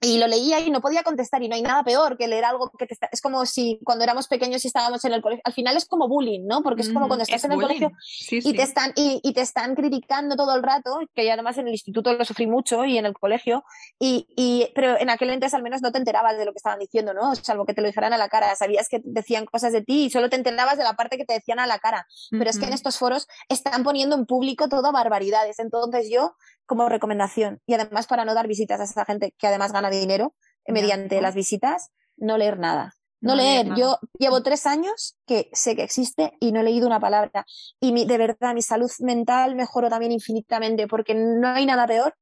y 0.00 0.18
lo 0.18 0.26
leía 0.26 0.60
y 0.60 0.70
no 0.70 0.80
podía 0.80 1.02
contestar 1.02 1.42
y 1.42 1.48
no 1.48 1.54
hay 1.54 1.62
nada 1.62 1.82
peor 1.84 2.16
que 2.16 2.26
leer 2.26 2.44
algo 2.44 2.70
que 2.78 2.86
te 2.86 2.94
está... 2.94 3.08
Es 3.12 3.20
como 3.20 3.44
si 3.44 3.78
cuando 3.84 4.04
éramos 4.04 4.28
pequeños 4.28 4.64
y 4.64 4.68
estábamos 4.68 5.04
en 5.04 5.12
el 5.12 5.20
colegio, 5.20 5.42
al 5.44 5.52
final 5.52 5.76
es 5.76 5.84
como 5.84 6.08
bullying, 6.08 6.46
¿no? 6.46 6.62
Porque 6.62 6.82
es 6.82 6.88
como 6.90 7.06
cuando 7.06 7.22
estás 7.22 7.44
en 7.44 7.52
el 7.52 7.60
colegio 7.60 7.92
y, 8.30 8.54
Te 8.54 8.62
están, 8.62 8.92
y, 8.96 9.32
te 9.32 9.40
están 9.40 9.74
criticando 9.74 10.36
todo 10.36 10.54
el 10.54 10.62
rato, 10.62 11.00
que 11.14 11.24
ya 11.24 11.34
además 11.34 11.58
en 11.58 11.66
el 11.66 11.74
instituto 11.74 12.12
lo 12.14 12.24
sufrí 12.24 12.46
mucho 12.46 12.84
y 12.84 12.98
en 12.98 13.06
el 13.06 13.12
colegio, 13.12 13.64
y, 13.98 14.26
y, 14.36 14.68
pero 14.74 14.98
en 14.98 15.10
aquel 15.10 15.30
entonces 15.30 15.54
al 15.54 15.62
menos 15.62 15.82
no 15.82 15.92
te 15.92 15.98
enterabas 15.98 16.36
de 16.38 16.44
lo 16.44 16.52
que 16.52 16.58
estaban 16.58 16.78
diciendo, 16.78 17.12
¿no? 17.12 17.34
Salvo 17.34 17.66
que 17.66 17.74
te 17.74 17.82
lo 17.82 17.86
dijeran 17.86 18.12
a 18.12 18.18
la 18.18 18.28
cara, 18.28 18.54
sabías 18.56 18.88
que 18.88 19.00
decían 19.04 19.44
cosas 19.44 19.72
de 19.72 19.82
ti 19.82 20.04
y 20.04 20.10
solo 20.10 20.30
te 20.30 20.36
enterabas 20.36 20.78
de 20.78 20.84
la 20.84 20.94
parte 20.94 21.18
que 21.18 21.24
te 21.24 21.34
decían 21.34 21.58
a 21.58 21.66
la 21.66 21.78
cara. 21.78 22.06
Pero 22.30 22.48
es 22.48 22.58
que 22.58 22.66
en 22.66 22.72
estos 22.72 22.98
foros 22.98 23.28
están 23.48 23.82
poniendo 23.82 24.16
en 24.16 24.26
público 24.26 24.68
todo 24.68 24.92
barbaridades. 24.92 25.58
Entonces 25.58 26.08
yo 26.10 26.34
como 26.70 26.88
recomendación 26.88 27.60
y 27.66 27.74
además 27.74 28.06
para 28.06 28.24
no 28.24 28.32
dar 28.32 28.46
visitas 28.46 28.78
a 28.78 28.84
esa 28.84 29.04
gente 29.04 29.34
que 29.36 29.48
además 29.48 29.72
gana 29.72 29.90
dinero 29.90 30.36
mediante 30.68 31.20
las 31.20 31.34
visitas, 31.34 31.90
no 32.16 32.38
leer 32.38 32.60
nada. 32.60 32.94
No, 33.20 33.34
leer. 33.34 33.74
Yo 33.76 33.98
llevo 34.20 34.44
tres 34.44 34.66
años 34.66 35.18
que 35.26 35.50
sé 35.52 35.74
que 35.74 35.82
existe 35.82 36.30
y 36.38 36.52
no 36.52 36.60
he 36.60 36.62
leído 36.62 36.86
una 36.86 37.00
palabra. 37.00 37.44
Y 37.80 37.90
mi, 37.90 38.04
de 38.04 38.18
verdad, 38.18 38.54
mi 38.54 38.62
salud 38.62 38.88
mental 39.00 39.56
mejoró 39.56 39.90
también 39.90 40.12
infinitamente 40.12 40.86
porque 40.86 41.16
no 41.16 41.48
hay 41.48 41.66
nada 41.66 41.88
peor 41.88 42.14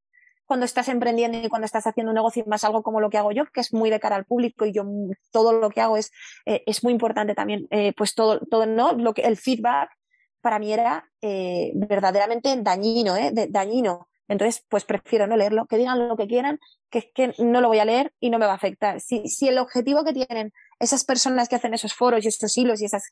cuando 0.46 0.64
estás 0.64 0.88
emprendiendo 0.88 1.36
y 1.36 1.50
cuando 1.50 1.66
estás 1.66 1.86
haciendo 1.86 2.10
un 2.10 2.16
negocio 2.16 2.42
más 2.46 2.64
algo 2.64 2.82
como 2.82 3.02
lo 3.02 3.10
que 3.10 3.18
hago 3.18 3.32
yo, 3.32 3.44
que 3.52 3.60
es 3.60 3.74
muy 3.74 3.90
de 3.90 4.00
cara 4.00 4.16
al 4.16 4.24
público 4.24 4.64
y 4.64 4.72
yo 4.72 4.84
todo 5.30 5.52
lo 5.52 5.68
que 5.68 5.82
hago 5.82 5.98
es, 5.98 6.10
eh, 6.46 6.62
es 6.64 6.82
muy 6.82 6.94
importante 6.94 7.34
también, 7.34 7.66
eh, 7.70 7.92
pues 7.94 8.14
todo, 8.14 8.40
todo, 8.50 8.64
¿no? 8.64 8.94
Lo 8.94 9.12
que, 9.12 9.22
el 9.22 9.36
feedback 9.36 9.90
para 10.40 10.58
mí 10.58 10.72
era 10.72 11.04
eh, 11.20 11.72
verdaderamente 11.74 12.56
dañino, 12.62 13.14
¿eh? 13.14 13.30
dañino. 13.50 14.07
Entonces, 14.28 14.64
pues 14.68 14.84
prefiero 14.84 15.26
no 15.26 15.36
leerlo, 15.36 15.66
que 15.66 15.78
digan 15.78 16.06
lo 16.06 16.16
que 16.16 16.26
quieran, 16.26 16.60
que 16.90 16.98
es 16.98 17.06
que 17.14 17.34
no 17.38 17.60
lo 17.60 17.68
voy 17.68 17.78
a 17.78 17.84
leer 17.84 18.12
y 18.20 18.30
no 18.30 18.38
me 18.38 18.46
va 18.46 18.52
a 18.52 18.56
afectar. 18.56 19.00
Si, 19.00 19.28
si 19.28 19.48
el 19.48 19.58
objetivo 19.58 20.04
que 20.04 20.12
tienen 20.12 20.52
esas 20.80 21.04
personas 21.04 21.48
que 21.48 21.56
hacen 21.56 21.74
esos 21.74 21.94
foros 21.94 22.24
y 22.24 22.28
esos 22.28 22.56
hilos 22.56 22.80
y 22.80 22.84
esos 22.84 23.02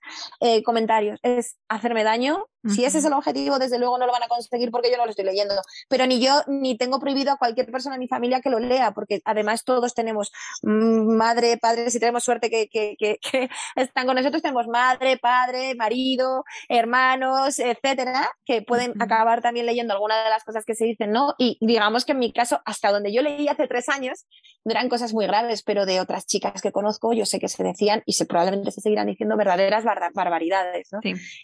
eh, 0.40 0.62
comentarios 0.62 1.18
es 1.22 1.56
hacerme 1.68 2.04
daño, 2.04 2.46
si 2.68 2.84
ese 2.84 2.98
es 2.98 3.04
el 3.04 3.12
objetivo, 3.12 3.58
desde 3.58 3.78
luego 3.78 3.98
no 3.98 4.06
lo 4.06 4.12
van 4.12 4.24
a 4.24 4.28
conseguir 4.28 4.70
porque 4.70 4.90
yo 4.90 4.96
no 4.96 5.04
lo 5.04 5.10
estoy 5.10 5.24
leyendo. 5.24 5.54
Pero 5.88 6.06
ni 6.06 6.20
yo 6.20 6.42
ni 6.48 6.76
tengo 6.76 6.98
prohibido 6.98 7.32
a 7.32 7.36
cualquier 7.36 7.70
persona 7.70 7.94
en 7.94 8.00
mi 8.00 8.08
familia 8.08 8.40
que 8.40 8.50
lo 8.50 8.58
lea, 8.58 8.92
porque 8.92 9.20
además 9.24 9.64
todos 9.64 9.94
tenemos 9.94 10.32
madre, 10.62 11.58
padre, 11.58 11.90
si 11.90 12.00
tenemos 12.00 12.24
suerte 12.24 12.50
que, 12.50 12.68
que, 12.68 12.96
que, 12.98 13.18
que 13.32 13.48
están 13.76 14.06
con 14.06 14.16
nosotros, 14.16 14.42
tenemos 14.42 14.66
madre, 14.66 15.16
padre, 15.18 15.74
marido, 15.76 16.44
hermanos, 16.68 17.58
etcétera, 17.58 18.30
que 18.44 18.62
pueden 18.62 19.00
acabar 19.00 19.42
también 19.42 19.66
leyendo 19.66 19.94
alguna 19.94 20.24
de 20.24 20.30
las 20.30 20.44
cosas 20.44 20.64
que 20.64 20.74
se 20.74 20.84
dicen, 20.86 21.12
¿no? 21.12 21.34
Y 21.38 21.58
digamos 21.60 22.04
que 22.04 22.12
en 22.12 22.18
mi 22.18 22.32
caso, 22.32 22.60
hasta 22.64 22.90
donde 22.90 23.12
yo 23.12 23.22
leí 23.22 23.48
hace 23.48 23.65
tres 23.66 23.88
años, 23.88 24.26
no 24.64 24.72
eran 24.72 24.88
cosas 24.88 25.12
muy 25.12 25.26
graves, 25.26 25.62
pero 25.62 25.86
de 25.86 26.00
otras 26.00 26.26
chicas 26.26 26.60
que 26.60 26.72
conozco, 26.72 27.12
yo 27.12 27.26
sé 27.26 27.38
que 27.38 27.48
se 27.48 27.62
decían 27.62 28.02
y 28.06 28.14
se 28.14 28.26
probablemente 28.26 28.70
se 28.70 28.80
seguirán 28.80 29.06
diciendo 29.06 29.36
verdaderas 29.36 29.84
barbaridades, 30.14 30.88
¿no? 30.92 31.00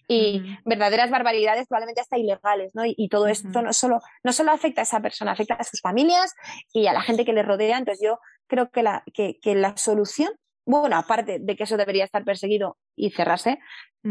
Y 0.09 0.43
verdaderas 0.65 1.11
barbaridades 1.11 1.67
probablemente 1.69 2.01
hasta 2.01 2.19
ilegales, 2.19 2.73
¿no? 2.75 2.83
Y, 2.85 3.09
todo 3.09 3.27
esto 3.27 3.63
no, 3.63 3.73
solo, 3.73 4.01
no 4.25 4.33
solo 4.33 4.53
afecta 4.53 4.81
a 4.81 4.85
esa 4.85 5.01
persona, 5.01 5.33
afecta 5.33 5.55
a 5.55 5.65
sus 5.65 5.81
familias 5.81 6.33
y 6.73 6.87
a 6.87 6.93
la 6.93 7.03
gente 7.03 7.25
que 7.25 7.33
le 7.33 7.43
rodea. 7.43 7.79
Entonces 7.79 8.03
yo 8.03 8.19
creo 8.47 8.71
que 8.71 8.83
la, 8.83 9.05
que, 9.13 9.39
que 9.41 9.55
la 9.55 9.77
solución 9.77 10.31
bueno, 10.65 10.97
aparte 10.97 11.39
de 11.41 11.57
que 11.57 11.65
eso 11.65 11.77
debería 11.77 12.05
estar 12.05 12.25
perseguido 12.25 12.77
y 12.95 13.11
cerrarse, 13.11 13.59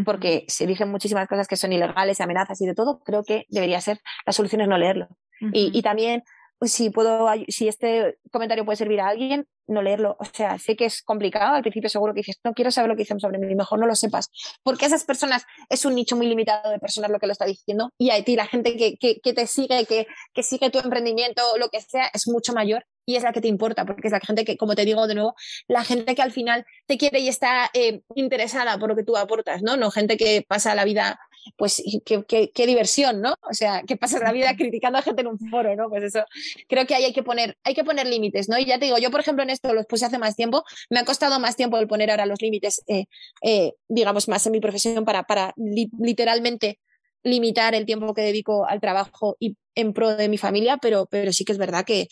porque 0.05 0.45
se 0.47 0.67
dicen 0.67 0.89
muchísimas 0.89 1.27
cosas 1.27 1.47
que 1.47 1.55
son 1.55 1.71
ilegales, 1.71 2.21
amenazas 2.21 2.61
y 2.61 2.65
de 2.65 2.75
todo, 2.75 2.99
creo 3.03 3.23
que 3.23 3.45
debería 3.49 3.79
ser, 3.81 3.99
la 4.25 4.33
solución 4.33 4.61
es 4.61 4.67
no 4.67 4.77
leerlo. 4.77 5.07
y, 5.39 5.71
y, 5.73 5.81
también 5.81 6.23
si 6.61 6.89
puedo, 6.89 7.27
si 7.47 7.67
este 7.67 8.17
comentario 8.31 8.65
puede 8.65 8.77
servir 8.77 9.01
a 9.01 9.07
alguien, 9.07 9.47
no 9.67 9.81
leerlo. 9.81 10.15
O 10.19 10.25
sea, 10.25 10.59
sé 10.59 10.75
que 10.75 10.85
es 10.85 11.01
complicado. 11.01 11.55
Al 11.55 11.61
principio 11.61 11.89
seguro 11.89 12.13
que 12.13 12.19
dices, 12.19 12.39
no 12.43 12.53
quiero 12.53 12.71
saber 12.71 12.89
lo 12.89 12.95
que 12.95 13.03
dicen 13.03 13.19
sobre 13.19 13.39
mí, 13.39 13.55
mejor 13.55 13.79
no 13.79 13.87
lo 13.87 13.95
sepas. 13.95 14.29
Porque 14.63 14.85
esas 14.85 15.03
personas, 15.03 15.45
es 15.69 15.85
un 15.85 15.95
nicho 15.95 16.15
muy 16.15 16.27
limitado 16.27 16.69
de 16.69 16.79
personas 16.79 17.09
lo 17.09 17.19
que 17.19 17.27
lo 17.27 17.33
está 17.33 17.45
diciendo. 17.45 17.89
Y 17.97 18.11
a 18.11 18.23
ti, 18.23 18.35
la 18.35 18.45
gente 18.45 18.77
que, 18.77 18.97
que, 18.97 19.33
te 19.33 19.47
sigue, 19.47 19.85
que, 19.85 20.07
que 20.33 20.43
sigue 20.43 20.69
tu 20.69 20.79
emprendimiento, 20.79 21.41
lo 21.57 21.69
que 21.69 21.81
sea, 21.81 22.09
es 22.13 22.27
mucho 22.27 22.53
mayor 22.53 22.85
y 23.05 23.15
es 23.15 23.23
la 23.23 23.33
que 23.33 23.41
te 23.41 23.47
importa, 23.47 23.85
porque 23.85 24.07
es 24.07 24.11
la 24.11 24.19
gente 24.19 24.45
que, 24.45 24.57
como 24.57 24.75
te 24.75 24.85
digo 24.85 25.07
de 25.07 25.15
nuevo, 25.15 25.35
la 25.67 25.83
gente 25.83 26.13
que 26.15 26.21
al 26.21 26.31
final 26.31 26.65
te 26.85 26.97
quiere 26.97 27.19
y 27.19 27.27
está 27.27 27.69
eh, 27.73 28.01
interesada 28.15 28.77
por 28.77 28.89
lo 28.89 28.95
que 28.95 29.03
tú 29.03 29.17
aportas, 29.17 29.63
¿no? 29.63 29.75
No 29.77 29.89
gente 29.91 30.17
que 30.17 30.45
pasa 30.47 30.75
la 30.75 30.85
vida 30.85 31.19
pues 31.57 31.81
qué, 32.05 32.65
diversión, 32.65 33.21
¿no? 33.21 33.35
O 33.49 33.53
sea, 33.53 33.83
que 33.83 33.97
pasas 33.97 34.21
la 34.21 34.31
vida 34.31 34.55
criticando 34.55 34.99
a 34.99 35.01
gente 35.01 35.21
en 35.21 35.27
un 35.27 35.39
foro, 35.39 35.75
¿no? 35.75 35.89
Pues 35.89 36.03
eso, 36.03 36.23
creo 36.67 36.85
que 36.85 36.95
ahí 36.95 37.05
hay 37.05 37.13
que 37.13 37.23
poner, 37.23 37.57
hay 37.63 37.73
que 37.73 37.83
poner 37.83 38.07
límites, 38.07 38.49
¿no? 38.49 38.57
Y 38.57 38.65
ya 38.65 38.79
te 38.79 38.85
digo, 38.85 38.97
yo 38.97 39.11
por 39.11 39.19
ejemplo 39.19 39.43
en 39.43 39.49
esto 39.49 39.73
los 39.73 39.85
puse 39.85 40.05
hace 40.05 40.17
más 40.17 40.35
tiempo, 40.35 40.63
me 40.89 40.99
ha 40.99 41.05
costado 41.05 41.39
más 41.39 41.55
tiempo 41.55 41.77
el 41.77 41.87
poner 41.87 42.11
ahora 42.11 42.25
los 42.25 42.41
límites, 42.41 42.83
eh, 42.87 43.05
eh, 43.41 43.73
digamos, 43.87 44.27
más 44.27 44.45
en 44.45 44.51
mi 44.51 44.59
profesión 44.59 45.05
para, 45.05 45.23
para 45.23 45.53
literalmente 45.57 46.79
limitar 47.23 47.75
el 47.75 47.85
tiempo 47.85 48.13
que 48.13 48.21
dedico 48.21 48.65
al 48.65 48.81
trabajo 48.81 49.37
y 49.39 49.55
en 49.75 49.93
pro 49.93 50.15
de 50.15 50.27
mi 50.27 50.37
familia, 50.37 50.77
pero, 50.77 51.07
pero 51.09 51.31
sí 51.31 51.45
que 51.45 51.53
es 51.53 51.57
verdad 51.57 51.85
que, 51.85 52.07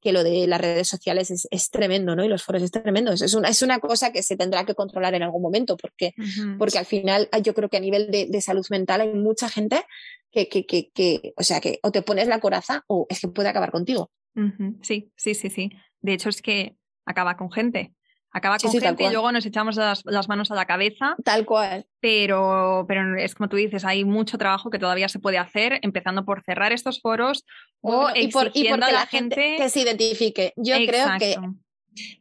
que 0.00 0.12
lo 0.12 0.24
de 0.24 0.46
las 0.46 0.60
redes 0.60 0.88
sociales 0.88 1.30
es, 1.30 1.46
es, 1.50 1.70
tremendo, 1.70 2.16
¿no? 2.16 2.24
Y 2.24 2.28
los 2.28 2.42
foros 2.42 2.62
es 2.62 2.70
tremendo. 2.70 3.12
Es 3.12 3.34
una, 3.34 3.48
es 3.48 3.62
una 3.62 3.80
cosa 3.80 4.12
que 4.12 4.22
se 4.22 4.36
tendrá 4.36 4.64
que 4.64 4.74
controlar 4.74 5.14
en 5.14 5.22
algún 5.22 5.42
momento, 5.42 5.76
porque, 5.76 6.14
porque 6.58 6.78
al 6.78 6.86
final 6.86 7.28
yo 7.42 7.54
creo 7.54 7.68
que 7.68 7.76
a 7.76 7.80
nivel 7.80 8.10
de, 8.10 8.26
de 8.26 8.40
salud 8.40 8.64
mental 8.70 9.02
hay 9.02 9.12
mucha 9.12 9.48
gente 9.48 9.84
que, 10.30 10.48
que, 10.48 10.64
que, 10.64 10.90
que, 10.94 11.34
o 11.36 11.42
sea, 11.42 11.60
que 11.60 11.78
o 11.82 11.90
te 11.92 12.02
pones 12.02 12.28
la 12.28 12.40
coraza 12.40 12.84
o 12.86 13.06
es 13.10 13.20
que 13.20 13.28
puede 13.28 13.48
acabar 13.48 13.70
contigo. 13.70 14.10
Sí, 14.80 15.12
sí, 15.16 15.34
sí, 15.34 15.50
sí. 15.50 15.70
De 16.00 16.14
hecho, 16.14 16.30
es 16.30 16.40
que 16.40 16.76
acaba 17.04 17.36
con 17.36 17.50
gente 17.52 17.92
acaba 18.32 18.58
con 18.58 18.72
gente 18.72 19.04
y 19.04 19.10
luego 19.10 19.30
nos 19.30 19.44
echamos 19.46 19.76
las, 19.76 20.28
manos 20.28 20.50
a 20.50 20.54
la 20.54 20.64
cabeza. 20.64 21.16
Tal 21.24 21.44
cual. 21.44 21.86
Pero, 22.00 22.84
pero 22.88 23.16
es 23.18 23.34
como 23.34 23.48
tú 23.48 23.56
dices, 23.56 23.84
hay 23.84 24.04
mucho 24.04 24.38
trabajo 24.38 24.70
que 24.70 24.78
todavía 24.78 25.08
se 25.08 25.18
puede 25.18 25.38
hacer, 25.38 25.78
empezando 25.82 26.24
por 26.24 26.42
cerrar 26.42 26.72
estos 26.72 27.00
foros 27.00 27.44
o 27.80 28.08
y 28.14 28.28
por, 28.28 28.50
y 28.54 28.68
a 28.68 28.76
la, 28.76 29.06
gente, 29.06 29.56
que 29.58 29.68
se 29.68 29.80
identifique. 29.80 30.52
Yo 30.56 30.76
creo 30.86 31.06
que 31.18 31.36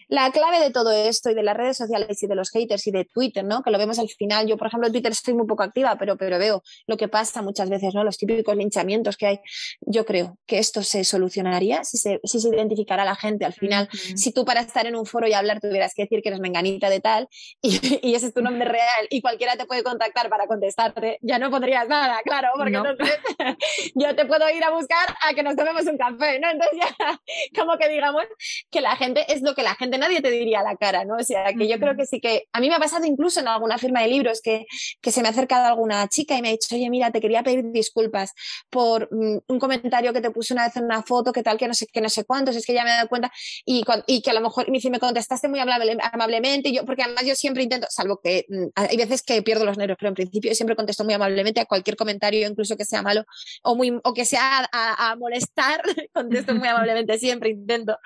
la 0.07 0.30
clave 0.32 0.59
de 0.59 0.72
todo 0.72 0.91
esto 0.91 1.30
y 1.30 1.34
de 1.34 1.43
las 1.43 1.55
redes 1.55 1.78
sociales 1.78 2.22
y 2.22 2.28
de 2.28 2.36
los 2.36 2.49
haters 2.51 2.86
y 2.88 2.91
de 2.91 3.05
Twitter, 3.05 3.45
¿no? 3.45 3.63
Que 3.63 3.72
lo 3.72 3.78
vemos 3.78 3.97
al 3.97 4.09
final. 4.09 4.45
Yo, 4.45 4.57
por 4.57 4.67
ejemplo, 4.67 4.88
en 4.88 4.93
Twitter 4.93 5.11
estoy 5.11 5.34
muy 5.34 5.47
poco 5.47 5.63
activa, 5.63 5.95
pero, 5.97 6.17
pero 6.17 6.38
veo 6.38 6.61
lo 6.86 6.97
que 6.97 7.07
pasa 7.07 7.41
muchas 7.41 7.69
veces, 7.69 7.93
¿no? 7.93 8.03
Los 8.03 8.17
típicos 8.17 8.55
linchamientos 8.55 9.15
que 9.15 9.28
hay. 9.28 9.39
Yo 9.82 10.05
creo 10.05 10.38
que 10.45 10.59
esto 10.59 10.84
se 10.84 11.03
solucionaría 11.03 11.84
si 11.84 11.97
se, 11.97 12.19
si 12.24 12.41
se 12.41 12.49
identificara 12.49 13.03
a 13.03 13.05
la 13.05 13.15
gente 13.15 13.45
al 13.45 13.53
final. 13.53 13.88
Si 13.91 14.34
tú 14.34 14.43
para 14.43 14.61
estar 14.61 14.86
en 14.86 14.95
un 14.95 15.05
foro 15.05 15.28
y 15.28 15.34
hablar 15.34 15.61
tuvieras 15.61 15.93
que 15.95 16.03
decir 16.03 16.22
que 16.22 16.30
eres 16.30 16.41
menganita 16.41 16.89
de 16.89 16.99
tal 16.99 17.28
y, 17.61 17.80
y, 18.01 18.15
ese 18.15 18.28
es 18.28 18.34
tu 18.34 18.41
nombre 18.41 18.67
real 18.67 19.07
y 19.09 19.22
cualquiera 19.22 19.55
te 19.55 19.65
puede 19.65 19.84
contactar 19.84 20.30
para 20.30 20.47
contestarte, 20.47 21.19
ya 21.22 21.39
no 21.39 21.49
pondrías 21.49 21.88
nada, 21.88 22.19
claro, 22.24 22.49
porque 22.57 22.76
entonces 22.76 23.17
yo 23.95 24.15
te 24.15 24.26
puedo 24.26 24.49
ir 24.49 24.63
a 24.63 24.72
buscar 24.72 25.15
a 25.28 25.34
que 25.34 25.43
nos 25.43 25.55
tomemos 25.55 25.86
un 25.86 25.97
café, 25.97 26.39
¿no? 26.39 26.49
Entonces 26.49 26.80
ya 26.80 27.19
como 27.61 27.78
que 27.78 27.88
digamos 27.88 28.24
que 28.69 28.82
la 28.82 28.95
gente 28.95 29.26
es 29.32 29.41
lo 29.41 29.55
que 29.55 29.61
la 29.64 29.76
gente 29.76 29.97
nadie 29.97 30.22
te 30.22 30.30
diría 30.32 30.64
la 30.64 30.76
cara, 30.76 31.05
¿no? 31.05 31.16
O 31.16 31.24
sea, 31.24 31.53
que 31.53 31.68
yo 31.68 31.80
creo 31.80 31.95
que 31.95 32.05
sí 32.05 32.20
que 32.20 32.47
a 32.53 32.59
mí 32.59 32.70
me 32.70 32.76
ha 32.76 32.80
pasado 32.80 33.05
incluso 33.05 33.39
en 33.39 33.47
alguna 33.47 33.78
firma 33.78 34.01
de 34.01 34.07
libros 34.07 34.41
que, 34.41 34.66
que 35.01 35.12
se 35.12 35.22
me 35.22 35.28
ha 35.28 35.32
acercado 35.32 35.66
alguna 35.66 36.07
chica 36.07 36.38
y 36.38 36.41
me 36.41 36.49
ha 36.49 36.51
dicho, 36.51 36.76
oye, 36.76 36.89
mira, 36.89 37.12
te 37.12 37.22
quería 37.22 37.43
pedir 37.43 37.72
disculpas 37.72 38.34
por 38.70 39.09
mm, 39.12 39.39
un 39.47 39.59
comentario 39.59 40.14
que 40.14 40.22
te 40.22 40.32
puse 40.32 40.53
una 40.53 40.66
vez 40.66 40.76
en 40.76 40.86
una 40.86 41.03
foto, 41.03 41.32
que 41.32 41.43
tal, 41.43 41.57
que 41.57 41.68
no 41.68 41.74
sé, 41.74 41.88
que 41.88 42.01
no 42.01 42.09
sé 42.09 42.26
cuántos, 42.26 42.55
es 42.55 42.66
que 42.66 42.74
ya 42.74 42.84
me 42.84 42.91
he 42.91 42.93
dado 42.93 43.09
cuenta 43.09 43.32
y, 43.66 43.84
y 44.07 44.22
que 44.22 44.30
a 44.32 44.34
lo 44.34 44.41
mejor 44.41 44.70
me, 44.70 44.80
me 44.89 44.99
contestaste 44.99 45.47
muy 45.47 45.59
amablemente, 45.59 46.70
y 46.70 46.76
yo, 46.76 46.86
porque 46.86 47.03
además 47.03 47.26
yo 47.26 47.36
siempre 47.36 47.64
intento, 47.64 47.88
salvo 47.89 48.20
que 48.24 48.45
mm, 48.49 48.68
hay 48.76 48.97
veces 48.97 49.22
que 49.24 49.41
pierdo 49.41 49.66
los 49.66 49.78
nervios, 49.78 49.97
pero 49.99 50.09
en 50.09 50.16
principio 50.16 50.51
yo 50.51 50.55
siempre 50.55 50.76
contesto 50.76 51.03
muy 51.03 51.14
amablemente 51.14 51.62
a 51.62 51.66
cualquier 51.66 51.95
comentario, 51.95 52.47
incluso 52.47 52.76
que 52.78 52.86
sea 52.86 53.01
malo 53.01 53.24
o, 53.64 53.76
muy, 53.76 53.99
o 54.03 54.14
que 54.14 54.26
sea 54.26 54.68
a, 54.72 55.12
a 55.12 55.16
molestar, 55.16 55.82
contesto 56.14 56.55
muy 56.55 56.68
amablemente, 56.68 57.18
siempre 57.18 57.49
intento. 57.49 57.97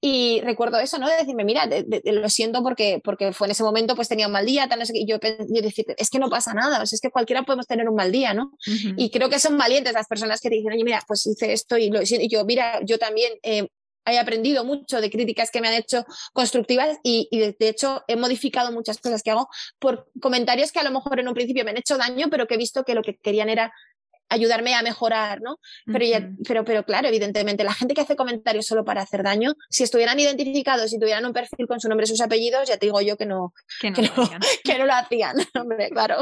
Y 0.00 0.40
recuerdo 0.42 0.78
eso, 0.78 0.93
¿no? 0.98 1.08
De 1.08 1.16
decirme, 1.16 1.44
mira, 1.44 1.68
lo 2.04 2.28
siento 2.28 2.62
porque, 2.62 3.00
porque 3.02 3.32
fue 3.32 3.46
en 3.46 3.52
ese 3.52 3.62
momento, 3.62 3.94
pues 3.94 4.08
tenía 4.08 4.26
un 4.26 4.32
mal 4.32 4.46
día, 4.46 4.68
tal, 4.68 4.78
no 4.78 4.86
sé 4.86 4.92
Y 4.96 5.06
yo, 5.06 5.18
yo 5.20 5.62
decir, 5.62 5.86
es 5.96 6.10
que 6.10 6.18
no 6.18 6.30
pasa 6.30 6.54
nada, 6.54 6.82
o 6.82 6.86
sea, 6.86 6.96
es 6.96 7.00
que 7.00 7.10
cualquiera 7.10 7.42
podemos 7.42 7.66
tener 7.66 7.88
un 7.88 7.96
mal 7.96 8.12
día, 8.12 8.34
¿no? 8.34 8.52
Y 8.96 9.10
creo 9.10 9.28
que 9.28 9.38
son 9.38 9.56
valientes 9.58 9.92
las 9.92 10.06
personas 10.06 10.40
que 10.40 10.48
te 10.48 10.56
dicen, 10.56 10.72
oye, 10.72 10.84
mira, 10.84 11.02
pues 11.06 11.26
hice 11.26 11.52
esto 11.52 11.76
y, 11.76 11.90
lo, 11.90 12.02
y 12.02 12.28
yo, 12.28 12.44
mira, 12.44 12.80
yo 12.84 12.98
también 12.98 13.32
eh, 13.42 13.68
he 14.06 14.18
aprendido 14.18 14.64
mucho 14.64 15.00
de 15.00 15.10
críticas 15.10 15.50
que 15.50 15.60
me 15.60 15.68
han 15.68 15.74
hecho 15.74 16.04
constructivas 16.32 16.98
y, 17.02 17.28
y, 17.30 17.38
de 17.38 17.68
hecho 17.68 18.04
he 18.06 18.16
modificado 18.16 18.72
muchas 18.72 18.98
cosas 18.98 19.22
que 19.22 19.30
hago 19.30 19.48
por 19.78 20.10
comentarios 20.20 20.72
que 20.72 20.80
a 20.80 20.84
lo 20.84 20.90
mejor 20.90 21.20
en 21.20 21.28
un 21.28 21.34
principio 21.34 21.64
me 21.64 21.70
han 21.70 21.78
hecho 21.78 21.96
daño, 21.96 22.28
pero 22.30 22.46
que 22.46 22.54
he 22.54 22.58
visto 22.58 22.84
que 22.84 22.94
lo 22.94 23.02
que 23.02 23.16
querían 23.16 23.48
era 23.48 23.72
ayudarme 24.28 24.74
a 24.74 24.82
mejorar, 24.82 25.40
¿no? 25.42 25.58
Pero, 25.86 26.28
pero, 26.46 26.64
pero 26.64 26.84
claro, 26.84 27.08
evidentemente, 27.08 27.64
la 27.64 27.74
gente 27.74 27.94
que 27.94 28.00
hace 28.00 28.16
comentarios 28.16 28.66
solo 28.66 28.84
para 28.84 29.02
hacer 29.02 29.22
daño, 29.22 29.54
si 29.68 29.84
estuvieran 29.84 30.18
identificados, 30.18 30.90
si 30.90 30.98
tuvieran 30.98 31.26
un 31.26 31.32
perfil 31.32 31.66
con 31.66 31.80
su 31.80 31.88
nombre 31.88 32.04
y 32.04 32.08
sus 32.08 32.20
apellidos, 32.20 32.68
ya 32.68 32.76
te 32.76 32.86
digo 32.86 33.00
yo 33.00 33.16
que 33.16 33.26
no, 33.26 33.52
que 33.80 33.90
no, 33.90 33.96
que 34.64 34.78
no, 34.78 34.86
lo 34.86 34.94
hacían, 34.94 35.36
hombre, 35.60 35.90
claro. 35.90 36.16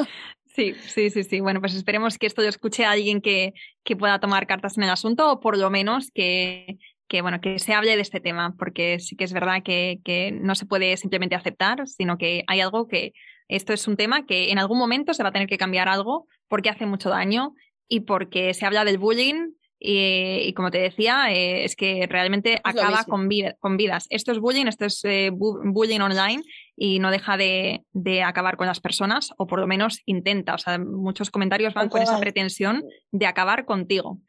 Sí, 0.55 0.75
sí, 0.87 1.09
sí, 1.09 1.25
sí. 1.25 1.41
Bueno, 1.41 1.61
pues 1.61 1.75
esperemos 1.75 2.19
que 2.19 2.27
esto 2.27 2.43
lo 2.43 2.49
escuche 2.49 2.85
a 2.85 2.91
alguien 2.91 3.23
que, 3.23 3.55
que 3.85 3.97
pueda 3.97 4.21
tomar 4.21 4.47
cartas 4.47 4.77
en 4.77 4.85
el 4.85 4.91
asunto 4.91 5.31
o 5.33 5.41
por 5.41 5.57
lo 5.57 5.71
menos 5.71 6.11
que, 6.13 6.77
que, 7.09 7.23
bueno, 7.23 7.41
que 7.41 7.59
se 7.59 7.73
hable 7.73 7.97
de 7.97 8.03
este 8.03 8.21
tema, 8.21 8.55
porque 8.59 8.99
sí 9.01 9.17
que 9.17 9.25
es 9.25 9.33
verdad 9.33 9.63
que, 9.65 10.01
que 10.05 10.31
no 10.31 10.55
se 10.55 10.67
puede 10.67 10.97
simplemente 10.99 11.37
aceptar, 11.37 11.87
sino 11.89 12.19
que 12.19 12.45
hay 12.49 12.61
algo 12.61 12.87
que 12.87 13.15
esto 13.49 13.73
es 13.73 13.87
un 13.87 13.97
tema 13.97 14.25
que 14.25 14.51
en 14.51 14.59
algún 14.59 14.79
momento 14.79 15.15
se 15.15 15.23
va 15.23 15.31
a 15.31 15.33
tener 15.33 15.49
que 15.49 15.59
cambiar 15.59 15.89
algo 15.89 16.27
porque 16.49 16.71
hace 16.71 16.87
mucho 16.87 17.11
daño 17.11 17.55
y 17.89 18.01
porque 18.01 18.55
se 18.55 18.67
habla 18.67 18.85
del 18.85 18.99
bullying 18.99 19.53
y, 19.85 20.53
como 20.55 20.71
te 20.71 20.79
decía, 20.79 21.33
eh, 21.33 21.65
es 21.65 21.75
que 21.75 22.07
realmente 22.09 22.61
acaba 22.63 23.03
con, 23.05 23.29
con, 23.59 23.77
vidas. 23.77 24.07
Esto 24.11 24.31
es 24.31 24.39
bullying, 24.39 24.67
esto 24.67 24.85
es 24.85 25.05
eh, 25.05 25.31
bullying 25.33 26.01
online 26.01 26.45
y 26.77 27.01
no 27.01 27.11
deja 27.11 27.37
de, 27.37 27.83
acabar 28.25 28.57
con 28.57 28.69
las 28.69 28.79
personas, 28.79 29.33
o 29.39 29.49
por 29.49 29.59
lo 29.59 29.67
menos 29.67 30.01
intenta. 30.07 30.55
O 30.55 30.59
sea, 30.59 30.79
muchos 30.79 31.33
comentarios 31.33 31.75
van 31.75 31.89
con 31.89 32.01
esa 32.01 32.21
pretensión 32.21 32.85
de 33.11 33.27
acabar 33.27 33.65
contigo. 33.65 34.21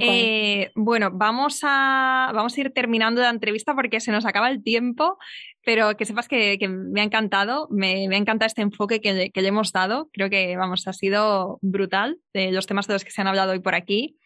Eh, 0.00 0.70
bueno, 0.74 1.10
vamos 1.12 1.60
a, 1.62 2.32
vamos 2.34 2.56
a 2.56 2.60
ir 2.60 2.72
terminando 2.72 3.20
la 3.20 3.30
entrevista 3.30 3.74
porque 3.74 4.00
se 4.00 4.10
nos 4.10 4.26
acaba 4.26 4.48
el 4.48 4.62
tiempo, 4.64 5.16
pero 5.64 5.96
que 5.96 6.04
sepas 6.04 6.28
que, 6.28 6.58
me 6.68 7.00
ha 7.00 7.04
encantado, 7.04 7.68
me, 7.70 8.08
me, 8.08 8.16
encanta 8.16 8.46
este 8.46 8.62
enfoque 8.62 9.00
que, 9.00 9.30
que, 9.30 9.42
le 9.42 9.48
hemos 9.48 9.72
dado. 9.72 10.08
Creo 10.12 10.28
que, 10.28 10.56
vamos, 10.56 10.88
ha 10.88 10.92
sido 10.92 11.58
brutal 11.62 12.18
de 12.32 12.52
los 12.52 12.66
temas 12.66 12.86
de 12.86 12.94
los 12.94 13.04
que 13.04 13.10
se 13.10 13.20
han 13.20 13.28
hablado 13.28 13.52
hoy 13.52 13.60
por 13.60 13.74
aquí. 13.74 14.18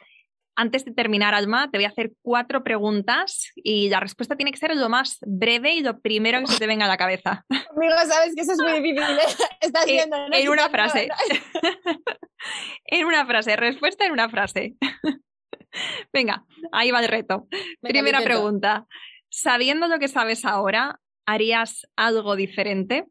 Antes 0.58 0.86
de 0.86 0.92
terminar, 0.92 1.34
Alma, 1.34 1.70
te 1.70 1.76
voy 1.76 1.84
a 1.84 1.88
hacer 1.88 2.12
cuatro 2.22 2.64
preguntas 2.64 3.52
y 3.56 3.90
la 3.90 4.00
respuesta 4.00 4.36
tiene 4.36 4.52
que 4.52 4.56
ser 4.56 4.74
lo 4.74 4.88
más 4.88 5.18
breve 5.20 5.74
y 5.74 5.80
lo 5.80 6.00
primero 6.00 6.40
que 6.40 6.46
se 6.46 6.58
te 6.58 6.66
venga 6.66 6.86
a 6.86 6.88
la 6.88 6.96
cabeza. 6.96 7.44
Amigo, 7.76 7.94
sabes 8.08 8.34
que 8.34 8.40
eso 8.40 8.52
es 8.52 8.58
muy 8.58 8.72
difícil. 8.80 9.02
¿eh? 9.02 9.44
Estás 9.60 9.86
eh, 9.86 9.92
viendo, 9.92 10.16
En 10.32 10.48
una 10.48 10.70
frase. 10.70 11.08
en 12.86 13.04
una 13.04 13.26
frase, 13.26 13.54
respuesta 13.56 14.06
en 14.06 14.12
una 14.12 14.30
frase. 14.30 14.76
Venga, 16.10 16.46
ahí 16.72 16.90
va 16.90 17.00
el 17.00 17.08
reto. 17.08 17.46
Primera 17.82 18.22
pregunta. 18.22 18.86
Sabiendo 19.28 19.88
lo 19.88 19.98
que 19.98 20.08
sabes 20.08 20.46
ahora, 20.46 20.98
¿harías 21.26 21.86
algo 21.96 22.36
diferente? 22.36 23.06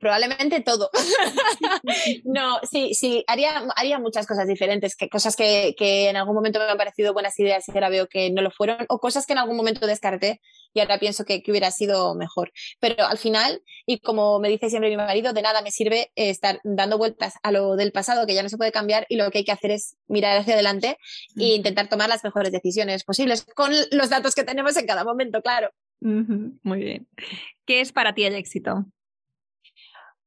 probablemente 0.00 0.60
todo. 0.60 0.90
no, 2.24 2.58
sí, 2.68 2.94
sí, 2.94 3.22
haría, 3.28 3.62
haría 3.76 3.98
muchas 4.00 4.26
cosas 4.26 4.48
diferentes, 4.48 4.96
que 4.96 5.08
cosas 5.08 5.36
que, 5.36 5.74
que, 5.78 6.08
en 6.08 6.16
algún 6.16 6.34
momento 6.34 6.58
me 6.58 6.64
han 6.64 6.78
parecido 6.78 7.12
buenas 7.12 7.38
ideas 7.38 7.68
y 7.68 7.72
ahora 7.72 7.90
veo 7.90 8.08
que 8.08 8.30
no 8.30 8.42
lo 8.42 8.50
fueron, 8.50 8.86
o 8.88 8.98
cosas 8.98 9.26
que 9.26 9.34
en 9.34 9.38
algún 9.38 9.56
momento 9.56 9.86
descarté 9.86 10.40
y 10.72 10.80
ahora 10.80 10.98
pienso 10.98 11.24
que, 11.24 11.42
que 11.42 11.50
hubiera 11.50 11.70
sido 11.70 12.14
mejor. 12.14 12.50
Pero 12.80 13.04
al 13.04 13.18
final, 13.18 13.62
y 13.86 14.00
como 14.00 14.40
me 14.40 14.48
dice 14.48 14.70
siempre 14.70 14.90
mi 14.90 14.96
marido, 14.96 15.32
de 15.32 15.42
nada 15.42 15.62
me 15.62 15.70
sirve 15.70 16.10
estar 16.16 16.60
dando 16.64 16.96
vueltas 16.96 17.34
a 17.42 17.52
lo 17.52 17.76
del 17.76 17.92
pasado 17.92 18.26
que 18.26 18.34
ya 18.34 18.42
no 18.42 18.48
se 18.48 18.56
puede 18.56 18.72
cambiar 18.72 19.06
y 19.08 19.16
lo 19.16 19.30
que 19.30 19.38
hay 19.38 19.44
que 19.44 19.52
hacer 19.52 19.70
es 19.70 19.96
mirar 20.08 20.38
hacia 20.38 20.54
adelante 20.54 20.96
e 21.36 21.54
intentar 21.54 21.88
tomar 21.88 22.08
las 22.08 22.24
mejores 22.24 22.52
decisiones 22.52 23.04
posibles 23.04 23.44
con 23.54 23.72
los 23.92 24.08
datos 24.08 24.34
que 24.34 24.44
tenemos 24.44 24.76
en 24.76 24.86
cada 24.86 25.04
momento, 25.04 25.42
claro. 25.42 25.70
Muy 26.00 26.78
bien. 26.78 27.08
¿Qué 27.66 27.80
es 27.80 27.92
para 27.92 28.14
ti 28.14 28.24
el 28.24 28.34
éxito? 28.34 28.86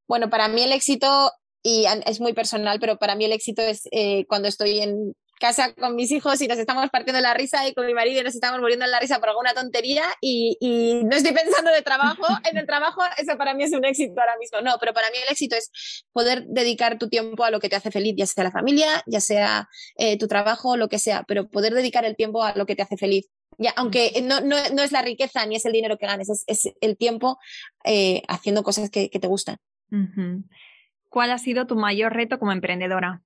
Bueno, 0.08 0.30
para 0.30 0.48
mí 0.48 0.62
el 0.62 0.72
éxito, 0.72 1.32
y 1.64 1.86
es 2.06 2.20
muy 2.20 2.34
personal, 2.34 2.80
pero 2.80 2.98
para 2.98 3.16
mí 3.16 3.26
el 3.26 3.32
éxito 3.32 3.62
es 3.62 3.88
eh, 3.92 4.26
cuando 4.28 4.48
estoy 4.48 4.80
en 4.80 5.14
casa 5.40 5.74
con 5.74 5.96
mis 5.96 6.10
hijos 6.12 6.40
y 6.42 6.48
nos 6.48 6.58
estamos 6.58 6.90
partiendo 6.90 7.20
la 7.20 7.34
risa 7.34 7.68
y 7.68 7.74
con 7.74 7.86
mi 7.86 7.94
marido 7.94 8.22
y 8.22 8.24
nos 8.24 8.34
estamos 8.34 8.62
muriendo 8.62 8.86
en 8.86 8.92
la 8.92 9.00
risa 9.02 9.20
por 9.20 9.28
alguna 9.28 9.54
tontería 9.54 10.04
y, 10.22 10.56
y, 10.62 11.04
no 11.04 11.18
estoy 11.18 11.34
pensando 11.34 11.70
de 11.70 11.82
trabajo, 11.82 12.26
en 12.50 12.58
el 12.58 12.66
trabajo 12.66 13.02
eso 13.18 13.38
para 13.38 13.54
mí 13.54 13.66
es 13.66 13.74
un 13.74 13.84
éxito 13.84 14.14
ahora 14.22 14.38
mismo, 14.40 14.62
no, 14.62 14.78
pero 14.80 14.94
para 14.94 15.10
mí 15.10 15.18
el 15.18 15.30
éxito 15.30 15.58
es 15.58 16.06
poder 16.14 16.46
dedicar 16.48 16.98
tu 16.98 17.10
tiempo 17.10 17.44
a 17.44 17.52
lo 17.52 17.60
que 17.60 17.68
te 17.68 17.76
hace 17.76 17.92
feliz, 17.92 18.16
ya 18.18 18.26
sea 18.26 18.46
la 18.46 18.52
familia, 18.52 19.04
ya 19.06 19.20
sea 19.20 19.68
eh, 19.98 20.18
tu 20.18 20.28
trabajo, 20.28 20.78
lo 20.78 20.88
que 20.88 20.98
sea, 20.98 21.26
pero 21.28 21.50
poder 21.50 21.74
dedicar 21.74 22.06
el 22.06 22.16
tiempo 22.16 22.42
a 22.44 22.56
lo 22.56 22.66
que 22.66 22.78
te 22.78 22.84
hace 22.84 22.96
feliz. 22.96 23.30
Ya, 23.58 23.74
aunque 23.76 24.22
no, 24.24 24.42
no, 24.42 24.56
no 24.74 24.84
es 24.84 24.92
la 24.92 25.02
riqueza 25.02 25.46
ni 25.46 25.56
es 25.56 25.66
el 25.66 25.74
dinero 25.74 25.98
que 25.98 26.08
ganes, 26.08 26.30
es, 26.30 26.44
es 26.48 26.74
el 26.82 26.98
tiempo 26.98 27.38
eh, 27.84 28.22
haciendo 28.28 28.64
cosas 28.64 28.90
que, 28.90 29.10
que 29.10 29.20
te 29.20 29.28
gustan. 29.28 29.58
¿Cuál 31.10 31.32
ha 31.32 31.38
sido 31.38 31.68
tu 31.68 31.76
mayor 31.76 32.14
reto 32.14 32.40
como 32.40 32.52
emprendedora? 32.52 33.22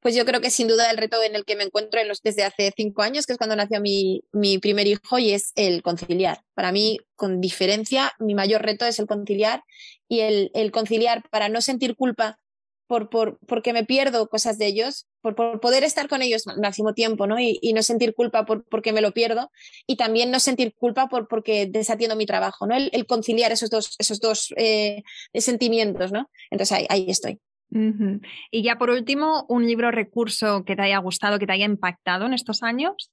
Pues 0.00 0.14
yo 0.14 0.26
creo 0.26 0.42
que 0.42 0.50
sin 0.50 0.68
duda 0.68 0.90
el 0.90 0.98
reto 0.98 1.22
en 1.22 1.34
el 1.34 1.46
que 1.46 1.56
me 1.56 1.64
encuentro 1.64 1.98
en 1.98 2.08
los, 2.08 2.20
desde 2.20 2.44
hace 2.44 2.70
cinco 2.76 3.00
años, 3.00 3.24
que 3.24 3.32
es 3.32 3.38
cuando 3.38 3.56
nació 3.56 3.80
mi, 3.80 4.22
mi 4.32 4.58
primer 4.58 4.86
hijo, 4.86 5.18
y 5.18 5.32
es 5.32 5.52
el 5.54 5.80
conciliar. 5.82 6.42
Para 6.52 6.72
mí, 6.72 6.98
con 7.16 7.40
diferencia, 7.40 8.12
mi 8.18 8.34
mayor 8.34 8.60
reto 8.60 8.84
es 8.84 8.98
el 8.98 9.06
conciliar 9.06 9.62
y 10.06 10.20
el, 10.20 10.50
el 10.52 10.70
conciliar 10.72 11.22
para 11.30 11.48
no 11.48 11.62
sentir 11.62 11.96
culpa 11.96 12.38
por, 12.86 13.08
por, 13.08 13.38
porque 13.46 13.72
me 13.72 13.86
pierdo 13.86 14.28
cosas 14.28 14.58
de 14.58 14.66
ellos, 14.66 15.06
por, 15.32 15.60
poder 15.60 15.84
estar 15.84 16.08
con 16.08 16.22
ellos 16.22 16.44
máximo 16.46 16.92
tiempo, 16.92 17.26
¿no? 17.26 17.40
Y, 17.40 17.72
no 17.74 17.82
sentir 17.82 18.14
culpa 18.14 18.44
por, 18.44 18.64
porque 18.64 18.92
me 18.92 19.00
lo 19.00 19.12
pierdo 19.12 19.50
y 19.86 19.96
también 19.96 20.30
no 20.30 20.38
sentir 20.38 20.74
culpa 20.74 21.08
por, 21.08 21.26
porque 21.26 21.66
desatiendo 21.66 22.14
mi 22.14 22.26
trabajo, 22.26 22.66
¿no? 22.66 22.76
El, 22.76 23.06
conciliar 23.06 23.50
esos 23.50 23.70
dos, 23.70 23.96
esos 23.98 24.20
dos 24.20 24.52
eh, 24.56 25.02
sentimientos, 25.34 26.12
¿no? 26.12 26.30
Entonces 26.50 26.86
ahí 26.88 27.06
estoy. 27.08 27.40
Y 28.50 28.62
ya 28.62 28.76
por 28.76 28.90
último, 28.90 29.46
un 29.48 29.66
libro 29.66 29.90
recurso 29.90 30.64
que 30.64 30.76
te 30.76 30.82
haya 30.82 30.98
gustado, 30.98 31.40
que 31.40 31.46
te 31.46 31.52
haya 31.52 31.64
impactado 31.64 32.26
en 32.26 32.34
estos 32.34 32.62
años. 32.62 33.10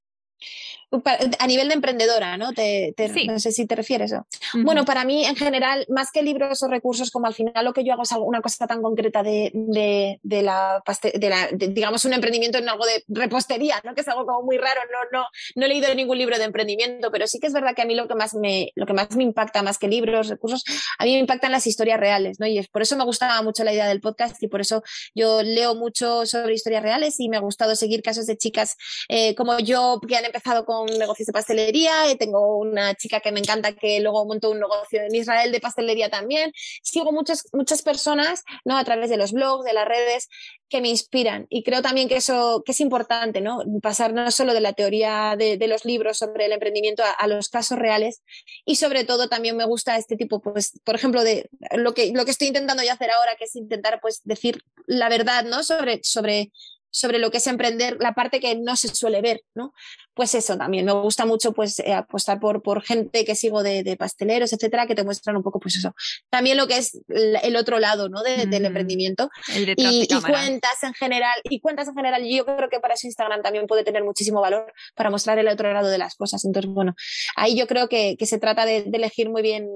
A 1.40 1.48
nivel 1.48 1.70
de 1.70 1.76
emprendedora, 1.76 2.38
¿no? 2.38 2.52
Te, 2.54 2.94
No 3.28 3.40
sé 3.40 3.52
si 3.52 3.66
te 3.66 3.76
refieres. 3.76 4.12
¿no? 4.12 4.26
Bueno, 4.64 4.84
para 4.84 5.06
mí, 5.06 5.26
en 5.26 5.36
general, 5.36 5.86
más 5.90 6.12
que 6.12 6.22
libros 6.22 6.62
o 6.64 6.68
recursos, 6.68 7.12
como 7.12 7.28
al 7.28 7.34
final 7.34 7.64
lo 7.64 7.74
que 7.74 7.84
yo 7.84 7.94
hago 7.94 8.04
es 8.04 8.12
una 8.12 8.42
cosa 8.42 8.68
tan 8.68 8.82
concreta 8.82 9.24
de, 9.24 9.52
de, 9.54 10.20
de 10.22 10.42
la, 10.42 10.84
de 11.14 11.30
la 11.30 11.50
digamos, 11.52 12.04
un 12.06 12.14
emprendimiento 12.14 12.58
en 12.58 12.68
algo 12.68 12.86
de 12.86 13.04
repostería, 13.08 13.82
¿no? 13.84 13.96
Que 13.96 14.02
es 14.02 14.08
algo 14.08 14.26
como 14.26 14.44
muy 14.44 14.58
raro. 14.58 14.82
No, 14.92 15.20
no, 15.20 15.26
no 15.56 15.66
he 15.66 15.70
leído 15.70 15.94
ningún 15.96 16.18
libro 16.18 16.38
de 16.38 16.44
emprendimiento, 16.44 17.10
pero 17.12 17.26
sí 17.28 17.40
que 17.40 17.48
es 17.48 17.54
verdad 17.54 17.74
que 17.76 17.84
a 17.84 17.86
mí 17.86 17.96
lo 17.96 18.08
que 18.08 18.16
más 18.16 18.34
me, 18.34 18.72
lo 18.76 18.86
que 18.86 18.94
más 18.94 19.16
me 19.16 19.24
impacta, 19.24 19.64
más 19.64 19.78
que 19.78 19.88
libros, 19.88 20.28
recursos, 20.28 20.64
a 20.98 21.06
mí 21.06 21.14
me 21.14 21.20
impactan 21.20 21.52
las 21.52 21.68
historias 21.68 22.00
reales, 22.00 22.40
¿no? 22.40 22.48
Y 22.48 22.58
es, 22.58 22.68
por 22.68 22.82
eso 22.82 22.98
me 22.98 23.06
gustaba 23.06 23.42
mucho 23.42 23.64
la 23.64 23.74
idea 23.74 23.88
del 23.88 24.02
podcast 24.02 24.42
y 24.44 24.48
por 24.48 24.62
eso 24.62 24.84
yo 25.16 25.42
leo 25.42 25.76
mucho 25.76 26.26
sobre 26.26 26.54
historias 26.54 26.84
reales 26.84 27.20
y 27.20 27.30
me 27.30 27.38
ha 27.38 27.42
gustado 27.42 27.76
seguir 27.76 28.02
casos 28.02 28.26
de 28.26 28.38
chicas 28.38 28.76
eh, 29.08 29.36
como 29.36 29.60
yo 29.60 30.00
que 30.08 30.16
han 30.18 30.26
empezado 30.26 30.66
con 30.66 30.81
negocios 30.86 31.28
de 31.28 31.34
pastelería, 31.34 31.92
tengo 32.18 32.58
una 32.58 32.96
chica 32.96 33.20
que 33.20 33.32
me 33.32 33.40
encanta 33.40 33.74
que 33.74 34.00
luego 34.00 34.26
montó 34.26 34.52
un 34.52 34.60
negocio 34.60 35.02
en 35.02 35.14
Israel 35.16 35.52
de 35.52 35.60
pastelería 35.60 36.10
también. 36.10 36.52
Sigo 36.84 37.12
muchas, 37.12 37.48
muchas 37.54 37.82
personas 37.82 38.44
¿no? 38.66 38.78
a 38.78 38.84
través 38.84 39.10
de 39.10 39.18
los 39.18 39.32
blogs, 39.32 39.66
de 39.66 39.74
las 39.74 39.88
redes, 39.88 40.28
que 40.70 40.82
me 40.82 40.88
inspiran 40.88 41.48
y 41.50 41.64
creo 41.64 41.82
también 41.82 42.08
que 42.08 42.16
eso 42.16 42.64
que 42.66 42.72
es 42.72 42.80
importante, 42.80 43.42
¿no? 43.42 43.62
Pasar 43.82 44.14
no 44.14 44.32
solo 44.32 44.54
de 44.54 44.62
la 44.62 44.72
teoría 44.72 45.36
de, 45.38 45.60
los 45.68 45.84
libros 45.84 46.18
sobre 46.18 46.46
el 46.46 46.54
emprendimiento 46.54 47.04
a, 47.04 47.12
a, 47.12 47.28
los 47.28 47.50
casos 47.50 47.78
reales 47.78 48.24
y 48.66 48.78
sobre 48.78 49.04
todo 49.04 49.28
también 49.28 49.58
me 49.58 49.66
gusta 49.66 49.98
este 49.98 50.16
tipo, 50.16 50.42
pues, 50.42 50.80
por 50.86 50.96
ejemplo, 50.96 51.24
de 51.26 51.50
lo 51.76 51.94
que, 51.94 52.14
lo 52.14 52.24
que 52.24 52.32
estoy 52.32 52.48
intentando 52.48 52.84
yo 52.84 52.94
hacer 52.94 53.12
ahora, 53.12 53.36
que 53.38 53.44
es 53.46 53.56
intentar 53.56 54.00
pues 54.02 54.22
decir 54.24 54.64
la 54.88 55.10
verdad, 55.10 55.44
¿no? 55.44 55.62
Sobre, 55.64 56.00
sobre 56.04 56.52
sobre 56.92 57.20
lo 57.20 57.32
que 57.32 57.38
es 57.38 57.48
emprender, 57.48 57.98
la 58.00 58.14
parte 58.14 58.40
que 58.40 58.56
no 58.56 58.76
se 58.76 58.90
suele 58.90 59.22
ver, 59.22 59.42
¿no? 59.56 59.74
Pues 60.14 60.36
eso 60.36 60.58
también, 60.58 60.86
me 60.86 60.92
gusta 60.92 61.26
mucho 61.26 61.54
pues 61.54 61.80
eh, 61.80 61.94
apostar 61.94 62.40
por, 62.40 62.62
por 62.62 62.84
gente 62.84 63.24
que 63.26 63.36
sigo 63.36 63.64
de, 63.64 63.82
de, 63.84 63.96
pasteleros, 63.96 64.52
etcétera, 64.52 64.86
que 64.86 64.96
te 64.96 65.04
muestran 65.04 65.38
un 65.38 65.44
poco 65.44 65.60
pues 65.60 65.78
eso. 65.78 65.96
También 66.30 66.58
lo 66.58 66.68
que 66.68 66.78
es 66.78 67.00
el 67.08 67.56
otro 67.56 67.80
lado, 67.80 68.10
¿no? 68.10 68.22
De, 68.22 68.46
Del 68.46 68.66
emprendimiento. 68.66 69.30
y, 69.56 70.04
y, 70.04 70.22
cuentas 70.22 70.84
en 70.84 70.94
general, 70.94 71.40
y 71.46 71.62
cuentas 71.62 71.88
en 71.88 71.96
general, 71.96 72.24
yo 72.28 72.46
creo 72.46 72.70
que 72.70 72.80
para 72.80 72.96
eso 72.96 73.08
Instagram 73.08 73.42
también 73.42 73.68
puede 73.68 73.84
tener 73.84 74.04
muchísimo 74.04 74.42
valor 74.42 74.72
para 74.96 75.10
mostrar 75.10 75.40
el 75.40 75.48
otro 75.48 75.72
lado 75.74 75.90
de 75.90 75.98
las 75.98 76.16
cosas. 76.16 76.44
Entonces, 76.44 76.72
bueno, 76.72 76.96
ahí 77.36 77.56
yo 77.58 77.68
creo 77.68 77.88
que, 77.88 78.18
que 78.20 78.26
se 78.26 78.38
trata 78.38 78.66
de, 78.66 78.84
de 78.84 78.98
elegir 78.98 79.30
muy 79.30 79.42
bien 79.42 79.70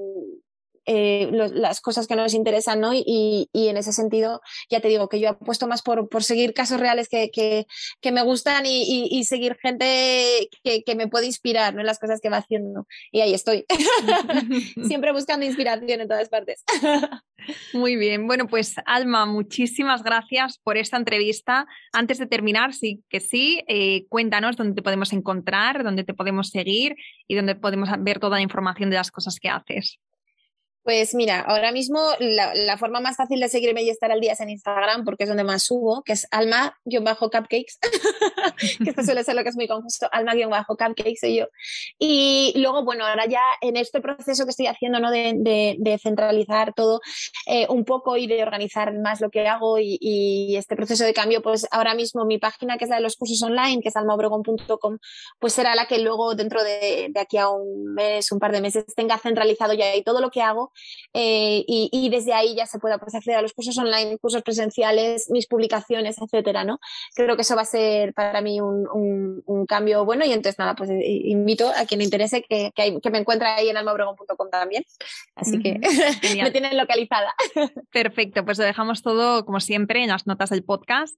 eh, 0.86 1.28
las 1.32 1.80
cosas 1.80 2.06
que 2.06 2.16
nos 2.16 2.34
interesan, 2.34 2.80
¿no? 2.80 2.94
Y, 2.94 3.48
y, 3.52 3.68
en 3.68 3.76
ese 3.76 3.92
sentido, 3.92 4.40
ya 4.70 4.80
te 4.80 4.88
digo 4.88 5.08
que 5.08 5.20
yo 5.20 5.30
apuesto 5.30 5.66
más 5.66 5.82
por, 5.82 6.08
por 6.08 6.22
seguir 6.22 6.54
casos 6.54 6.80
reales 6.80 7.08
que, 7.08 7.30
que, 7.30 7.66
que 8.00 8.12
me 8.12 8.22
gustan 8.22 8.66
y, 8.66 9.08
y, 9.10 9.24
seguir 9.24 9.56
gente 9.60 10.48
que, 10.62 10.82
que, 10.84 10.94
me 10.94 11.08
puede 11.08 11.26
inspirar, 11.26 11.74
¿no? 11.74 11.80
En 11.80 11.86
las 11.86 11.98
cosas 11.98 12.20
que 12.20 12.30
va 12.30 12.38
haciendo. 12.38 12.86
Y 13.10 13.20
ahí 13.20 13.34
estoy. 13.34 13.66
Siempre 14.86 15.12
buscando 15.12 15.44
inspiración 15.44 16.00
en 16.00 16.08
todas 16.08 16.28
partes. 16.28 16.62
Muy 17.72 17.96
bien. 17.96 18.26
Bueno, 18.26 18.46
pues 18.46 18.76
Alma, 18.86 19.26
muchísimas 19.26 20.02
gracias 20.02 20.58
por 20.58 20.76
esta 20.76 20.96
entrevista. 20.96 21.66
Antes 21.92 22.18
de 22.18 22.26
terminar, 22.26 22.74
sí 22.74 23.02
que 23.08 23.20
sí, 23.20 23.62
eh, 23.68 24.06
cuéntanos 24.08 24.56
dónde 24.56 24.74
te 24.74 24.82
podemos 24.82 25.12
encontrar, 25.12 25.84
dónde 25.84 26.04
te 26.04 26.14
podemos 26.14 26.48
seguir 26.48 26.96
y 27.28 27.34
dónde 27.34 27.54
podemos 27.54 27.88
ver 28.00 28.18
toda 28.18 28.36
la 28.36 28.42
información 28.42 28.90
de 28.90 28.96
las 28.96 29.10
cosas 29.10 29.38
que 29.38 29.48
haces. 29.48 29.98
Pues 30.86 31.16
mira, 31.16 31.40
ahora 31.40 31.72
mismo 31.72 31.98
la, 32.20 32.78
forma 32.78 33.00
más 33.00 33.16
fácil 33.16 33.40
de 33.40 33.48
seguirme 33.48 33.82
y 33.82 33.90
estar 33.90 34.12
al 34.12 34.20
día 34.20 34.34
es 34.34 34.40
en 34.40 34.50
Instagram, 34.50 35.04
porque 35.04 35.24
es 35.24 35.28
donde 35.28 35.42
más 35.42 35.64
subo, 35.64 36.04
que 36.04 36.12
es 36.12 36.28
alma-cupcakes, 36.30 37.78
que 38.84 38.90
esto 38.90 39.02
suele 39.02 39.24
ser 39.24 39.34
lo 39.34 39.42
que 39.42 39.48
es 39.48 39.56
muy 39.56 39.66
confuso, 39.66 40.06
alma-cupcakes 40.12 41.18
soy 41.20 41.38
yo. 41.38 41.46
Y 41.98 42.52
luego, 42.54 42.84
bueno, 42.84 43.04
ahora 43.04 43.26
ya 43.26 43.40
en 43.62 43.76
este 43.76 44.00
proceso 44.00 44.44
que 44.44 44.50
estoy 44.50 44.68
haciendo, 44.68 45.00
¿no? 45.00 45.10
De, 45.10 45.98
centralizar 46.00 46.72
todo 46.72 47.00
eh, 47.46 47.66
un 47.68 47.84
poco 47.84 48.16
y 48.16 48.28
de 48.28 48.44
organizar 48.44 48.96
más 48.96 49.20
lo 49.20 49.30
que 49.30 49.48
hago 49.48 49.80
y, 49.80 50.54
este 50.56 50.76
proceso 50.76 51.02
de 51.02 51.14
cambio, 51.14 51.42
pues 51.42 51.66
ahora 51.72 51.94
mismo 51.94 52.24
mi 52.26 52.38
página, 52.38 52.78
que 52.78 52.84
es 52.84 52.90
la 52.90 52.96
de 52.96 53.02
los 53.02 53.16
cursos 53.16 53.42
online, 53.42 53.82
que 53.82 53.88
es 53.88 53.96
almaobregón.com, 53.96 54.98
pues 55.40 55.52
será 55.52 55.74
la 55.74 55.86
que 55.88 55.98
luego 55.98 56.36
dentro 56.36 56.62
de, 56.62 57.08
de 57.10 57.20
aquí 57.20 57.38
a 57.38 57.48
un 57.48 57.92
mes, 57.92 58.30
un 58.30 58.38
par 58.38 58.52
de 58.52 58.60
meses, 58.60 58.84
tenga 58.94 59.18
centralizado 59.18 59.72
ya 59.72 59.96
y 59.96 60.04
todo 60.04 60.20
lo 60.20 60.30
que 60.30 60.42
hago 60.42 60.70
eh, 61.12 61.64
y, 61.66 62.08
desde 62.10 62.32
ahí 62.32 62.54
ya 62.54 62.66
se 62.66 62.78
pueda 62.78 62.98
pues, 62.98 63.14
acceder 63.14 63.38
a 63.38 63.42
los 63.42 63.52
cursos 63.52 63.76
online, 63.78 64.18
cursos 64.18 64.42
presenciales, 64.42 65.30
mis 65.30 65.46
publicaciones, 65.46 66.16
etcétera, 66.20 66.64
¿no? 66.64 66.78
Creo 67.14 67.36
que 67.36 67.42
eso 67.42 67.56
va 67.56 67.62
a 67.62 67.66
ser 67.66 68.14
para 68.14 68.40
mí 68.40 68.60
un, 68.60 69.66
cambio 69.68 70.04
bueno 70.04 70.24
y 70.24 70.32
entonces 70.32 70.58
nada, 70.58 70.74
pues 70.76 70.90
eh, 70.90 71.00
invito 71.02 71.68
a 71.68 71.86
quien 71.86 71.98
le 71.98 72.04
interese 72.04 72.42
que, 72.42 72.70
que, 72.74 73.10
me 73.10 73.18
encuentre 73.18 73.48
ahí 73.48 73.68
en 73.68 73.76
almaobregón.com 73.76 74.50
también. 74.50 74.84
Así 75.34 75.58
que 75.58 75.80
me 76.42 76.50
tienen 76.50 76.76
localizada. 76.76 77.34
Perfecto, 77.90 78.44
pues 78.44 78.58
lo 78.58 78.64
dejamos 78.64 79.02
todo 79.02 79.44
como 79.44 79.60
siempre 79.60 80.02
en 80.02 80.08
las 80.08 80.26
notas 80.26 80.50
del 80.50 80.62
podcast. 80.62 81.16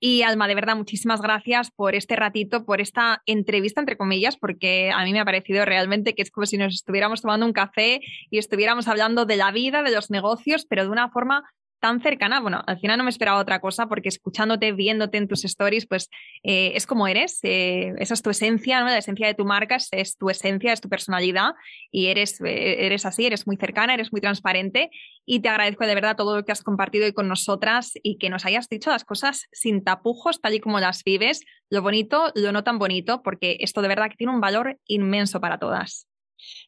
Y 0.00 0.22
Alma, 0.22 0.46
de 0.46 0.54
verdad, 0.54 0.76
muchísimas 0.76 1.20
gracias 1.20 1.70
por 1.72 1.96
este 1.96 2.14
ratito, 2.14 2.64
por 2.64 2.80
esta 2.80 3.22
entrevista, 3.26 3.80
entre 3.80 3.96
comillas, 3.96 4.36
porque 4.36 4.92
a 4.94 5.04
mí 5.04 5.12
me 5.12 5.18
ha 5.18 5.24
parecido 5.24 5.64
realmente 5.64 6.14
que 6.14 6.22
es 6.22 6.30
como 6.30 6.46
si 6.46 6.56
nos 6.56 6.74
estuviéramos 6.74 7.22
tomando 7.22 7.46
un 7.46 7.52
café 7.52 8.00
y 8.30 8.38
estuviéramos 8.38 8.86
hablando 8.86 9.24
de 9.26 9.36
la 9.36 9.50
vida, 9.50 9.82
de 9.82 9.90
los 9.90 10.10
negocios, 10.10 10.66
pero 10.68 10.84
de 10.84 10.90
una 10.90 11.10
forma 11.10 11.42
tan 11.80 12.00
cercana. 12.00 12.40
Bueno, 12.40 12.62
al 12.66 12.78
final 12.78 12.98
no 12.98 13.04
me 13.04 13.10
esperaba 13.10 13.38
otra 13.38 13.60
cosa 13.60 13.86
porque 13.86 14.08
escuchándote, 14.08 14.72
viéndote 14.72 15.18
en 15.18 15.28
tus 15.28 15.44
stories, 15.44 15.86
pues 15.86 16.08
eh, 16.42 16.72
es 16.74 16.86
como 16.86 17.06
eres, 17.06 17.40
eh, 17.42 17.92
esa 17.98 18.14
es 18.14 18.22
tu 18.22 18.30
esencia, 18.30 18.80
¿no? 18.80 18.86
la 18.86 18.98
esencia 18.98 19.26
de 19.26 19.34
tu 19.34 19.44
marca 19.44 19.76
es, 19.92 20.16
tu 20.16 20.30
esencia, 20.30 20.72
es 20.72 20.80
tu 20.80 20.88
personalidad 20.88 21.52
y 21.90 22.06
eres, 22.06 22.40
eh, 22.40 22.86
eres 22.86 23.06
así, 23.06 23.26
eres 23.26 23.46
muy 23.46 23.56
cercana, 23.56 23.94
eres 23.94 24.12
muy 24.12 24.20
transparente 24.20 24.90
y 25.24 25.40
te 25.40 25.48
agradezco 25.48 25.86
de 25.86 25.94
verdad 25.94 26.16
todo 26.16 26.36
lo 26.36 26.44
que 26.44 26.52
has 26.52 26.62
compartido 26.62 27.04
hoy 27.04 27.12
con 27.12 27.28
nosotras 27.28 27.92
y 28.02 28.18
que 28.18 28.30
nos 28.30 28.44
hayas 28.46 28.68
dicho 28.68 28.90
las 28.90 29.04
cosas 29.04 29.46
sin 29.52 29.84
tapujos, 29.84 30.40
tal 30.40 30.54
y 30.54 30.60
como 30.60 30.80
las 30.80 31.04
vives, 31.04 31.44
lo 31.70 31.82
bonito, 31.82 32.32
lo 32.34 32.52
no 32.52 32.64
tan 32.64 32.78
bonito, 32.78 33.22
porque 33.22 33.58
esto 33.60 33.82
de 33.82 33.88
verdad 33.88 34.10
que 34.10 34.16
tiene 34.16 34.32
un 34.32 34.40
valor 34.40 34.78
inmenso 34.86 35.40
para 35.40 35.58
todas. 35.58 36.07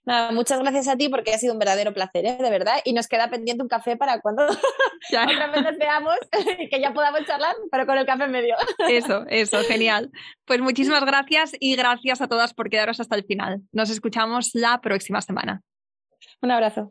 Nada, 0.05 0.33
muchas 0.33 0.61
gracias 0.61 0.89
a 0.89 0.97
ti 0.97 1.09
porque 1.09 1.33
ha 1.35 1.39
sido 1.39 1.53
un 1.53 1.59
verdadero 1.59 1.93
placer, 1.93 2.25
¿eh? 2.27 2.37
de 2.41 2.51
verdad. 2.51 2.81
Y 2.85 2.93
nos 2.93 3.09
queda 3.09 3.31
pendiente 3.31 3.63
un 3.63 3.69
café 3.69 3.97
para 3.97 4.21
cuando 4.21 4.45
otra 5.09 5.47
vez 5.49 5.63
nos 5.63 5.79
veamos 5.79 6.17
y 6.59 6.69
que 6.71 6.81
ya 6.81 6.93
podamos 6.93 7.25
charlar, 7.27 7.55
pero 7.71 7.87
con 7.87 7.99
el 7.99 8.07
café 8.07 8.25
en 8.25 8.33
medio. 8.33 8.57
Eso, 8.89 9.25
eso, 9.29 9.63
genial. 9.65 10.11
Pues 10.45 10.61
muchísimas 10.61 11.05
gracias 11.05 11.53
y 11.59 11.77
gracias 11.77 12.21
a 12.21 12.29
todas 12.29 12.55
por 12.55 12.71
quedaros 12.71 13.01
hasta 13.01 13.17
el 13.17 13.25
final. 13.25 13.63
Nos 13.73 13.91
escuchamos 13.91 14.51
la 14.55 14.81
próxima 14.81 15.21
semana. 15.23 15.63
Un 16.43 16.51
abrazo. 16.51 16.91